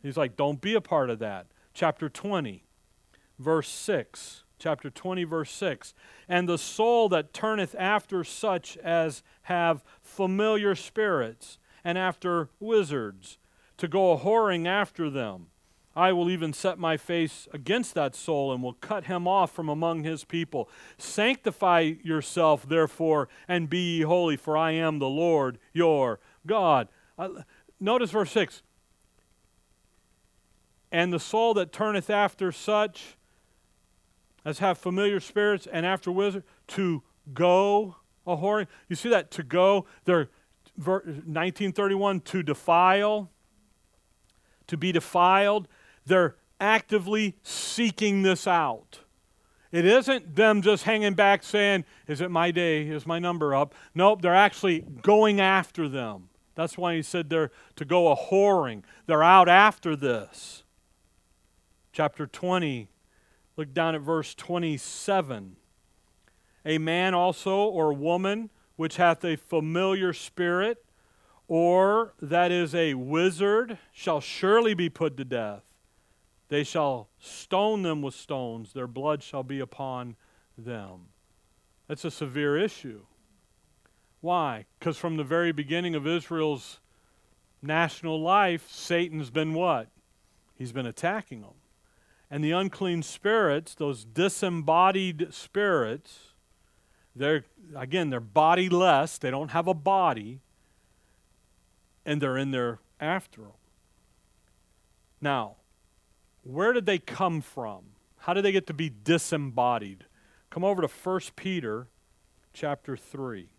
He's 0.04 0.18
like, 0.18 0.36
don't 0.36 0.62
be 0.62 0.76
a 0.76 0.82
part 0.82 1.10
of 1.10 1.20
that. 1.20 1.48
Chapter 1.74 2.10
20, 2.10 2.64
verse 3.40 3.70
6. 3.70 4.44
Chapter 4.60 4.90
20, 4.90 5.24
verse 5.24 5.52
6. 5.52 5.94
And 6.28 6.48
the 6.48 6.58
soul 6.58 7.08
that 7.10 7.34
turneth 7.34 7.76
after 7.80 8.26
such 8.26 8.78
as 8.78 9.24
have 9.44 9.84
familiar 10.02 10.76
spirits, 10.76 11.58
and 11.84 11.98
after 11.98 12.50
wizards, 12.60 13.38
to 13.78 13.88
go 13.88 14.12
a 14.12 14.18
whoring 14.18 14.68
after 14.68 15.10
them. 15.10 15.48
I 15.96 16.12
will 16.12 16.30
even 16.30 16.54
set 16.54 16.78
my 16.78 16.98
face 16.98 17.48
against 17.54 17.94
that 17.96 18.16
soul 18.16 18.54
and 18.54 18.62
will 18.62 18.74
cut 18.74 19.06
him 19.06 19.28
off 19.28 19.52
from 19.52 19.70
among 19.70 20.04
his 20.04 20.24
people. 20.24 20.70
Sanctify 20.98 21.94
yourself, 22.04 22.68
therefore, 22.68 23.28
and 23.48 23.70
be 23.70 23.98
ye 23.98 24.02
holy, 24.02 24.38
for 24.38 24.56
I 24.56 24.72
am 24.72 25.00
the 25.00 25.10
Lord 25.10 25.58
your 25.74 26.20
God. 26.46 26.90
Notice 27.80 28.12
verse 28.12 28.32
6 28.32 28.62
And 30.92 31.12
the 31.12 31.20
soul 31.20 31.54
that 31.56 31.72
turneth 31.72 32.10
after 32.10 32.52
such 32.52 33.18
as 34.50 34.60
have 34.60 34.78
familiar 34.78 35.20
spirits 35.20 35.68
and 35.72 35.86
after 35.86 36.12
wizard 36.12 36.44
to 36.68 37.04
go 37.34 37.96
a 38.26 38.36
whoring. 38.36 38.68
You 38.88 38.96
see 38.96 39.10
that 39.10 39.32
to 39.32 39.44
go? 39.44 39.86
They're 40.06 40.30
1931 40.76 42.22
to 42.22 42.44
defile 42.44 43.30
to 44.70 44.78
be 44.78 44.92
defiled, 44.92 45.68
they're 46.06 46.36
actively 46.60 47.36
seeking 47.44 48.22
this 48.22 48.48
out. 48.48 49.00
It 49.72 49.86
isn't 49.86 50.36
them 50.36 50.62
just 50.62 50.84
hanging 50.84 51.14
back 51.14 51.44
saying, 51.44 51.86
Is 52.08 52.22
it 52.22 52.32
my 52.32 52.50
day? 52.52 52.88
Is 52.88 53.06
my 53.06 53.20
number 53.20 53.54
up? 53.54 53.76
Nope, 53.94 54.22
they're 54.22 54.34
actually 54.34 54.82
going 55.02 55.40
after 55.40 55.88
them. 55.88 56.30
That's 56.56 56.78
why 56.78 56.96
he 56.96 57.02
said 57.02 57.30
they're 57.30 57.52
to 57.76 57.86
go 57.86 58.12
a 58.12 58.16
whoring. 58.16 58.84
They're 59.06 59.24
out 59.24 59.48
after 59.48 59.96
this. 59.96 60.64
Chapter 61.92 62.26
20, 62.26 62.90
look 63.60 63.74
down 63.74 63.94
at 63.94 64.00
verse 64.00 64.34
27. 64.36 65.58
A 66.66 66.78
man 66.78 67.14
also 67.14 67.66
or 67.66 67.92
woman 67.92 68.50
which 68.78 68.96
hath 68.96 69.26
a 69.26 69.36
familiar 69.36 70.14
spirit 70.14 70.86
or 71.50 72.14
that 72.22 72.52
is 72.52 72.74
a 72.74 72.94
wizard, 72.94 73.78
shall 73.92 74.22
surely 74.22 74.74
be 74.74 74.88
put 74.88 75.18
to 75.18 75.26
death. 75.26 75.64
They 76.48 76.64
shall 76.64 77.10
stone 77.20 77.82
them 77.82 78.02
with 78.02 78.14
stones, 78.14 78.72
their 78.72 78.88
blood 78.88 79.24
shall 79.24 79.44
be 79.44 79.60
upon 79.60 80.16
them. 80.58 81.08
That's 81.88 82.06
a 82.06 82.12
severe 82.12 82.56
issue. 82.56 83.02
Why? 84.22 84.68
Because 84.78 84.98
from 84.98 85.18
the 85.18 85.24
very 85.24 85.52
beginning 85.52 85.96
of 85.96 86.08
Israel's 86.08 86.80
national 87.62 88.22
life, 88.22 88.70
Satan's 88.70 89.32
been 89.32 89.54
what? 89.54 89.90
He's 90.56 90.72
been 90.72 90.86
attacking 90.86 91.42
them. 91.42 91.59
And 92.32 92.44
the 92.44 92.52
unclean 92.52 93.02
spirits, 93.02 93.74
those 93.74 94.06
disembodied 94.06 95.34
spirits, 95.34 96.30
they're, 97.16 97.44
again, 97.76 98.10
they're 98.10 98.20
bodiless. 98.20 99.18
They 99.18 99.32
don't 99.32 99.52
have 99.52 99.68
a 99.68 99.74
body. 99.74 100.40
And 102.06 102.22
they're 102.22 102.38
in 102.38 102.52
there 102.52 102.80
after. 103.00 103.44
Now, 105.22 105.56
where 106.44 106.72
did 106.72 106.86
they 106.86 107.00
come 107.00 107.42
from? 107.42 107.84
How 108.20 108.34
did 108.34 108.46
they 108.46 108.52
get 108.52 108.68
to 108.68 108.74
be 108.74 108.92
disembodied? 109.04 110.06
Come 110.50 110.64
over 110.64 110.82
to 110.82 110.88
1 110.88 111.20
Peter 111.36 111.88
chapter 112.54 112.96
3. 112.96 113.50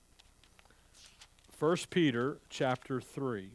1 1.58 1.76
Peter 1.90 2.38
chapter 2.48 3.00
3. 3.00 3.50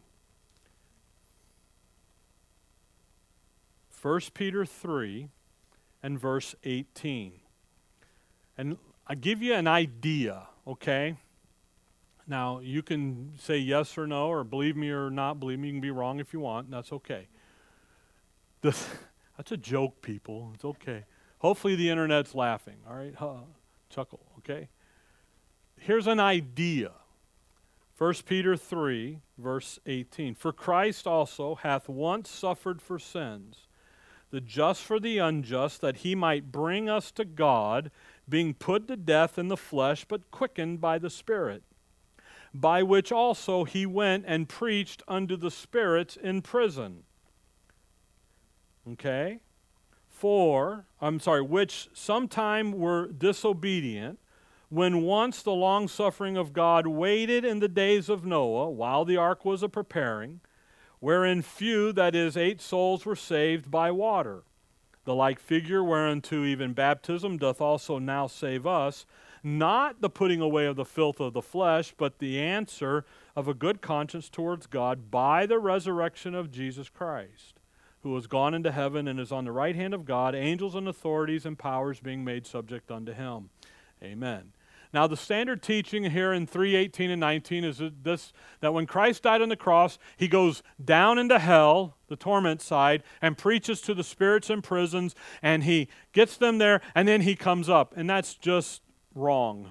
1 4.06 4.22
Peter 4.36 4.68
3 4.68 5.30
and 6.04 6.20
verse 6.20 6.54
18. 6.64 7.32
And 8.56 8.78
I 9.08 9.16
give 9.16 9.42
you 9.42 9.56
an 9.56 9.66
idea, 9.66 10.44
okay? 10.68 11.16
Now, 12.28 12.60
you 12.60 12.84
can 12.84 13.32
say 13.40 13.58
yes 13.58 13.98
or 13.98 14.06
no, 14.06 14.28
or 14.28 14.44
believe 14.44 14.78
me 14.78 14.92
or 14.92 15.10
not 15.10 15.40
believe 15.40 15.58
me. 15.58 15.70
You 15.70 15.74
can 15.74 15.82
be 15.82 15.90
wrong 15.90 16.20
if 16.20 16.34
you 16.34 16.40
want. 16.40 16.70
That's 16.70 16.94
okay. 16.94 17.30
This, 18.62 18.88
that's 19.38 19.52
a 19.52 19.58
joke, 19.58 20.04
people. 20.04 20.52
It's 20.54 20.66
okay. 20.66 21.06
Hopefully, 21.40 21.74
the 21.74 21.90
internet's 21.90 22.36
laughing. 22.36 22.78
All 22.88 22.96
right? 22.96 23.16
Huh, 23.18 23.38
chuckle, 23.90 24.22
okay? 24.38 24.70
Here's 25.80 26.06
an 26.06 26.20
idea 26.20 26.92
1 27.98 28.14
Peter 28.28 28.56
3, 28.56 29.22
verse 29.40 29.80
18. 29.88 30.36
For 30.36 30.54
Christ 30.54 31.08
also 31.08 31.56
hath 31.56 31.90
once 31.90 32.30
suffered 32.30 32.84
for 32.84 33.00
sins, 33.00 33.66
the 34.32 34.42
just 34.42 34.84
for 34.84 35.00
the 35.00 35.18
unjust, 35.18 35.82
that 35.82 35.98
he 35.98 36.16
might 36.16 36.52
bring 36.52 36.90
us 36.90 37.12
to 37.12 37.26
God, 37.26 37.92
being 38.28 38.54
put 38.54 38.88
to 38.88 38.96
death 38.96 39.38
in 39.38 39.48
the 39.48 39.58
flesh, 39.58 40.06
but 40.06 40.32
quickened 40.32 40.82
by 40.82 40.98
the 40.98 41.10
Spirit, 41.10 41.64
by 42.54 42.84
which 42.84 43.12
also 43.12 43.64
he 43.64 43.86
went 43.86 44.26
and 44.28 44.50
preached 44.50 45.04
unto 45.08 45.38
the 45.38 45.52
spirits 45.52 46.16
in 46.16 46.42
prison. 46.42 47.04
Okay? 48.92 49.40
For, 50.08 50.86
I'm 51.02 51.20
sorry, 51.20 51.42
which 51.42 51.90
sometime 51.94 52.72
were 52.72 53.08
disobedient 53.08 54.20
when 54.70 55.04
once 55.04 55.42
the 55.42 55.52
long 55.52 55.88
suffering 55.88 56.38
of 56.38 56.54
God 56.54 56.88
waited 56.88 57.46
in 57.46 57.60
the 57.60 57.68
days 57.68 58.10
of 58.10 58.26
Noah, 58.26 58.70
while 58.70 59.06
the 59.06 59.18
ark 59.18 59.46
was 59.46 59.62
a 59.62 59.70
preparing, 59.70 60.42
wherein 61.06 61.40
few, 61.40 61.94
that 61.94 62.16
is, 62.16 62.36
eight 62.36 62.60
souls, 62.60 63.06
were 63.06 63.16
saved 63.16 63.70
by 63.70 63.92
water. 63.92 64.42
The 65.04 65.14
like 65.14 65.40
figure 65.40 65.84
whereunto 65.84 66.44
even 66.44 66.74
baptism 66.74 67.38
doth 67.38 67.62
also 67.62 68.00
now 68.00 68.26
save 68.26 68.66
us, 68.66 69.06
not 69.44 70.02
the 70.02 70.10
putting 70.10 70.42
away 70.42 70.66
of 70.66 70.78
the 70.78 70.84
filth 70.84 71.20
of 71.20 71.34
the 71.34 71.44
flesh, 71.44 71.94
but 71.96 72.18
the 72.18 72.40
answer 72.42 73.06
of 73.36 73.48
a 73.48 73.54
good 73.54 73.84
conscience 73.84 74.32
towards 74.32 74.66
God 74.66 75.12
by 75.12 75.46
the 75.46 75.60
resurrection 75.60 76.34
of 76.34 76.52
Jesus 76.52 76.90
Christ, 76.90 77.60
who 78.02 78.18
is 78.18 78.26
gone 78.26 78.56
into 78.56 78.72
heaven 78.72 79.08
and 79.08 79.20
is 79.20 79.32
on 79.32 79.46
the 79.46 79.52
right 79.52 79.76
hand 79.76 79.94
of 79.94 80.06
God, 80.06 80.34
angels 80.34 80.74
and 80.74 80.88
authorities 80.88 81.46
and 81.46 81.60
powers 81.60 82.00
being 82.00 82.24
made 82.24 82.48
subject 82.48 82.90
unto 82.90 83.14
him. 83.14 83.52
Amen. 84.02 84.54
Now, 84.96 85.08
the 85.08 85.18
standard 85.18 85.62
teaching 85.62 86.10
here 86.10 86.32
in 86.32 86.48
318 86.48 87.12
and 87.12 87.20
19 87.20 87.66
is 87.66 87.82
this 88.02 88.32
that 88.62 88.74
when 88.74 88.86
Christ 88.86 89.24
died 89.24 89.42
on 89.42 89.50
the 89.50 89.58
cross, 89.58 90.00
he 90.16 90.30
goes 90.30 90.64
down 90.82 91.18
into 91.18 91.38
hell, 91.38 91.98
the 92.08 92.16
torment 92.16 92.62
side, 92.62 93.04
and 93.22 93.38
preaches 93.38 93.82
to 93.82 93.94
the 93.94 94.06
spirits 94.06 94.50
in 94.50 94.62
prisons, 94.62 95.14
and 95.42 95.66
he 95.66 95.90
gets 96.14 96.38
them 96.38 96.60
there, 96.60 96.80
and 96.96 97.10
then 97.10 97.20
he 97.20 97.36
comes 97.36 97.68
up. 97.68 97.94
And 97.98 98.10
that's 98.10 98.36
just 98.36 98.84
wrong. 99.14 99.70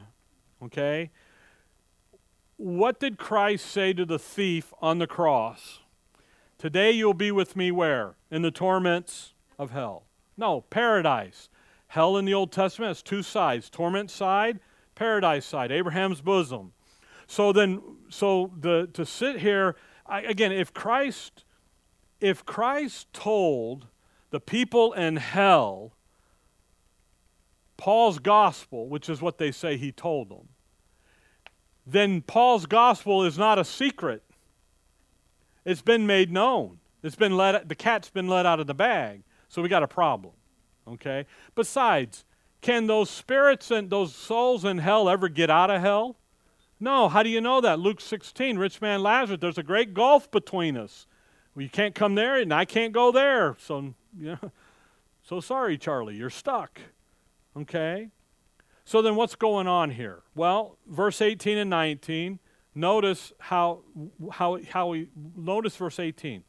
Okay? 0.62 1.10
What 2.58 3.00
did 3.00 3.16
Christ 3.16 3.64
say 3.64 3.94
to 3.94 4.04
the 4.04 4.18
thief 4.18 4.74
on 4.82 4.98
the 4.98 5.06
cross? 5.06 5.80
Today 6.58 6.90
you'll 6.90 7.14
be 7.14 7.32
with 7.32 7.56
me 7.56 7.70
where? 7.70 8.16
In 8.30 8.42
the 8.42 8.50
torments 8.50 9.32
of 9.58 9.70
hell. 9.70 10.04
No, 10.36 10.60
paradise. 10.60 11.48
Hell 11.86 12.18
in 12.18 12.26
the 12.26 12.34
Old 12.34 12.52
Testament 12.52 12.90
has 12.90 13.02
two 13.02 13.22
sides 13.22 13.70
torment 13.70 14.10
side, 14.10 14.60
paradise 14.94 15.44
side, 15.44 15.70
Abraham's 15.70 16.20
bosom. 16.20 16.72
So 17.26 17.52
then, 17.52 17.80
so 18.08 18.52
the, 18.58 18.88
to 18.92 19.06
sit 19.06 19.40
here, 19.40 19.76
I, 20.06 20.20
again, 20.22 20.52
if 20.52 20.72
Christ, 20.72 21.44
if 22.20 22.44
Christ 22.44 23.12
told 23.12 23.86
the 24.30 24.40
people 24.40 24.92
in 24.92 25.16
hell 25.16 25.92
Paul's 27.76 28.18
gospel, 28.18 28.88
which 28.88 29.08
is 29.08 29.20
what 29.20 29.38
they 29.38 29.50
say 29.50 29.76
he 29.76 29.92
told 29.92 30.28
them, 30.28 30.48
then 31.86 32.22
Paul's 32.22 32.66
gospel 32.66 33.24
is 33.24 33.36
not 33.36 33.58
a 33.58 33.64
secret. 33.64 34.22
It's 35.64 35.82
been 35.82 36.06
made 36.06 36.30
known. 36.30 36.78
It's 37.02 37.16
been 37.16 37.36
let, 37.36 37.68
the 37.68 37.74
cat's 37.74 38.08
been 38.08 38.28
let 38.28 38.46
out 38.46 38.60
of 38.60 38.66
the 38.66 38.74
bag. 38.74 39.22
So 39.48 39.60
we 39.60 39.68
got 39.68 39.82
a 39.82 39.88
problem. 39.88 40.32
Okay? 40.86 41.26
Besides, 41.54 42.24
can 42.64 42.86
those 42.86 43.10
spirits 43.10 43.70
and 43.70 43.90
those 43.90 44.14
souls 44.14 44.64
in 44.64 44.78
hell 44.78 45.06
ever 45.06 45.28
get 45.28 45.50
out 45.50 45.70
of 45.70 45.82
hell? 45.82 46.16
No. 46.80 47.10
How 47.10 47.22
do 47.22 47.28
you 47.28 47.42
know 47.42 47.60
that? 47.60 47.78
Luke 47.78 48.00
16, 48.00 48.56
rich 48.56 48.80
man 48.80 49.02
Lazarus, 49.02 49.38
there's 49.38 49.58
a 49.58 49.62
great 49.62 49.92
gulf 49.92 50.30
between 50.30 50.74
us. 50.74 51.06
Well, 51.54 51.62
you 51.62 51.68
can't 51.68 51.94
come 51.94 52.14
there 52.14 52.36
and 52.36 52.52
I 52.54 52.64
can't 52.64 52.94
go 52.94 53.12
there. 53.12 53.56
So, 53.60 53.94
know, 54.18 54.38
so 55.22 55.40
sorry, 55.40 55.76
Charlie, 55.76 56.16
you're 56.16 56.30
stuck. 56.30 56.80
Okay? 57.54 58.08
So 58.86 59.02
then 59.02 59.14
what's 59.14 59.34
going 59.34 59.66
on 59.66 59.90
here? 59.90 60.22
Well, 60.34 60.78
verse 60.86 61.20
18 61.20 61.58
and 61.58 61.68
19, 61.68 62.38
notice 62.74 63.32
how 63.40 63.82
how 64.32 64.58
how 64.70 64.88
we 64.88 65.08
notice 65.36 65.76
verse 65.76 65.98
18. 66.00 66.44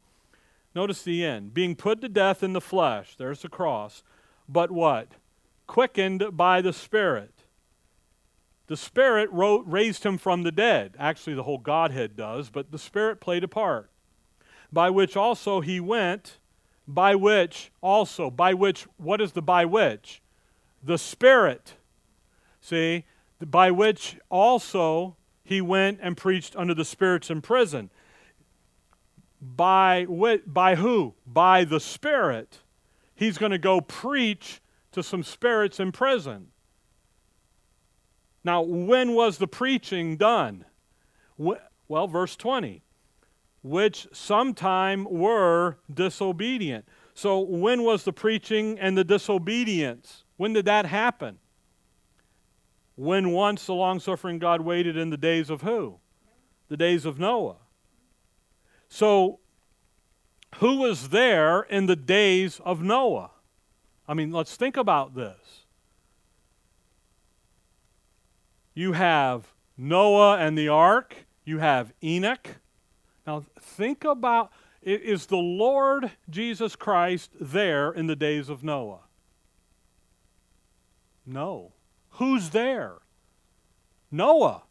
Notice 0.74 1.02
the 1.02 1.24
end. 1.24 1.52
Being 1.52 1.76
put 1.76 2.00
to 2.00 2.08
death 2.08 2.42
in 2.42 2.54
the 2.54 2.60
flesh, 2.60 3.16
there's 3.16 3.42
the 3.42 3.48
cross 3.50 4.02
but 4.48 4.70
what? 4.70 5.08
Quickened 5.66 6.36
by 6.36 6.60
the 6.60 6.72
Spirit. 6.72 7.32
The 8.68 8.76
Spirit 8.76 9.30
wrote, 9.30 9.64
raised 9.66 10.04
him 10.04 10.18
from 10.18 10.42
the 10.42 10.52
dead. 10.52 10.94
Actually, 10.98 11.34
the 11.34 11.44
whole 11.44 11.58
Godhead 11.58 12.16
does, 12.16 12.50
but 12.50 12.72
the 12.72 12.78
Spirit 12.78 13.20
played 13.20 13.44
a 13.44 13.48
part. 13.48 13.90
By 14.72 14.90
which 14.90 15.16
also 15.16 15.60
he 15.60 15.78
went, 15.78 16.38
by 16.88 17.14
which 17.14 17.70
also, 17.80 18.30
by 18.30 18.54
which, 18.54 18.86
what 18.96 19.20
is 19.20 19.32
the 19.32 19.42
by 19.42 19.64
which? 19.64 20.20
The 20.82 20.98
Spirit. 20.98 21.74
See? 22.60 23.04
By 23.40 23.70
which 23.70 24.16
also 24.28 25.16
he 25.44 25.60
went 25.60 26.00
and 26.02 26.16
preached 26.16 26.56
unto 26.56 26.74
the 26.74 26.84
spirits 26.84 27.30
in 27.30 27.42
prison. 27.42 27.90
By, 29.40 30.06
by 30.46 30.74
who? 30.74 31.14
By 31.26 31.64
the 31.64 31.80
Spirit 31.80 32.60
he's 33.16 33.38
going 33.38 33.52
to 33.52 33.58
go 33.58 33.80
preach 33.80 34.60
to 34.96 35.02
some 35.02 35.22
spirits 35.22 35.78
in 35.78 35.92
prison. 35.92 36.48
Now, 38.42 38.62
when 38.62 39.12
was 39.12 39.36
the 39.36 39.46
preaching 39.46 40.16
done? 40.16 40.64
Well, 41.36 42.08
verse 42.08 42.34
20, 42.34 42.82
which 43.62 44.08
sometime 44.12 45.04
were 45.04 45.76
disobedient. 45.92 46.86
So, 47.12 47.40
when 47.40 47.82
was 47.82 48.04
the 48.04 48.12
preaching 48.12 48.78
and 48.78 48.96
the 48.96 49.04
disobedience? 49.04 50.24
When 50.38 50.54
did 50.54 50.64
that 50.64 50.86
happen? 50.86 51.38
When 52.94 53.32
once 53.32 53.66
the 53.66 53.74
long 53.74 54.00
suffering 54.00 54.38
God 54.38 54.62
waited 54.62 54.96
in 54.96 55.10
the 55.10 55.18
days 55.18 55.50
of 55.50 55.60
who? 55.60 55.98
The 56.68 56.78
days 56.78 57.04
of 57.04 57.18
Noah. 57.18 57.56
So, 58.88 59.40
who 60.56 60.78
was 60.78 61.10
there 61.10 61.60
in 61.62 61.84
the 61.84 61.96
days 61.96 62.60
of 62.64 62.80
Noah? 62.80 63.32
I 64.08 64.14
mean, 64.14 64.32
let's 64.32 64.56
think 64.56 64.76
about 64.76 65.14
this. 65.14 65.64
You 68.74 68.92
have 68.92 69.52
Noah 69.76 70.38
and 70.38 70.56
the 70.56 70.68
ark, 70.68 71.26
you 71.44 71.58
have 71.58 71.92
Enoch. 72.02 72.56
Now, 73.26 73.44
think 73.58 74.04
about 74.04 74.52
is 74.82 75.26
the 75.26 75.36
Lord 75.36 76.12
Jesus 76.30 76.76
Christ 76.76 77.32
there 77.40 77.90
in 77.90 78.06
the 78.06 78.14
days 78.14 78.48
of 78.48 78.62
Noah? 78.62 79.00
No. 81.26 81.72
Who's 82.10 82.50
there? 82.50 82.98
Noah, 84.10 84.62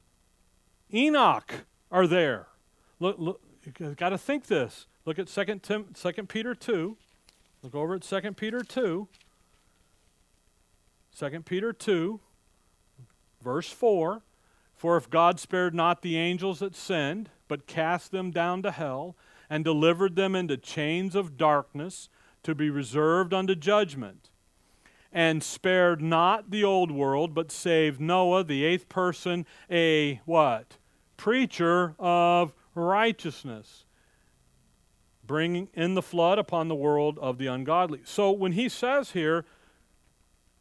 Enoch 0.94 1.66
are 1.92 2.08
there. 2.08 2.48
Look, 3.00 3.18
look 3.20 3.42
got 3.98 4.10
to 4.10 4.18
think 4.18 4.48
this. 4.48 4.88
Look 5.06 5.20
at 5.20 5.28
2, 5.28 5.60
Tim, 5.62 5.88
2 5.94 6.12
Peter 6.24 6.56
2. 6.56 6.98
Look 7.62 7.76
over 7.76 7.96
at 7.96 8.02
2 8.02 8.22
Peter 8.34 8.64
2. 8.64 9.08
2 11.18 11.42
Peter 11.42 11.72
2, 11.72 12.20
Verse 13.46 13.70
4 13.70 14.24
For 14.76 14.98
if 14.98 15.10
God 15.10 15.40
spared 15.40 15.76
not 15.76 16.02
the 16.02 16.18
angels 16.18 16.60
that 16.60 16.76
sinned, 16.76 17.30
but 17.48 17.68
cast 17.68 18.12
them 18.12 18.32
down 18.32 18.64
to 18.64 18.72
hell, 18.72 19.16
and 19.50 19.64
delivered 19.64 20.16
them 20.16 20.36
into 20.36 20.58
chains 20.58 21.16
of 21.16 21.38
darkness 21.38 22.10
to 22.42 22.56
be 22.56 22.70
reserved 22.70 23.34
unto 23.34 23.54
judgment, 23.54 24.32
and 25.14 25.44
spared 25.44 26.02
not 26.02 26.50
the 26.50 26.64
old 26.64 26.90
world, 26.90 27.36
but 27.36 27.52
saved 27.52 28.02
Noah, 28.02 28.44
the 28.44 28.66
eighth 28.66 28.90
person, 28.90 29.46
a 29.70 30.22
what? 30.26 30.78
Preacher 31.16 31.96
of 32.00 32.54
righteousness, 32.74 33.86
bringing 35.26 35.70
in 35.76 35.94
the 35.94 36.02
flood 36.02 36.40
upon 36.40 36.68
the 36.68 36.76
world 36.76 37.20
of 37.20 37.38
the 37.38 37.48
ungodly. 37.48 38.02
So 38.04 38.32
when 38.32 38.54
he 38.54 38.68
says 38.68 39.12
here, 39.12 39.46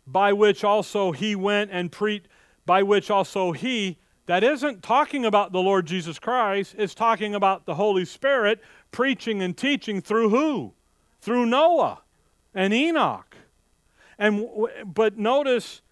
by 0.07 0.32
which 0.32 0.64
also 0.64 1.12
he 1.12 1.34
went 1.34 1.70
and 1.70 1.90
preached, 1.90 2.28
by 2.66 2.82
which 2.82 3.11
also 3.11 3.52
he, 3.52 3.98
that 4.26 4.42
isn't 4.42 4.82
talking 4.82 5.24
about 5.24 5.52
the 5.52 5.61
Lord 5.61 5.86
Jesus 5.86 6.18
Christ, 6.18 6.74
it's 6.78 6.94
talking 6.94 7.34
about 7.34 7.66
the 7.66 7.74
Holy 7.74 8.05
Spirit 8.05 8.61
preaching 8.90 9.42
and 9.42 9.57
teaching 9.57 10.00
through 10.00 10.30
who? 10.30 10.74
Through 11.20 11.46
Noah 11.46 12.02
and 12.55 12.72
Enoch. 12.72 13.36
And 14.18 14.46
but 14.86 15.18
notice 15.18 15.82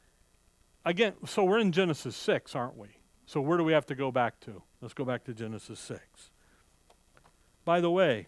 again, 0.84 1.14
so 1.26 1.44
we're 1.44 1.58
in 1.58 1.72
Genesis 1.72 2.16
6, 2.16 2.54
aren't 2.54 2.76
we? 2.76 2.88
So 3.26 3.40
where 3.40 3.58
do 3.58 3.64
we 3.64 3.72
have 3.72 3.86
to 3.86 3.94
go 3.94 4.10
back 4.10 4.40
to? 4.40 4.62
Let's 4.80 4.94
go 4.94 5.04
back 5.04 5.24
to 5.24 5.34
Genesis 5.34 5.80
6. 5.80 6.00
By 7.64 7.80
the 7.80 7.90
way, 7.90 8.26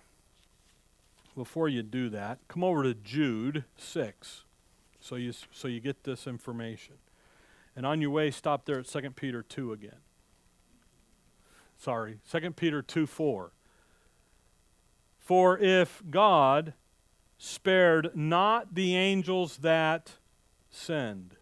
before 1.36 1.68
you 1.68 1.82
do 1.82 2.08
that, 2.10 2.38
come 2.48 2.62
over 2.62 2.82
to 2.84 2.94
Jude 2.94 3.64
6 3.76 4.43
so 5.04 5.16
you, 5.16 5.34
so 5.52 5.68
you 5.68 5.80
get 5.80 6.04
this 6.04 6.26
information. 6.26 6.94
And 7.76 7.84
on 7.84 8.00
your 8.00 8.08
way, 8.08 8.30
stop 8.30 8.64
there 8.64 8.78
at 8.78 8.86
2 8.86 9.10
Peter 9.10 9.42
2 9.42 9.72
again. 9.72 10.00
Sorry, 11.76 12.20
2 12.30 12.52
Peter 12.52 12.80
2 12.80 13.06
4. 13.06 13.52
For 15.18 15.58
if 15.58 16.02
God 16.08 16.72
spared 17.36 18.12
not 18.14 18.74
the 18.74 18.96
angels 18.96 19.58
that 19.58 20.12
sinned, 20.70 21.36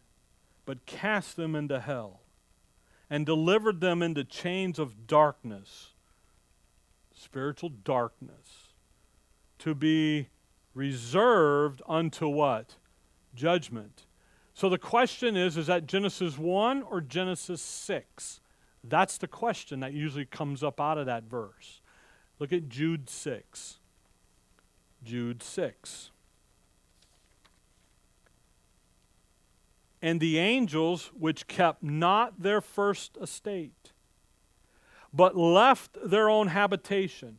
but 0.64 0.84
cast 0.84 1.36
them 1.36 1.54
into 1.54 1.78
hell, 1.78 2.22
and 3.08 3.24
delivered 3.24 3.80
them 3.80 4.02
into 4.02 4.24
chains 4.24 4.80
of 4.80 5.06
darkness, 5.06 5.90
spiritual 7.14 7.68
darkness, 7.68 8.72
to 9.58 9.72
be 9.72 10.30
reserved 10.74 11.80
unto 11.86 12.26
what? 12.26 12.74
Judgment. 13.34 14.06
So 14.54 14.68
the 14.68 14.78
question 14.78 15.36
is 15.36 15.56
is 15.56 15.66
that 15.66 15.86
Genesis 15.86 16.38
1 16.38 16.82
or 16.82 17.00
Genesis 17.00 17.62
6? 17.62 18.40
That's 18.84 19.18
the 19.18 19.28
question 19.28 19.80
that 19.80 19.92
usually 19.92 20.24
comes 20.24 20.62
up 20.62 20.80
out 20.80 20.98
of 20.98 21.06
that 21.06 21.24
verse. 21.24 21.80
Look 22.38 22.52
at 22.52 22.68
Jude 22.68 23.08
6. 23.08 23.78
Jude 25.04 25.42
6. 25.42 26.10
And 30.00 30.18
the 30.18 30.38
angels 30.38 31.12
which 31.16 31.46
kept 31.46 31.82
not 31.84 32.42
their 32.42 32.60
first 32.60 33.16
estate, 33.20 33.92
but 35.12 35.36
left 35.36 35.96
their 36.04 36.28
own 36.28 36.48
habitation, 36.48 37.38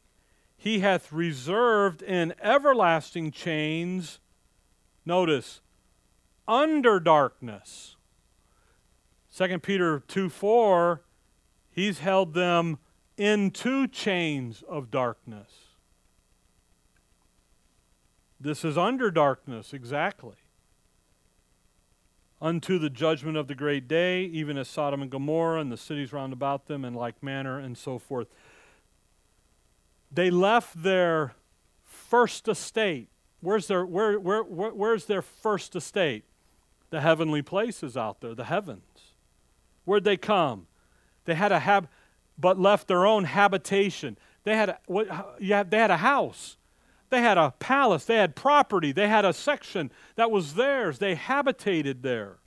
he 0.55 0.79
hath 0.79 1.11
reserved 1.11 2.01
in 2.01 2.33
everlasting 2.41 3.31
chains, 3.31 4.19
notice, 5.05 5.59
under 6.47 6.99
darkness. 6.99 7.95
2 9.35 9.59
Peter 9.59 10.03
2 10.07 10.29
4, 10.29 11.01
he's 11.71 11.99
held 11.99 12.33
them 12.33 12.77
into 13.17 13.87
chains 13.87 14.63
of 14.67 14.91
darkness. 14.91 15.51
This 18.39 18.65
is 18.65 18.77
under 18.77 19.09
darkness, 19.09 19.73
exactly. 19.73 20.35
Unto 22.41 22.77
the 22.77 22.89
judgment 22.89 23.37
of 23.37 23.47
the 23.47 23.55
great 23.55 23.87
day, 23.87 24.23
even 24.23 24.57
as 24.57 24.67
Sodom 24.67 25.01
and 25.01 25.09
Gomorrah 25.09 25.61
and 25.61 25.71
the 25.71 25.77
cities 25.77 26.11
round 26.11 26.33
about 26.33 26.67
them, 26.67 26.83
in 26.83 26.93
like 26.93 27.23
manner, 27.23 27.57
and 27.57 27.77
so 27.77 27.97
forth. 27.97 28.27
They 30.11 30.29
left 30.29 30.83
their 30.83 31.35
first 31.85 32.47
estate. 32.49 33.07
Where's 33.39 33.67
their, 33.67 33.85
where, 33.85 34.19
where, 34.19 34.43
where, 34.43 34.71
where's 34.71 35.05
their 35.05 35.21
first 35.21 35.75
estate? 35.75 36.25
The 36.93 37.01
heavenly 37.01 37.41
places 37.41 37.97
out 37.97 38.21
there, 38.21 38.35
the 38.35 38.43
heavens. 38.43 39.15
Where'd 39.83 40.03
they 40.03 40.15
come? 40.15 40.67
They 41.25 41.33
had 41.33 41.51
a 41.51 41.57
hab, 41.57 41.87
but 42.37 42.59
left 42.59 42.87
their 42.87 43.07
own 43.07 43.23
habitation. 43.23 44.15
They 44.43 44.55
had 44.55 44.69
a, 44.69 44.79
what, 44.85 45.07
have, 45.07 45.71
they 45.71 45.79
had 45.79 45.89
a 45.89 45.97
house. 45.97 46.55
They 47.09 47.21
had 47.21 47.39
a 47.39 47.49
palace, 47.57 48.05
they 48.05 48.17
had 48.17 48.35
property, 48.35 48.91
they 48.91 49.07
had 49.07 49.25
a 49.25 49.33
section 49.33 49.91
that 50.17 50.29
was 50.29 50.53
theirs. 50.53 50.99
They 50.99 51.15
habitated 51.15 52.03
there. 52.03 52.37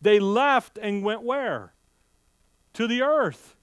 They 0.00 0.20
left 0.20 0.78
and 0.80 1.02
went 1.02 1.24
where? 1.24 1.74
To 2.74 2.86
the 2.86 3.02
earth. 3.02 3.56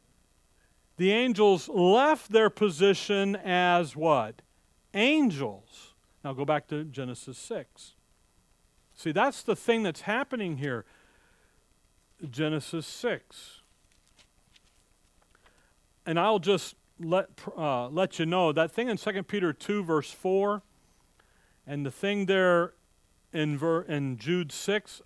The 0.98 1.14
angels 1.14 1.70
left 1.70 2.34
their 2.34 2.50
position 2.50 3.38
as 3.38 3.96
what? 3.96 4.42
Angels. 4.94 5.94
Now 6.26 6.34
go 6.34 6.44
back 6.44 6.68
to 6.68 6.84
Genesis 6.84 7.38
6. 7.38 7.94
See, 9.00 9.14
that's 9.14 9.44
the 9.44 9.56
thing 9.56 9.84
that's 9.84 10.02
happening 10.02 10.58
here. 10.58 10.84
Genesis 12.30 12.86
6. 12.86 13.62
And 16.06 16.20
I'll 16.20 16.40
just 16.40 16.76
let, 17.00 17.30
uh, 17.58 17.88
let 17.88 18.20
you 18.20 18.26
know 18.26 18.52
that 18.52 18.74
thing 18.74 18.90
in 18.90 18.98
2 18.98 19.24
Peter 19.24 19.54
2, 19.54 19.86
verse 19.86 20.12
4, 20.12 20.64
and 21.66 21.86
the 21.86 21.92
thing 21.92 22.26
there 22.26 22.74
in, 23.32 23.58
ver, 23.58 23.84
in 23.84 24.18
Jude 24.18 24.52
6, 24.52 25.02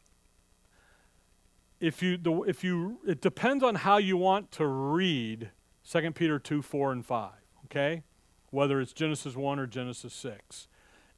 if 1.80 2.02
you, 2.02 2.18
the, 2.18 2.34
if 2.48 2.64
you, 2.64 2.98
it 3.06 3.22
depends 3.22 3.64
on 3.64 3.76
how 3.76 3.98
you 3.98 4.18
want 4.18 4.50
to 4.54 4.66
read 4.66 5.52
2 5.88 6.12
Peter 6.14 6.39
2, 6.39 6.64
4, 6.64 6.94
and 6.94 7.06
5, 7.06 7.32
okay? 7.66 8.02
Whether 8.50 8.82
it's 8.82 8.91
Genesis 8.91 9.36
1 9.36 9.60
or 9.60 9.68
Genesis 9.68 10.16
6. 10.16 10.68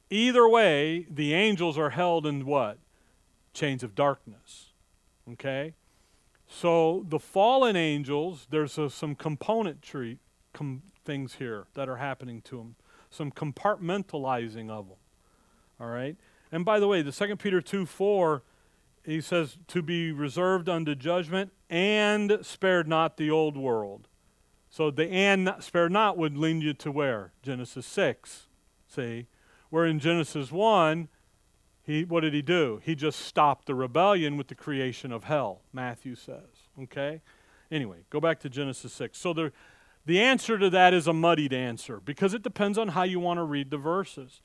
Either 0.10 0.48
way, 0.48 1.08
the 1.10 1.34
angels 1.34 1.78
are 1.78 1.92
held 1.92 2.26
in 2.26 2.46
what? 2.46 2.78
Chains 3.54 3.84
of 3.84 3.96
darkness, 3.96 4.74
okay? 5.32 5.74
So 6.48 7.06
the 7.10 7.20
fallen 7.20 7.76
angels, 7.76 8.48
there's 8.50 8.78
a, 8.78 8.90
some 8.90 9.16
componentry 9.16 10.18
com- 10.54 10.84
things 11.04 11.36
here 11.36 11.68
that 11.74 11.90
are 11.90 11.98
happening 11.98 12.42
to 12.44 12.58
them, 12.58 12.76
some 13.10 13.32
compartmentalizing 13.32 14.70
of 14.70 14.88
them. 14.90 14.98
All 15.80 15.88
right? 15.88 16.16
And 16.52 16.64
by 16.64 16.80
the 16.80 16.88
way, 16.88 17.02
the 17.02 17.12
2 17.12 17.36
Peter 17.38 17.62
2 17.62 17.86
4, 17.86 18.44
he 19.04 19.22
says, 19.22 19.58
to 19.68 19.82
be 19.82 20.12
reserved 20.12 20.70
unto 20.70 20.96
judgment 20.96 21.52
and 21.70 22.40
spared 22.42 22.88
not 22.88 23.18
the 23.18 23.30
old 23.30 23.58
world. 23.58 24.08
So 24.70 24.92
the 24.92 25.10
and 25.10 25.46
not, 25.46 25.64
spared 25.64 25.92
not 25.92 26.18
would 26.18 26.38
lead 26.38 26.62
you 26.62 26.74
to 26.74 26.92
where? 26.92 27.32
Genesis 27.42 27.86
6. 27.86 28.48
See? 28.88 29.28
Where 29.76 29.86
in 29.86 30.00
Genesis 30.00 30.54
1, 30.54 31.10
he, 31.84 32.06
what 32.06 32.22
did 32.22 32.34
he 32.34 32.42
do? 32.42 32.80
He 32.82 32.96
just 32.96 33.20
stopped 33.20 33.66
the 33.66 33.76
rebellion 33.76 34.38
with 34.38 34.48
the 34.48 34.56
creation 34.56 35.12
of 35.12 35.26
hell, 35.26 35.64
Matthew 35.74 36.16
says. 36.16 36.70
Okay? 36.82 37.20
Anyway, 37.70 37.98
go 38.10 38.22
back 38.22 38.40
to 38.40 38.50
Genesis 38.50 38.94
6. 38.94 39.18
So 39.18 39.34
there, 39.34 39.52
the 40.06 40.22
answer 40.22 40.58
to 40.58 40.70
that 40.70 40.94
is 40.94 41.08
a 41.08 41.14
muddied 41.14 41.52
answer 41.52 42.00
because 42.00 42.34
it 42.34 42.42
depends 42.42 42.78
on 42.78 42.88
how 42.88 43.04
you 43.04 43.20
want 43.20 43.38
to 43.38 43.44
read 43.44 43.70
the 43.70 43.78
verses. 43.78 44.40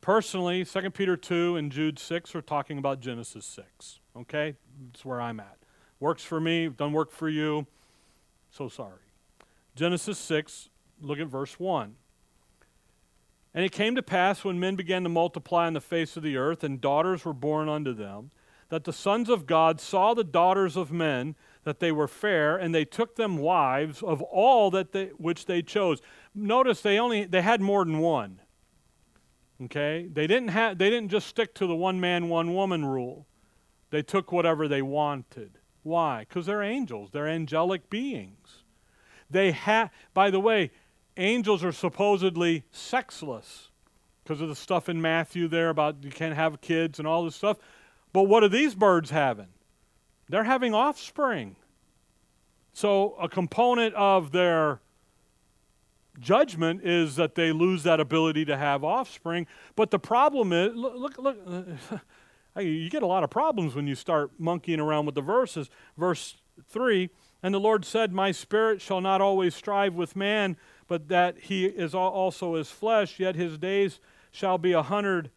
Personally, 0.00 0.64
2 0.64 0.90
Peter 0.92 1.18
2 1.18 1.56
and 1.56 1.70
Jude 1.70 1.98
6 1.98 2.34
are 2.34 2.40
talking 2.40 2.78
about 2.78 3.00
Genesis 3.00 3.44
6. 3.44 4.00
Okay? 4.16 4.54
That's 4.86 5.04
where 5.04 5.20
I'm 5.20 5.40
at. 5.40 5.58
Works 6.00 6.24
for 6.24 6.40
me, 6.40 6.68
doesn't 6.70 6.94
work 6.94 7.10
for 7.10 7.28
you. 7.28 7.66
So 8.50 8.70
sorry. 8.70 9.12
Genesis 9.76 10.18
6, 10.18 10.70
look 11.02 11.18
at 11.18 11.26
verse 11.26 11.60
1. 11.60 11.96
And 13.54 13.64
it 13.64 13.72
came 13.72 13.94
to 13.94 14.02
pass 14.02 14.42
when 14.42 14.58
men 14.58 14.74
began 14.74 15.04
to 15.04 15.08
multiply 15.08 15.66
on 15.66 15.74
the 15.74 15.80
face 15.80 16.16
of 16.16 16.24
the 16.24 16.36
earth, 16.36 16.64
and 16.64 16.80
daughters 16.80 17.24
were 17.24 17.32
born 17.32 17.68
unto 17.68 17.94
them, 17.94 18.32
that 18.68 18.82
the 18.82 18.92
sons 18.92 19.28
of 19.28 19.46
God 19.46 19.80
saw 19.80 20.12
the 20.12 20.24
daughters 20.24 20.76
of 20.76 20.90
men 20.90 21.36
that 21.62 21.78
they 21.78 21.92
were 21.92 22.08
fair, 22.08 22.56
and 22.56 22.74
they 22.74 22.84
took 22.84 23.14
them 23.14 23.38
wives 23.38 24.02
of 24.02 24.20
all 24.22 24.70
that 24.72 24.92
they, 24.92 25.06
which 25.16 25.46
they 25.46 25.62
chose. 25.62 26.00
Notice 26.34 26.80
they 26.80 26.98
only 26.98 27.24
they 27.24 27.42
had 27.42 27.60
more 27.60 27.84
than 27.84 27.98
one. 27.98 28.40
Okay, 29.62 30.08
they 30.12 30.26
didn't 30.26 30.48
have 30.48 30.78
they 30.78 30.90
didn't 30.90 31.10
just 31.10 31.28
stick 31.28 31.54
to 31.54 31.66
the 31.66 31.76
one 31.76 32.00
man 32.00 32.28
one 32.28 32.54
woman 32.54 32.84
rule. 32.84 33.26
They 33.90 34.02
took 34.02 34.32
whatever 34.32 34.66
they 34.66 34.82
wanted. 34.82 35.58
Why? 35.84 36.26
Because 36.28 36.46
they're 36.46 36.62
angels. 36.62 37.10
They're 37.12 37.28
angelic 37.28 37.88
beings. 37.88 38.64
They 39.30 39.52
had 39.52 39.90
By 40.12 40.30
the 40.30 40.40
way, 40.40 40.70
angels 41.16 41.64
are 41.64 41.72
supposedly 41.72 42.64
sexless 42.72 43.70
because 44.22 44.40
of 44.40 44.48
the 44.48 44.56
stuff 44.56 44.88
in 44.88 45.00
Matthew 45.00 45.48
there 45.48 45.68
about 45.68 46.02
you 46.02 46.10
can't 46.10 46.34
have 46.34 46.60
kids 46.60 46.98
and 46.98 47.06
all 47.06 47.24
this 47.24 47.36
stuff. 47.36 47.58
But 48.12 48.24
what 48.24 48.42
are 48.42 48.48
these 48.48 48.74
birds 48.74 49.10
having? 49.10 49.48
They're 50.28 50.44
having 50.44 50.74
offspring. 50.74 51.56
So, 52.72 53.14
a 53.20 53.28
component 53.28 53.94
of 53.94 54.32
their 54.32 54.80
judgment 56.18 56.82
is 56.84 57.16
that 57.16 57.34
they 57.34 57.52
lose 57.52 57.82
that 57.82 58.00
ability 58.00 58.44
to 58.46 58.56
have 58.56 58.82
offspring. 58.84 59.46
But 59.76 59.90
the 59.90 59.98
problem 59.98 60.52
is 60.52 60.74
look, 60.74 61.18
look, 61.18 61.36
you 62.58 62.88
get 62.90 63.02
a 63.02 63.06
lot 63.06 63.24
of 63.24 63.30
problems 63.30 63.74
when 63.74 63.86
you 63.86 63.94
start 63.94 64.32
monkeying 64.38 64.80
around 64.80 65.06
with 65.06 65.14
the 65.14 65.22
verses. 65.22 65.70
Verse 65.96 66.36
3 66.68 67.10
And 67.42 67.54
the 67.54 67.60
Lord 67.60 67.84
said, 67.84 68.12
My 68.12 68.32
spirit 68.32 68.80
shall 68.80 69.00
not 69.00 69.20
always 69.20 69.54
strive 69.54 69.94
with 69.94 70.16
man, 70.16 70.56
but 70.88 71.08
that 71.08 71.38
he 71.38 71.66
is 71.66 71.94
also 71.94 72.54
his 72.54 72.70
flesh, 72.70 73.18
yet 73.18 73.36
his 73.36 73.58
days 73.58 74.00
shall 74.30 74.58
be 74.58 74.72
a 74.72 74.82
hundred 74.82 75.30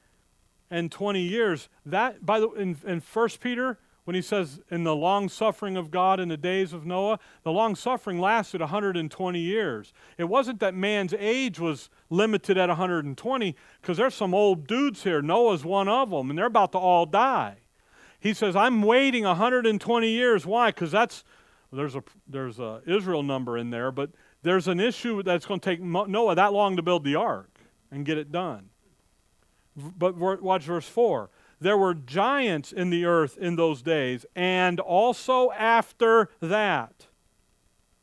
and 0.70 0.92
twenty 0.92 1.22
years. 1.22 1.70
That, 1.86 2.26
by 2.26 2.40
the 2.40 2.50
in, 2.50 2.78
in 2.86 3.02
1 3.02 3.30
Peter, 3.40 3.80
when 4.08 4.16
he 4.16 4.22
says, 4.22 4.62
in 4.72 4.86
the 4.86 4.96
long 4.96 5.28
suffering 5.28 5.76
of 5.76 5.92
God 5.92 6.22
in 6.22 6.30
the 6.30 6.38
days 6.38 6.72
of 6.72 6.86
Noah, 6.86 7.20
the 7.44 7.52
long 7.52 7.76
suffering 7.76 8.22
lasted 8.22 8.62
120 8.62 9.38
years. 9.38 9.92
It 10.18 10.24
wasn't 10.24 10.62
that 10.62 10.74
man's 10.74 11.14
age 11.20 11.60
was 11.60 11.90
limited 12.10 12.58
at 12.58 12.70
120, 12.70 13.56
because 13.82 13.98
there's 13.98 14.16
some 14.16 14.34
old 14.34 14.66
dudes 14.66 15.04
here. 15.04 15.22
Noah's 15.22 15.66
one 15.66 15.90
of 15.90 16.10
them, 16.10 16.30
and 16.30 16.40
they're 16.40 16.46
about 16.46 16.72
to 16.72 16.78
all 16.78 17.06
die. 17.06 17.58
He 18.18 18.34
says, 18.34 18.56
I'm 18.56 18.82
waiting 18.82 19.26
120 19.26 20.10
years. 20.10 20.46
Why? 20.46 20.70
Because 20.70 20.92
that's, 20.92 21.26
there's 21.74 21.98
a, 21.98 22.04
there's 22.26 22.60
a 22.60 22.82
Israel 22.86 23.24
number 23.24 23.58
in 23.58 23.72
there, 23.72 23.92
but 23.92 24.12
there's 24.48 24.68
an 24.68 24.80
issue 24.80 25.24
that's 25.24 25.46
going 25.46 25.60
to 25.60 25.70
take 25.70 25.82
Noah 25.82 26.36
that 26.36 26.54
long 26.54 26.76
to 26.78 26.82
build 26.82 27.04
the 27.04 27.16
ark 27.16 27.60
and 27.92 28.06
get 28.06 28.18
it 28.18 28.32
done. 28.32 28.70
But 29.76 30.16
watch 30.18 30.64
verse 30.64 30.88
4 30.88 31.30
there 31.60 31.78
were 31.78 31.96
giants 31.96 32.72
in 32.72 32.92
the 32.92 33.06
earth 33.06 33.36
in 33.38 33.56
those 33.56 33.82
days, 33.82 34.26
and 34.36 34.80
also 34.80 35.52
after 35.52 36.30
that, 36.40 37.08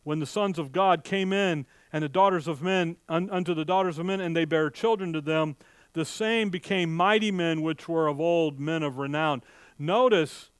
when 0.03 0.19
the 0.19 0.27
sons 0.27 0.59
of 0.59 0.73
God 0.73 1.05
came 1.05 1.33
in, 1.33 1.67
and 1.93 2.03
the 2.03 2.09
daughters 2.09 2.49
of 2.49 2.61
men 2.61 2.97
un, 3.09 3.31
unto 3.31 3.55
the 3.55 3.65
daughters 3.65 3.97
of 3.99 4.07
men, 4.07 4.21
and 4.21 4.37
they 4.37 4.45
bare 4.45 4.71
children 4.71 5.13
to 5.13 5.21
them, 5.21 5.57
the 5.93 6.05
same 6.05 6.51
became 6.51 6.95
mighty 6.95 7.31
men 7.31 7.63
which 7.63 7.89
were 7.89 8.09
of 8.09 8.21
old, 8.21 8.59
men 8.59 8.83
of 8.83 8.99
renown. 8.99 9.43
Notice 9.79 10.51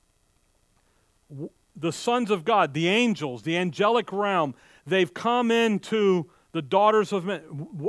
the 1.75 1.93
sons 1.93 2.31
of 2.31 2.45
God, 2.45 2.73
the 2.73 2.87
angels, 2.87 3.43
the 3.43 3.57
angelic 3.57 4.13
realm, 4.13 4.55
they've 4.87 5.13
come 5.13 5.51
into 5.51 6.31
the 6.53 6.63
daughters 6.63 7.13
of 7.13 7.25
men, 7.25 7.43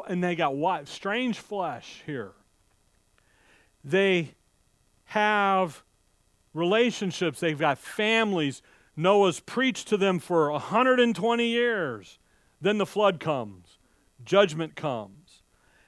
and 0.08 0.24
they 0.24 0.36
got 0.36 0.56
what? 0.56 0.88
Strange 0.88 1.39
flesh 1.39 2.02
here. 2.06 2.34
They 3.84 4.34
have 5.06 5.84
relationships, 6.54 7.39
they've 7.39 7.60
got 7.60 7.78
families. 7.78 8.62
Noah's 8.96 9.39
preached 9.39 9.88
to 9.89 9.98
them 9.98 10.20
for 10.20 10.52
120 10.52 11.48
years. 11.48 12.18
Then 12.62 12.78
the 12.78 12.86
flood 12.86 13.20
comes, 13.20 13.78
judgment 14.24 14.76
comes. 14.76 15.43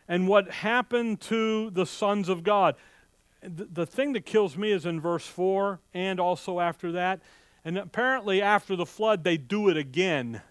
And 0.07 0.27
what 0.27 0.51
happened 0.51 1.21
to 1.21 1.69
the 1.71 1.85
sons 1.85 2.29
of 2.29 2.43
God? 2.43 2.75
The 3.41 3.85
thing 3.85 4.13
that 4.13 4.25
kills 4.25 4.57
me 4.57 4.71
is 4.71 4.85
in 4.85 5.01
verse 5.01 5.25
4 5.25 5.79
and 5.93 6.19
also 6.19 6.59
after 6.59 6.91
that. 6.93 7.21
And 7.65 7.77
apparently, 7.77 8.41
after 8.41 8.75
the 8.75 8.85
flood, 8.85 9.23
they 9.23 9.37
do 9.37 9.69
it 9.69 9.77
again. 9.77 10.41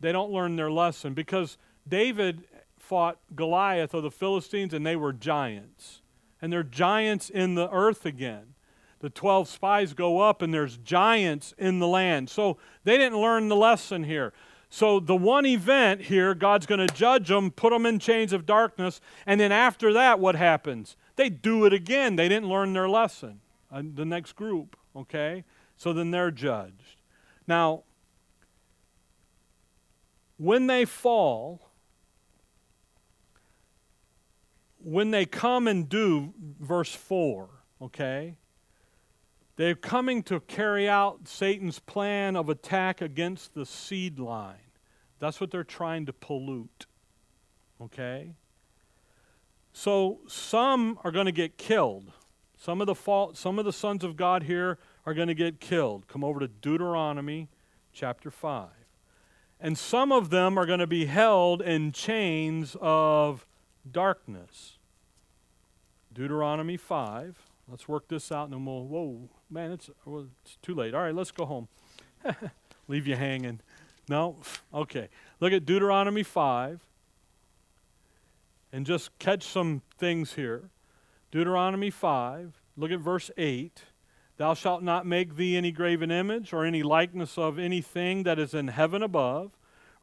They 0.00 0.12
don't 0.12 0.30
learn 0.30 0.56
their 0.56 0.70
lesson 0.70 1.14
because 1.14 1.58
David 1.86 2.44
fought 2.78 3.18
Goliath 3.34 3.94
of 3.94 4.02
the 4.02 4.10
Philistines 4.10 4.72
and 4.72 4.86
they 4.86 4.96
were 4.96 5.12
giants 5.12 6.02
and 6.40 6.52
there 6.52 6.60
are 6.60 6.64
giants 6.64 7.30
in 7.30 7.54
the 7.54 7.70
earth 7.70 8.06
again. 8.06 8.54
The 9.00 9.10
12 9.10 9.48
spies 9.48 9.94
go 9.94 10.20
up, 10.20 10.42
and 10.42 10.52
there's 10.52 10.76
giants 10.78 11.54
in 11.56 11.78
the 11.78 11.86
land. 11.86 12.30
So 12.30 12.58
they 12.84 12.98
didn't 12.98 13.20
learn 13.20 13.48
the 13.48 13.56
lesson 13.56 14.04
here. 14.04 14.32
So, 14.70 15.00
the 15.00 15.16
one 15.16 15.46
event 15.46 16.02
here, 16.02 16.34
God's 16.34 16.66
going 16.66 16.86
to 16.86 16.94
judge 16.94 17.28
them, 17.28 17.50
put 17.50 17.70
them 17.70 17.86
in 17.86 17.98
chains 17.98 18.34
of 18.34 18.44
darkness, 18.44 19.00
and 19.24 19.40
then 19.40 19.50
after 19.50 19.94
that, 19.94 20.20
what 20.20 20.34
happens? 20.34 20.94
They 21.16 21.30
do 21.30 21.64
it 21.64 21.72
again. 21.72 22.16
They 22.16 22.28
didn't 22.28 22.50
learn 22.50 22.74
their 22.74 22.88
lesson. 22.88 23.40
The 23.72 24.04
next 24.04 24.36
group, 24.36 24.76
okay? 24.94 25.44
So 25.78 25.94
then 25.94 26.10
they're 26.10 26.30
judged. 26.30 27.00
Now, 27.46 27.84
when 30.38 30.68
they 30.68 30.84
fall, 30.84 31.60
when 34.78 35.10
they 35.10 35.26
come 35.26 35.66
and 35.68 35.88
do, 35.88 36.32
verse 36.60 36.94
4, 36.94 37.48
okay, 37.82 38.36
they're 39.56 39.74
coming 39.74 40.22
to 40.22 40.38
carry 40.40 40.88
out 40.88 41.26
Satan's 41.26 41.80
plan 41.80 42.36
of 42.36 42.48
attack 42.48 43.00
against 43.00 43.54
the 43.54 43.66
seed 43.66 44.20
line. 44.20 44.54
That's 45.18 45.40
what 45.40 45.50
they're 45.50 45.64
trying 45.64 46.06
to 46.06 46.12
pollute, 46.12 46.86
okay? 47.80 48.34
So 49.72 50.20
some 50.28 51.00
are 51.02 51.10
going 51.10 51.26
to 51.26 51.32
get 51.32 51.58
killed. 51.58 52.12
Some 52.56 52.80
of 52.80 52.86
the 52.86 52.94
fault, 52.94 53.36
some 53.36 53.58
of 53.58 53.64
the 53.64 53.72
sons 53.72 54.04
of 54.04 54.16
God 54.16 54.44
here 54.44 54.78
are 55.04 55.14
going 55.14 55.28
to 55.28 55.34
get 55.34 55.58
killed. 55.58 56.06
Come 56.06 56.22
over 56.22 56.38
to 56.38 56.48
Deuteronomy 56.48 57.48
chapter 57.92 58.30
5. 58.30 58.68
And 59.60 59.76
some 59.76 60.12
of 60.12 60.30
them 60.30 60.56
are 60.58 60.66
going 60.66 60.78
to 60.78 60.86
be 60.86 61.06
held 61.06 61.62
in 61.62 61.92
chains 61.92 62.76
of 62.80 63.46
darkness. 63.90 64.78
Deuteronomy 66.12 66.76
5. 66.76 67.38
Let's 67.68 67.88
work 67.88 68.08
this 68.08 68.32
out 68.32 68.44
and 68.44 68.52
then 68.52 68.64
we'll, 68.64 68.84
whoa, 68.84 69.28
man, 69.50 69.72
it's, 69.72 69.90
well, 70.04 70.26
it's 70.42 70.56
too 70.62 70.74
late. 70.74 70.94
All 70.94 71.02
right, 71.02 71.14
let's 71.14 71.30
go 71.30 71.44
home. 71.44 71.68
Leave 72.88 73.06
you 73.06 73.16
hanging. 73.16 73.60
No? 74.08 74.36
Okay. 74.72 75.08
Look 75.40 75.52
at 75.52 75.66
Deuteronomy 75.66 76.22
5 76.22 76.80
and 78.72 78.86
just 78.86 79.16
catch 79.18 79.44
some 79.44 79.82
things 79.98 80.34
here. 80.34 80.70
Deuteronomy 81.30 81.90
5, 81.90 82.60
look 82.76 82.90
at 82.90 83.00
verse 83.00 83.30
8. 83.36 83.82
Thou 84.38 84.54
shalt 84.54 84.84
not 84.84 85.04
make 85.04 85.34
thee 85.36 85.56
any 85.56 85.72
graven 85.72 86.12
image 86.12 86.52
or 86.52 86.64
any 86.64 86.84
likeness 86.84 87.36
of 87.36 87.58
anything 87.58 88.22
that 88.22 88.38
is 88.38 88.54
in 88.54 88.68
heaven 88.68 89.02
above, 89.02 89.50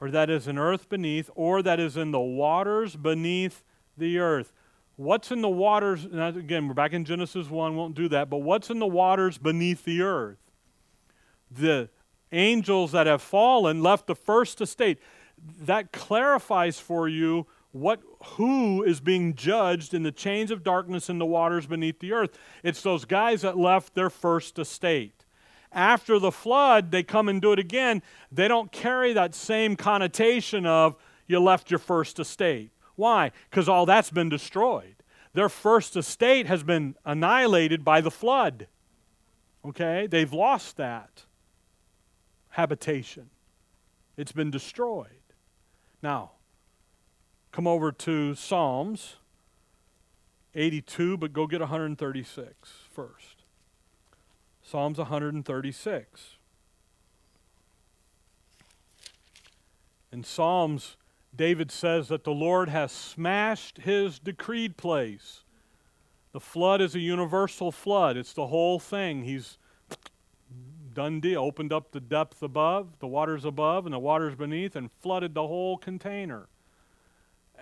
or 0.02 0.12
that 0.12 0.30
is 0.30 0.46
in 0.46 0.58
earth 0.58 0.90
beneath, 0.90 1.30
or 1.36 1.62
that 1.62 1.80
is 1.80 1.96
in 1.96 2.12
the 2.12 2.20
waters 2.20 2.98
beneath 2.98 3.64
the 3.98 4.20
earth. 4.20 4.52
What's 4.98 5.32
in 5.32 5.42
the 5.42 5.50
waters? 5.50 6.06
again, 6.06 6.68
we're 6.68 6.74
back 6.74 6.92
in 6.92 7.06
Genesis 7.06 7.50
1, 7.50 7.76
won't 7.78 7.96
do 7.96 8.10
that, 8.10 8.30
but 8.30 8.40
what's 8.40 8.70
in 8.70 8.80
the 8.80 8.86
waters 8.86 9.38
beneath 9.38 9.86
the 9.86 10.02
earth? 10.02 10.38
The 11.50 11.90
angels 12.34 12.92
that 12.92 13.08
have 13.08 13.22
fallen 13.22 13.82
left 13.82 14.06
the 14.08 14.16
first 14.16 14.60
estate. 14.60 15.00
That 15.62 15.94
clarifies 15.94 16.78
for 16.78 17.08
you 17.08 17.48
what 17.72 18.02
who 18.34 18.84
is 18.84 19.00
being 19.00 19.36
judged 19.36 19.94
in 19.94 20.04
the 20.04 20.12
chains 20.12 20.52
of 20.52 20.64
darkness 20.64 21.10
in 21.10 21.20
the 21.20 21.26
waters 21.26 21.68
beneath 21.68 22.00
the 22.00 22.12
earth. 22.12 22.38
It's 22.64 22.82
those 22.82 23.06
guys 23.06 23.42
that 23.42 23.58
left 23.58 23.94
their 23.94 24.10
first 24.10 24.60
estate. 24.60 25.26
After 25.72 26.20
the 26.20 26.32
flood, 26.32 26.92
they 26.92 27.04
come 27.04 27.28
and 27.30 27.42
do 27.42 27.52
it 27.52 27.60
again. 27.60 28.02
They 28.32 28.48
don't 28.48 28.72
carry 28.72 29.14
that 29.14 29.36
same 29.36 29.76
connotation 29.76 30.66
of 30.66 30.96
you 31.28 31.40
left 31.40 31.70
your 31.70 31.80
first 31.80 32.20
estate. 32.20 32.72
Why? 32.96 33.32
Because 33.50 33.68
all 33.68 33.86
that's 33.86 34.10
been 34.10 34.30
destroyed. 34.30 34.96
Their 35.34 35.50
first 35.50 35.98
estate 35.98 36.48
has 36.48 36.64
been 36.64 36.96
annihilated 37.04 37.84
by 37.84 38.00
the 38.02 38.12
flood. 38.12 38.68
Okay? 39.66 40.08
They've 40.08 40.32
lost 40.32 40.78
that 40.78 41.26
habitation, 42.56 43.30
it's 44.16 44.32
been 44.32 44.50
destroyed. 44.50 45.10
Now, 46.02 46.32
come 47.56 47.68
over 47.68 47.90
to 47.90 48.36
Psalms 48.36 49.16
82, 50.56 51.16
but 51.16 51.32
go 51.32 51.48
get 51.48 51.62
136 51.62 52.74
first. 52.92 53.44
Psalms 54.62 54.98
136. 54.98 56.36
In 60.12 60.26
Psalms 60.26 60.98
David 61.34 61.72
says 61.72 62.10
that 62.10 62.26
the 62.26 62.34
Lord 62.34 62.68
has 62.68 62.92
smashed 62.92 63.78
his 63.78 64.20
decreed 64.20 64.76
place. 64.76 65.46
The 66.34 66.42
flood 66.42 66.82
is 66.82 66.94
a 66.94 67.00
universal 67.00 67.72
flood, 67.72 68.18
it's 68.18 68.34
the 68.34 68.48
whole 68.48 68.80
thing. 68.80 69.24
He's 69.24 69.58
done 70.94 71.22
deal, 71.22 71.42
opened 71.42 71.72
up 71.72 71.94
the 71.94 72.02
depth 72.02 72.44
above, 72.44 73.00
the 73.00 73.08
waters 73.08 73.46
above, 73.46 73.86
and 73.86 73.94
the 73.94 74.00
waters 74.00 74.36
beneath, 74.36 74.76
and 74.76 74.92
flooded 74.92 75.34
the 75.34 75.48
whole 75.48 75.78
container. 75.78 76.50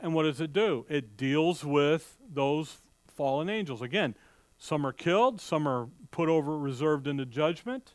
And 0.04 0.14
what 0.14 0.24
does 0.24 0.42
it 0.42 0.52
do? 0.52 0.86
It 0.90 1.16
deals 1.16 1.64
with 1.64 2.18
those 2.32 2.82
fallen 3.08 3.50
angels. 3.50 3.82
Again, 3.82 4.16
some 4.58 4.86
are 4.86 4.92
killed, 4.92 5.40
some 5.40 5.66
are 5.66 5.88
put 6.12 6.28
over, 6.28 6.58
reserved 6.58 7.08
into 7.08 7.26
judgment, 7.26 7.94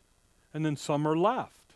and 0.51 0.65
then 0.65 0.75
some 0.75 1.07
are 1.07 1.15
left. 1.15 1.75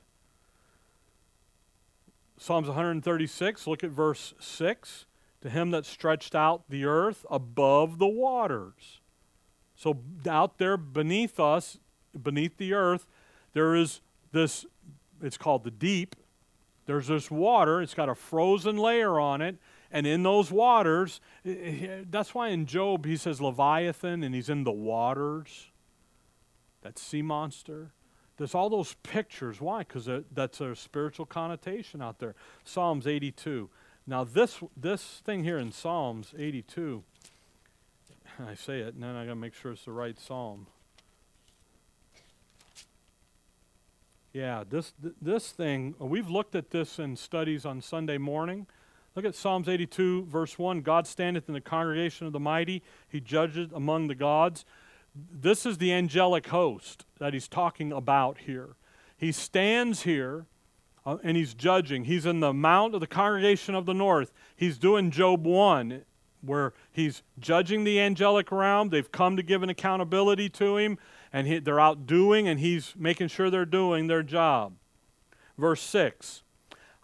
Psalms 2.35 2.67
136, 2.67 3.67
look 3.67 3.83
at 3.83 3.91
verse 3.91 4.33
6. 4.39 5.05
To 5.41 5.49
him 5.49 5.71
that 5.71 5.85
stretched 5.85 6.35
out 6.35 6.63
the 6.69 6.85
earth 6.85 7.25
above 7.29 7.99
the 7.99 8.07
waters. 8.07 9.01
So, 9.75 9.99
out 10.27 10.57
there 10.57 10.77
beneath 10.77 11.39
us, 11.39 11.77
beneath 12.21 12.57
the 12.57 12.73
earth, 12.73 13.07
there 13.51 13.75
is 13.75 13.99
this 14.31 14.65
it's 15.21 15.37
called 15.37 15.63
the 15.63 15.71
deep. 15.71 16.15
There's 16.85 17.07
this 17.07 17.29
water, 17.29 17.81
it's 17.81 17.93
got 17.93 18.09
a 18.09 18.15
frozen 18.15 18.77
layer 18.77 19.19
on 19.19 19.41
it, 19.41 19.57
and 19.93 20.07
in 20.07 20.23
those 20.23 20.51
waters, 20.51 21.21
eh, 21.45 21.51
eh, 21.51 22.03
that's 22.09 22.33
why 22.33 22.49
in 22.49 22.65
Job 22.65 23.05
he 23.05 23.15
says 23.15 23.39
Leviathan 23.39 24.23
and 24.23 24.33
he's 24.33 24.49
in 24.49 24.63
the 24.63 24.71
waters. 24.71 25.67
That 26.81 26.97
sea 26.97 27.21
monster. 27.21 27.91
There's 28.37 28.55
all 28.55 28.71
those 28.71 28.95
pictures. 29.03 29.61
Why? 29.61 29.79
Because 29.79 30.09
that's 30.33 30.59
a 30.59 30.75
spiritual 30.75 31.27
connotation 31.27 32.01
out 32.01 32.17
there. 32.17 32.33
Psalms 32.65 33.05
82. 33.05 33.69
Now, 34.07 34.23
this, 34.23 34.61
this 34.75 35.21
thing 35.23 35.43
here 35.43 35.59
in 35.59 35.71
Psalms 35.71 36.33
82, 36.37 37.03
I 38.45 38.55
say 38.55 38.79
it, 38.79 38.95
and 38.95 39.03
then 39.03 39.15
I 39.15 39.25
got 39.25 39.31
to 39.31 39.35
make 39.35 39.53
sure 39.53 39.71
it's 39.71 39.85
the 39.85 39.91
right 39.91 40.19
psalm. 40.19 40.65
Yeah, 44.33 44.63
this, 44.67 44.93
this 45.21 45.51
thing, 45.51 45.93
we've 45.99 46.29
looked 46.29 46.55
at 46.55 46.71
this 46.71 46.97
in 46.97 47.15
studies 47.15 47.63
on 47.63 47.81
Sunday 47.81 48.17
morning. 48.17 48.65
Look 49.15 49.25
at 49.25 49.35
Psalms 49.35 49.69
82, 49.69 50.25
verse 50.25 50.57
1. 50.57 50.81
God 50.81 51.05
standeth 51.05 51.47
in 51.47 51.53
the 51.53 51.61
congregation 51.61 52.25
of 52.25 52.33
the 52.33 52.39
mighty, 52.39 52.81
he 53.07 53.19
judgeth 53.19 53.71
among 53.71 54.07
the 54.07 54.15
gods. 54.15 54.65
This 55.15 55.65
is 55.65 55.77
the 55.77 55.93
angelic 55.93 56.47
host 56.47 57.05
that 57.19 57.33
he's 57.33 57.47
talking 57.47 57.91
about 57.91 58.39
here. 58.39 58.75
He 59.15 59.31
stands 59.31 60.01
here 60.01 60.47
uh, 61.05 61.17
and 61.23 61.37
he's 61.37 61.53
judging. 61.53 62.05
He's 62.05 62.25
in 62.25 62.39
the 62.39 62.53
mount 62.53 62.95
of 62.95 63.01
the 63.01 63.07
congregation 63.07 63.75
of 63.75 63.85
the 63.85 63.93
north. 63.93 64.31
He's 64.55 64.79
doing 64.79 65.11
Job 65.11 65.45
1, 65.45 66.03
where 66.41 66.73
he's 66.91 67.21
judging 67.39 67.83
the 67.83 67.99
angelic 67.99 68.51
realm. 68.51 68.89
They've 68.89 69.11
come 69.11 69.37
to 69.37 69.43
give 69.43 69.61
an 69.61 69.69
accountability 69.69 70.49
to 70.49 70.77
him, 70.77 70.97
and 71.31 71.45
he, 71.45 71.59
they're 71.59 71.79
out 71.79 72.07
doing, 72.07 72.47
and 72.47 72.59
he's 72.59 72.95
making 72.97 73.27
sure 73.27 73.49
they're 73.49 73.65
doing 73.65 74.07
their 74.07 74.23
job. 74.23 74.73
Verse 75.57 75.81
6 75.81 76.41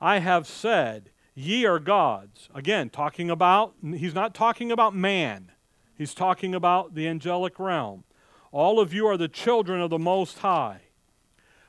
I 0.01 0.19
have 0.19 0.47
said, 0.47 1.11
Ye 1.41 1.65
are 1.65 1.79
gods. 1.79 2.49
Again, 2.53 2.89
talking 2.89 3.29
about, 3.29 3.73
he's 3.81 4.13
not 4.13 4.33
talking 4.33 4.73
about 4.73 4.93
man, 4.93 5.53
he's 5.97 6.13
talking 6.13 6.53
about 6.53 6.95
the 6.95 7.07
angelic 7.07 7.57
realm. 7.57 8.03
All 8.51 8.77
of 8.77 8.93
you 8.93 9.07
are 9.07 9.15
the 9.15 9.29
children 9.29 9.79
of 9.79 9.89
the 9.89 9.97
Most 9.97 10.39
High, 10.39 10.81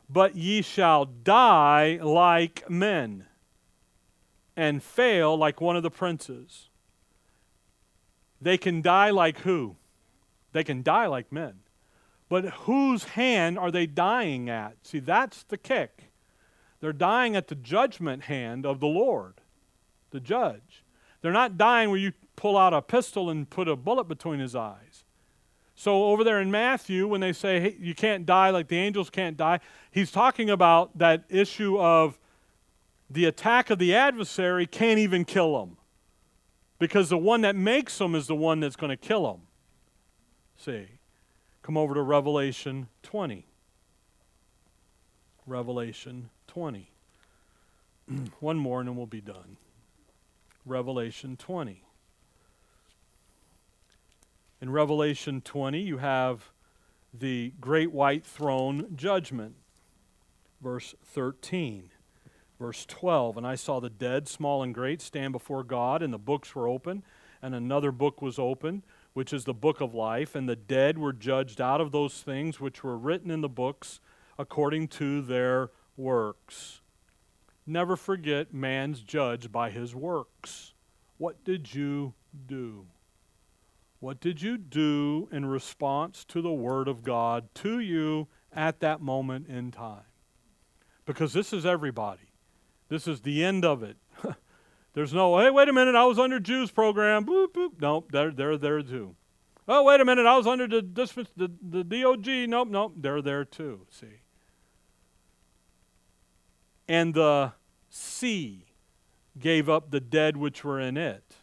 but 0.08 0.34
ye 0.34 0.60
shall 0.60 1.04
die 1.04 2.00
like 2.02 2.68
men 2.68 3.26
and 4.56 4.82
fail 4.82 5.36
like 5.36 5.60
one 5.60 5.76
of 5.76 5.84
the 5.84 5.90
princes. 5.90 6.68
They 8.40 8.58
can 8.58 8.82
die 8.82 9.10
like 9.10 9.38
who? 9.38 9.76
They 10.50 10.64
can 10.64 10.82
die 10.82 11.06
like 11.06 11.30
men. 11.30 11.60
But 12.28 12.44
whose 12.64 13.04
hand 13.04 13.56
are 13.56 13.70
they 13.70 13.86
dying 13.86 14.50
at? 14.50 14.78
See, 14.82 14.98
that's 14.98 15.44
the 15.44 15.58
kick. 15.58 16.10
They're 16.80 16.92
dying 16.92 17.36
at 17.36 17.46
the 17.46 17.54
judgment 17.54 18.24
hand 18.24 18.66
of 18.66 18.80
the 18.80 18.88
Lord 18.88 19.39
the 20.10 20.20
judge. 20.20 20.84
They're 21.22 21.32
not 21.32 21.58
dying 21.58 21.90
where 21.90 21.98
you 21.98 22.12
pull 22.36 22.56
out 22.56 22.72
a 22.72 22.82
pistol 22.82 23.30
and 23.30 23.48
put 23.48 23.68
a 23.68 23.76
bullet 23.76 24.04
between 24.04 24.40
his 24.40 24.54
eyes. 24.56 25.04
So, 25.74 26.04
over 26.04 26.24
there 26.24 26.40
in 26.40 26.50
Matthew, 26.50 27.06
when 27.06 27.20
they 27.20 27.32
say 27.32 27.60
hey, 27.60 27.76
you 27.80 27.94
can't 27.94 28.26
die 28.26 28.50
like 28.50 28.68
the 28.68 28.76
angels 28.76 29.08
can't 29.08 29.36
die, 29.36 29.60
he's 29.90 30.10
talking 30.10 30.50
about 30.50 30.98
that 30.98 31.24
issue 31.30 31.78
of 31.78 32.18
the 33.08 33.24
attack 33.24 33.70
of 33.70 33.78
the 33.78 33.94
adversary 33.94 34.66
can't 34.66 34.98
even 34.98 35.24
kill 35.24 35.58
them. 35.58 35.76
Because 36.78 37.08
the 37.08 37.18
one 37.18 37.42
that 37.42 37.56
makes 37.56 37.98
them 37.98 38.14
is 38.14 38.26
the 38.26 38.34
one 38.34 38.60
that's 38.60 38.76
going 38.76 38.90
to 38.90 38.96
kill 38.96 39.30
them. 39.30 39.42
See? 40.56 40.86
Come 41.62 41.76
over 41.76 41.94
to 41.94 42.02
Revelation 42.02 42.88
20. 43.02 43.46
Revelation 45.46 46.30
20. 46.46 46.90
one 48.40 48.56
more 48.56 48.80
and 48.80 48.88
then 48.88 48.96
we'll 48.96 49.06
be 49.06 49.20
done. 49.20 49.56
Revelation 50.70 51.36
20. 51.36 51.82
In 54.62 54.70
Revelation 54.70 55.40
20, 55.40 55.80
you 55.80 55.98
have 55.98 56.52
the 57.12 57.52
great 57.60 57.90
white 57.90 58.24
throne 58.24 58.86
judgment. 58.94 59.56
Verse 60.62 60.94
13. 61.04 61.90
Verse 62.60 62.86
12 62.86 63.36
And 63.36 63.46
I 63.46 63.56
saw 63.56 63.80
the 63.80 63.90
dead, 63.90 64.28
small 64.28 64.62
and 64.62 64.72
great, 64.72 65.02
stand 65.02 65.32
before 65.32 65.64
God, 65.64 66.02
and 66.02 66.12
the 66.12 66.18
books 66.18 66.54
were 66.54 66.68
open, 66.68 67.02
and 67.42 67.52
another 67.52 67.90
book 67.90 68.22
was 68.22 68.38
opened, 68.38 68.82
which 69.12 69.32
is 69.32 69.44
the 69.44 69.52
book 69.52 69.80
of 69.80 69.92
life. 69.92 70.36
And 70.36 70.48
the 70.48 70.54
dead 70.54 70.98
were 70.98 71.12
judged 71.12 71.60
out 71.60 71.80
of 71.80 71.90
those 71.90 72.22
things 72.22 72.60
which 72.60 72.84
were 72.84 72.96
written 72.96 73.32
in 73.32 73.40
the 73.40 73.48
books 73.48 73.98
according 74.38 74.86
to 74.88 75.20
their 75.20 75.70
works. 75.96 76.80
Never 77.70 77.94
forget 77.94 78.52
man's 78.52 79.00
judged 79.00 79.52
by 79.52 79.70
his 79.70 79.94
works. 79.94 80.74
What 81.18 81.44
did 81.44 81.72
you 81.72 82.14
do? 82.48 82.86
What 84.00 84.18
did 84.18 84.42
you 84.42 84.58
do 84.58 85.28
in 85.30 85.46
response 85.46 86.24
to 86.30 86.42
the 86.42 86.52
Word 86.52 86.88
of 86.88 87.04
God 87.04 87.48
to 87.54 87.78
you 87.78 88.26
at 88.52 88.80
that 88.80 89.00
moment 89.00 89.46
in 89.46 89.70
time? 89.70 90.02
Because 91.06 91.32
this 91.32 91.52
is 91.52 91.64
everybody. 91.64 92.32
This 92.88 93.06
is 93.06 93.20
the 93.20 93.44
end 93.44 93.64
of 93.64 93.84
it. 93.84 93.98
There's 94.94 95.14
no, 95.14 95.38
hey, 95.38 95.50
wait 95.50 95.68
a 95.68 95.72
minute, 95.72 95.94
I 95.94 96.06
was 96.06 96.18
under 96.18 96.40
Jews 96.40 96.72
program. 96.72 97.24
Boop, 97.24 97.52
boop. 97.52 97.80
Nope, 97.80 98.10
they're, 98.10 98.32
they're 98.32 98.58
there 98.58 98.82
too. 98.82 99.14
Oh, 99.68 99.84
wait 99.84 100.00
a 100.00 100.04
minute, 100.04 100.26
I 100.26 100.36
was 100.36 100.48
under 100.48 100.66
the, 100.66 100.82
the, 101.36 101.52
the 101.62 101.84
DOG. 101.84 102.48
Nope, 102.48 102.66
nope, 102.68 102.94
they're 102.96 103.22
there 103.22 103.44
too. 103.44 103.86
See? 103.90 104.22
And 106.88 107.14
the 107.14 107.52
sea 107.90 108.64
gave 109.38 109.68
up 109.68 109.90
the 109.90 110.00
dead 110.00 110.36
which 110.36 110.64
were 110.64 110.80
in 110.80 110.96
it. 110.96 111.36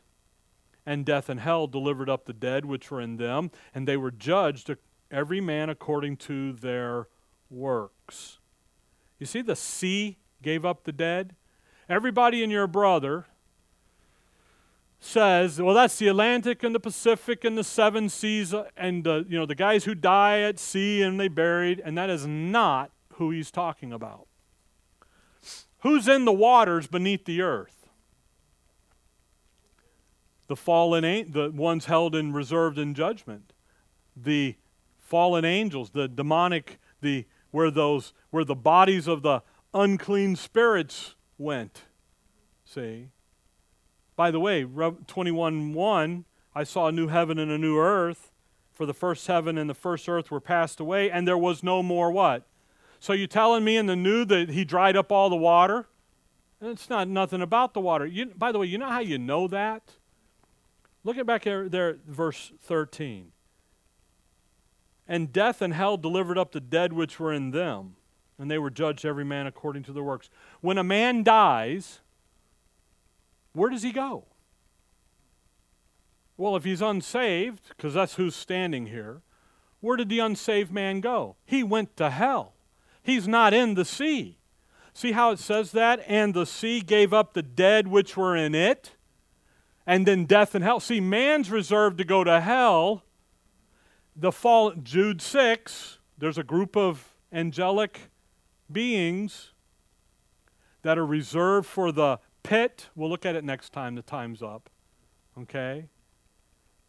And 0.85 1.05
death 1.05 1.27
and 1.27 1.41
hell 1.41 1.67
delivered 1.67 2.09
up 2.09 2.25
the 2.25 2.33
dead 2.33 2.65
which 2.65 2.89
were 2.89 3.01
in 3.01 3.17
them, 3.17 3.51
and 3.75 3.87
they 3.87 3.97
were 3.97 4.11
judged 4.11 4.73
every 5.11 5.41
man 5.41 5.69
according 5.69 6.17
to 6.17 6.53
their 6.53 7.07
works. 7.49 8.39
You 9.19 9.25
see, 9.25 9.41
the 9.41 9.55
sea 9.55 10.17
gave 10.41 10.65
up 10.65 10.85
the 10.85 10.91
dead. 10.91 11.35
Everybody 11.89 12.41
and 12.41 12.51
your 12.51 12.67
brother 12.67 13.25
says, 14.99 15.61
well, 15.61 15.75
that's 15.75 15.97
the 15.97 16.07
Atlantic 16.07 16.63
and 16.63 16.73
the 16.73 16.79
Pacific 16.79 17.43
and 17.43 17.57
the 17.57 17.63
seven 17.63 18.09
seas 18.09 18.53
and 18.75 19.03
the, 19.03 19.25
you 19.27 19.37
know, 19.37 19.45
the 19.45 19.55
guys 19.55 19.83
who 19.83 19.95
die 19.95 20.41
at 20.41 20.59
sea 20.59 21.01
and 21.01 21.19
they 21.19 21.27
buried, 21.27 21.81
and 21.83 21.97
that 21.97 22.09
is 22.09 22.25
not 22.25 22.91
who 23.13 23.31
he's 23.31 23.51
talking 23.51 23.91
about. 23.91 24.26
Who's 25.81 26.07
in 26.07 26.25
the 26.25 26.33
waters 26.33 26.87
beneath 26.87 27.25
the 27.25 27.41
earth? 27.41 27.87
The 30.47 30.55
fallen, 30.55 31.03
the 31.31 31.51
ones 31.53 31.85
held 31.85 32.15
and 32.15 32.33
reserved 32.33 32.77
in 32.77 32.93
judgment. 32.93 33.53
The 34.15 34.55
fallen 34.97 35.45
angels, 35.45 35.91
the 35.91 36.07
demonic, 36.07 36.79
the 37.01 37.25
where 37.51 37.71
those 37.71 38.13
where 38.29 38.43
the 38.43 38.55
bodies 38.55 39.07
of 39.07 39.21
the 39.21 39.41
unclean 39.73 40.35
spirits 40.35 41.15
went. 41.37 41.83
See? 42.65 43.09
By 44.15 44.31
the 44.31 44.39
way, 44.39 44.63
21 44.63 45.73
1, 45.73 46.25
I 46.55 46.63
saw 46.63 46.87
a 46.87 46.91
new 46.91 47.07
heaven 47.07 47.37
and 47.37 47.51
a 47.51 47.57
new 47.57 47.77
earth, 47.77 48.31
for 48.71 48.85
the 48.85 48.93
first 48.93 49.27
heaven 49.27 49.57
and 49.57 49.69
the 49.69 49.75
first 49.75 50.09
earth 50.09 50.31
were 50.31 50.41
passed 50.41 50.79
away, 50.79 51.11
and 51.11 51.27
there 51.27 51.37
was 51.37 51.61
no 51.61 51.83
more 51.83 52.11
what? 52.11 52.47
So 52.99 53.13
you 53.13 53.27
telling 53.27 53.63
me 53.63 53.77
in 53.77 53.85
the 53.85 53.95
new 53.95 54.25
that 54.25 54.49
he 54.49 54.65
dried 54.65 54.97
up 54.97 55.11
all 55.11 55.29
the 55.29 55.35
water? 55.35 55.87
It's 56.61 56.89
not 56.89 57.07
nothing 57.07 57.41
about 57.41 57.73
the 57.73 57.79
water. 57.79 58.05
You, 58.05 58.27
by 58.27 58.51
the 58.51 58.59
way, 58.59 58.65
you 58.65 58.77
know 58.77 58.89
how 58.89 58.99
you 58.99 59.17
know 59.17 59.47
that? 59.47 59.93
Look 61.03 61.17
at 61.17 61.25
back 61.25 61.43
there, 61.43 61.69
there, 61.69 61.97
verse 62.07 62.51
13. 62.63 63.31
And 65.07 65.31
death 65.31 65.61
and 65.61 65.73
hell 65.73 65.95
delivered 65.97 66.37
up 66.37 66.51
the 66.51 66.59
dead 66.59 66.91
which 66.91 67.19
were 67.19 67.31
in 67.31 67.51
them, 67.51 67.95
and 68.37 68.51
they 68.51 68.57
were 68.57 68.69
judged 68.69 69.05
every 69.05 69.23
man 69.23 69.47
according 69.47 69.83
to 69.83 69.93
their 69.93 70.03
works. 70.03 70.29
When 70.59 70.77
a 70.77 70.83
man 70.83 71.23
dies, 71.23 71.99
where 73.53 73.69
does 73.69 73.83
he 73.83 73.91
go? 73.91 74.25
Well, 76.35 76.55
if 76.55 76.65
he's 76.65 76.81
unsaved, 76.81 77.69
because 77.69 77.93
that's 77.93 78.15
who's 78.15 78.35
standing 78.35 78.87
here, 78.87 79.21
where 79.79 79.95
did 79.95 80.09
the 80.09 80.19
unsaved 80.19 80.71
man 80.71 81.01
go? 81.01 81.35
He 81.45 81.63
went 81.63 81.95
to 81.97 82.09
hell. 82.09 82.53
He's 83.07 83.25
not 83.25 83.53
in 83.53 83.75
the 83.75 83.85
sea. 83.85 84.37
See 84.93 85.13
how 85.13 85.31
it 85.31 85.39
says 85.39 85.71
that? 85.71 86.03
And 86.07 86.33
the 86.33 86.45
sea 86.45 86.81
gave 86.81 87.13
up 87.13 87.33
the 87.33 87.41
dead 87.41 87.87
which 87.87 88.17
were 88.17 88.35
in 88.35 88.53
it, 88.53 88.97
and 89.85 90.05
then 90.05 90.25
death 90.25 90.53
and 90.53 90.61
hell. 90.61 90.81
See, 90.81 90.99
man's 90.99 91.49
reserved 91.49 91.99
to 91.99 92.03
go 92.03 92.25
to 92.25 92.41
hell. 92.41 93.03
The 94.13 94.33
fall, 94.33 94.73
Jude 94.73 95.21
6, 95.21 95.99
there's 96.17 96.37
a 96.37 96.43
group 96.43 96.75
of 96.75 97.13
angelic 97.31 98.11
beings 98.69 99.53
that 100.81 100.97
are 100.97 101.05
reserved 101.05 101.65
for 101.65 101.93
the 101.93 102.19
pit. 102.43 102.89
We'll 102.93 103.09
look 103.09 103.25
at 103.25 103.37
it 103.37 103.45
next 103.45 103.71
time, 103.71 103.95
the 103.95 104.01
time's 104.01 104.41
up. 104.41 104.69
Okay? 105.39 105.85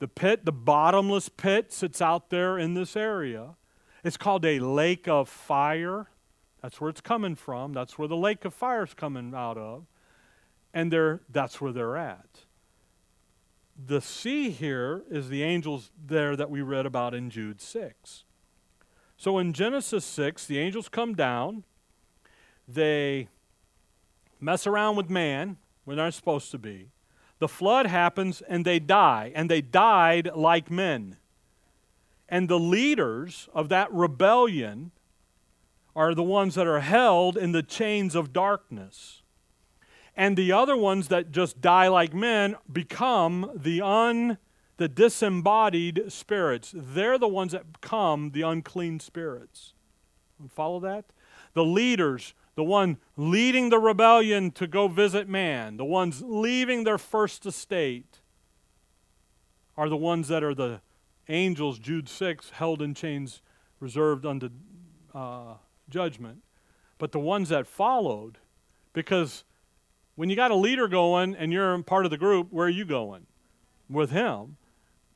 The 0.01 0.09
pit, 0.09 0.45
the 0.45 0.51
bottomless 0.51 1.29
pit, 1.29 1.73
sits 1.73 2.03
out 2.03 2.31
there 2.31 2.59
in 2.59 2.75
this 2.75 2.97
area. 2.97 3.55
It's 4.05 4.17
called 4.17 4.45
a 4.45 4.61
lake 4.61 5.09
of 5.09 5.29
fire. 5.29 6.09
That's 6.63 6.81
where 6.81 6.91
it's 6.91 7.01
coming 7.01 7.35
from. 7.35 7.73
That's 7.73 7.99
where 7.99 8.09
the 8.09 8.17
lake 8.17 8.45
of 8.45 8.55
fire 8.55 8.85
is 8.85 8.95
coming 8.95 9.35
out 9.35 9.59
of. 9.59 9.87
And 10.75 10.93
they're, 10.93 11.21
that's 11.31 11.61
where 11.61 11.73
they're 11.73 11.97
at. 11.97 12.45
The 13.87 14.01
sea 14.01 14.51
here 14.51 15.05
is 15.09 15.29
the 15.29 15.43
angels 15.43 15.91
there 16.05 16.35
that 16.37 16.51
we 16.51 16.63
read 16.63 16.85
about 16.85 17.15
in 17.15 17.31
Jude 17.31 17.61
6. 17.61 18.25
So 19.17 19.39
in 19.39 19.53
Genesis 19.53 20.05
6, 20.05 20.47
the 20.47 20.59
angels 20.59 20.89
come 20.89 21.15
down. 21.15 21.65
They 22.67 23.29
mess 24.41 24.67
around 24.67 24.97
with 24.97 25.11
man 25.11 25.57
when 25.85 25.97
they're 25.97 26.11
supposed 26.11 26.51
to 26.53 26.59
be. 26.59 26.91
The 27.39 27.49
flood 27.49 27.87
happens 27.87 28.43
and 28.43 28.65
they 28.65 28.79
die, 28.79 29.33
and 29.35 29.49
they 29.49 29.61
died 29.61 30.31
like 30.35 30.71
men. 30.71 31.17
And 32.29 32.49
the 32.49 32.59
leaders 32.59 33.49
of 33.55 33.69
that 33.71 33.93
rebellion 33.93 34.93
are 35.97 36.15
the 36.15 36.23
ones 36.23 36.55
that 36.55 36.67
are 36.67 36.81
held 36.81 37.37
in 37.37 37.53
the 37.53 37.63
chains 37.63 38.15
of 38.15 38.33
darkness. 38.33 39.23
And 40.17 40.37
the 40.37 40.53
other 40.53 40.77
ones 40.77 41.09
that 41.09 41.31
just 41.31 41.61
die 41.61 41.89
like 41.89 42.13
men 42.13 42.57
become 42.71 43.51
the 43.55 43.81
un 43.81 44.39
the 44.79 44.89
disembodied 44.89 46.11
spirits. 46.11 46.73
They're 46.75 47.19
the 47.19 47.29
ones 47.29 47.53
that 47.53 47.73
become 47.73 48.31
the 48.31 48.43
unclean 48.43 49.01
spirits. 49.01 49.75
Follow 50.49 50.81
that? 50.81 51.07
The 51.55 51.65
leaders, 51.65 52.33
the 52.55 52.63
one 52.63 52.99
leading 53.17 53.71
the 53.71 53.79
rebellion 53.79 54.53
to 54.53 54.69
go 54.69 54.87
visit 54.87 55.29
man, 55.29 55.77
the 55.77 55.85
ones 55.85 56.23
leaving 56.25 56.85
their 56.85 56.99
first 56.99 57.45
estate, 57.45 58.21
are 59.77 59.89
the 59.89 59.97
ones 59.97 60.29
that 60.29 60.45
are 60.45 60.55
the 60.55 60.81
angels, 61.29 61.79
Jude 61.79 62.09
6, 62.09 62.51
held 62.51 62.83
in 62.83 62.95
chains, 62.95 63.43
reserved 63.81 64.27
unto 64.27 64.51
uh, 65.15 65.55
judgment. 65.89 66.43
But 66.99 67.13
the 67.13 67.21
ones 67.21 67.49
that 67.51 67.67
followed, 67.67 68.39
because 68.93 69.45
when 70.17 70.31
you 70.31 70.37
got 70.37 70.51
a 70.51 70.57
leader 70.57 70.89
going 70.89 71.37
and 71.37 71.53
you're 71.53 71.81
part 71.83 72.05
of 72.05 72.11
the 72.11 72.19
group, 72.19 72.49
where 72.51 72.67
are 72.67 72.71
you 72.71 72.85
going? 72.85 73.27
With 73.89 74.11
him. 74.11 74.57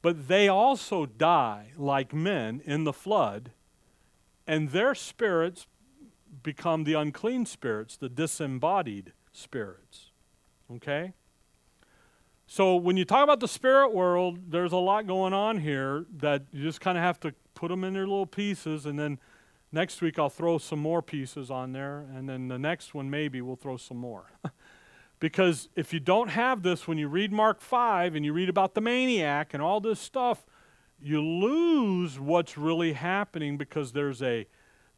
But 0.01 0.29
they 0.29 0.49
also 0.49 1.07
die 1.07 1.73
like 1.77 2.13
men 2.13 2.61
in 2.65 2.85
the 2.85 2.93
flood, 2.93 3.53
and 4.47 4.71
their 4.71 4.95
spirits 4.95 5.67
become 6.43 6.85
the 6.85 6.95
unclean 6.95 7.47
spirits, 7.47 7.97
the 7.97 8.09
disembodied 8.09 9.13
spirits. 9.33 10.11
Okay? 10.71 11.13
So 12.47 12.77
when 12.77 12.97
you 12.97 13.05
talk 13.05 13.25
about 13.25 13.41
the 13.41 13.49
spirit 13.49 13.95
world, 13.95 14.51
there's 14.51 14.73
a 14.73 14.79
lot 14.79 15.07
going 15.07 15.33
on 15.33 15.59
here 15.59 16.05
that 16.19 16.43
you 16.53 16.63
just 16.63 16.81
kind 16.81 16.99
of 16.99 17.05
have 17.05 17.19
to 17.21 17.35
put 17.55 17.69
them 17.69 17.85
in 17.85 17.95
their 17.95 18.07
little 18.07 18.27
pieces 18.27 18.85
and 18.87 18.99
then 18.99 19.19
Next 19.75 20.03
week, 20.03 20.19
I'll 20.19 20.29
throw 20.29 20.59
some 20.59 20.79
more 20.79 21.01
pieces 21.01 21.51
on 21.51 21.73
there, 21.73 22.05
and 22.15 22.29
then 22.29 22.49
the 22.49 22.59
next 22.59 22.93
one, 22.93 23.09
maybe, 23.09 23.41
we'll 23.41 23.57
throw 23.57 23.79
some 23.79 23.97
more. 23.97 24.31
because 25.19 25.71
if 25.75 25.95
you 25.95 26.01
don't 26.01 26.29
have 26.29 26.63
this, 26.63 26.87
when 26.87 26.99
you 26.99 27.09
read 27.09 27.33
Mark 27.33 27.63
5 27.63 28.15
and 28.15 28.23
you 28.23 28.35
read 28.35 28.51
about 28.51 28.75
the 28.75 28.83
maniac 28.83 29.55
and 29.55 29.63
all 29.63 29.81
this 29.81 29.99
stuff, 29.99 30.45
you 31.01 31.23
lose 31.23 32.21
what's 32.21 32.59
really 32.59 32.93
happening 32.93 33.57
because 33.57 33.93
there's 33.93 34.21
a, 34.23 34.47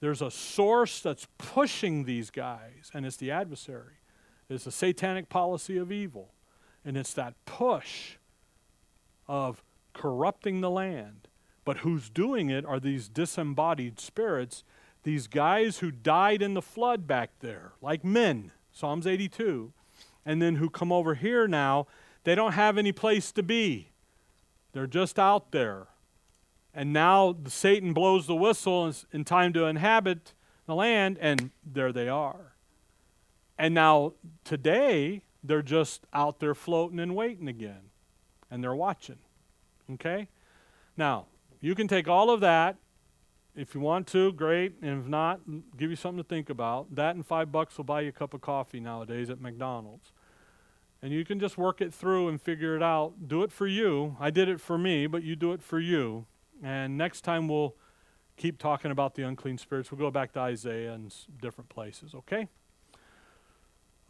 there's 0.01 0.21
a 0.21 0.31
source 0.31 1.01
that's 1.01 1.29
pushing 1.39 2.05
these 2.05 2.31
guys, 2.31 2.91
and 2.93 3.07
it's 3.07 3.17
the 3.17 3.31
adversary. 3.31 4.01
It's 4.49 4.67
a 4.67 4.73
satanic 4.73 5.29
policy 5.29 5.77
of 5.77 5.93
evil. 5.93 6.34
And 6.85 6.97
it's 6.97 7.15
that 7.15 7.35
push 7.47 8.17
of 9.27 9.63
corrupting 9.93 10.61
the 10.61 10.71
land 10.71 11.29
but 11.65 11.79
who's 11.79 12.11
doing 12.11 12.51
it 12.51 12.65
are 12.65 12.79
these 12.79 13.09
disembodied 13.09 13.99
spirits, 13.99 14.65
these 15.03 15.27
guys 15.27 15.79
who 15.79 15.91
died 15.91 16.43
in 16.43 16.55
the 16.55 16.63
flood 16.63 17.07
back 17.07 17.31
there, 17.41 17.73
like 17.81 18.05
men, 18.05 18.53
Psalms 18.71 19.07
82, 19.07 19.73
and 20.27 20.43
then 20.43 20.57
who 20.57 20.69
come 20.69 20.93
over 20.93 21.15
here 21.15 21.49
now. 21.49 21.87
They 22.25 22.35
don't 22.35 22.53
have 22.53 22.79
any 22.79 22.93
place 22.93 23.33
to 23.33 23.43
be, 23.43 23.91
they're 24.73 24.87
just 24.87 25.19
out 25.19 25.53
there. 25.53 25.89
And 26.77 26.93
now 26.93 27.37
Satan 27.47 27.93
blows 27.93 28.27
the 28.27 28.35
whistle 28.35 28.93
in 29.13 29.25
time 29.25 29.53
to 29.53 29.67
inhabit 29.67 30.35
the 30.67 30.75
land, 30.75 31.19
and 31.21 31.51
there 31.65 31.93
they 31.93 32.09
are. 32.09 32.55
And 33.57 33.75
now 33.75 34.15
today, 34.43 35.23
they're 35.45 35.63
just 35.63 36.07
out 36.13 36.41
there 36.41 36.55
floating 36.55 36.99
and 36.99 37.15
waiting 37.15 37.47
again. 37.47 37.91
And 38.51 38.65
they're 38.65 38.75
watching. 38.75 39.19
Okay? 39.93 40.29
Now, 40.97 41.27
you 41.61 41.75
can 41.75 41.87
take 41.87 42.09
all 42.09 42.31
of 42.31 42.41
that. 42.41 42.77
If 43.55 43.75
you 43.75 43.81
want 43.81 44.07
to, 44.09 44.33
great. 44.33 44.75
And 44.83 45.03
if 45.03 45.09
not, 45.09 45.41
give 45.77 45.91
you 45.91 45.97
something 45.97 46.23
to 46.23 46.29
think 46.29 46.51
about. 46.51 46.95
That 46.95 47.15
and 47.15 47.25
five 47.25 47.53
bucks 47.53 47.77
will 47.77 47.85
buy 47.85 48.01
you 48.01 48.09
a 48.09 48.13
cup 48.13 48.35
of 48.35 48.41
coffee 48.41 48.81
nowadays 48.81 49.31
at 49.31 49.41
McDonald's. 49.41 50.13
And 51.03 51.13
you 51.13 51.25
can 51.25 51.39
just 51.39 51.59
work 51.59 51.81
it 51.81 51.93
through 51.93 52.29
and 52.29 52.41
figure 52.41 52.75
it 52.75 52.83
out. 52.83 53.29
Do 53.29 53.43
it 53.43 53.53
for 53.53 53.67
you. 53.67 54.17
I 54.19 54.31
did 54.31 54.49
it 54.49 54.61
for 54.61 54.79
me, 54.79 55.07
but 55.07 55.23
you 55.23 55.37
do 55.37 55.53
it 55.53 55.63
for 55.63 55.79
you. 55.79 56.27
And 56.63 56.97
next 56.97 57.21
time 57.21 57.47
we'll 57.47 57.77
keep 58.37 58.59
talking 58.59 58.91
about 58.91 59.15
the 59.15 59.23
unclean 59.23 59.59
spirits. 59.59 59.93
We'll 59.93 60.01
go 60.01 60.11
back 60.11 60.33
to 60.33 60.41
Isaiah 60.41 60.95
and 60.95 61.15
different 61.41 61.69
places, 61.69 62.15
okay? 62.15 62.49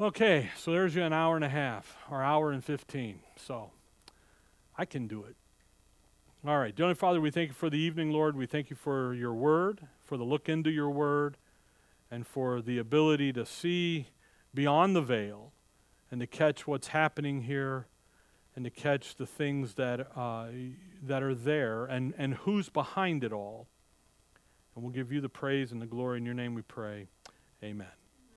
Okay, 0.00 0.50
so 0.56 0.72
there's 0.72 0.96
you 0.96 1.04
an 1.04 1.12
hour 1.12 1.36
and 1.36 1.44
a 1.44 1.48
half, 1.48 1.96
or 2.10 2.20
hour 2.20 2.50
and 2.50 2.64
15. 2.64 3.20
So 3.36 3.70
I 4.76 4.86
can 4.86 5.06
do 5.06 5.22
it. 5.22 5.36
All 6.44 6.58
right. 6.58 6.74
Dear 6.74 6.96
Father, 6.96 7.20
we 7.20 7.30
thank 7.30 7.50
you 7.50 7.54
for 7.54 7.70
the 7.70 7.78
evening, 7.78 8.10
Lord. 8.10 8.36
We 8.36 8.46
thank 8.46 8.70
you 8.70 8.76
for 8.76 9.14
your 9.14 9.32
word, 9.32 9.86
for 10.04 10.16
the 10.16 10.24
look 10.24 10.48
into 10.48 10.68
your 10.68 10.90
word, 10.90 11.36
and 12.10 12.26
for 12.26 12.60
the 12.60 12.76
ability 12.76 13.32
to 13.34 13.46
see 13.46 14.08
beyond 14.52 14.96
the 14.96 15.00
veil 15.00 15.52
and 16.10 16.20
to 16.20 16.26
catch 16.26 16.66
what's 16.66 16.88
happening 16.88 17.42
here 17.42 17.86
and 18.56 18.64
to 18.64 18.70
catch 18.70 19.14
the 19.14 19.26
things 19.26 19.74
that, 19.74 20.08
uh, 20.16 20.46
that 21.04 21.22
are 21.22 21.36
there 21.36 21.86
and, 21.86 22.14
and 22.18 22.34
who's 22.34 22.68
behind 22.68 23.22
it 23.22 23.32
all. 23.32 23.68
And 24.74 24.82
we'll 24.82 24.92
give 24.92 25.12
you 25.12 25.20
the 25.20 25.28
praise 25.28 25.70
and 25.70 25.80
the 25.80 25.86
glory 25.86 26.18
in 26.18 26.24
your 26.24 26.34
name 26.34 26.54
we 26.54 26.62
pray. 26.62 27.06
Amen. 27.62 27.86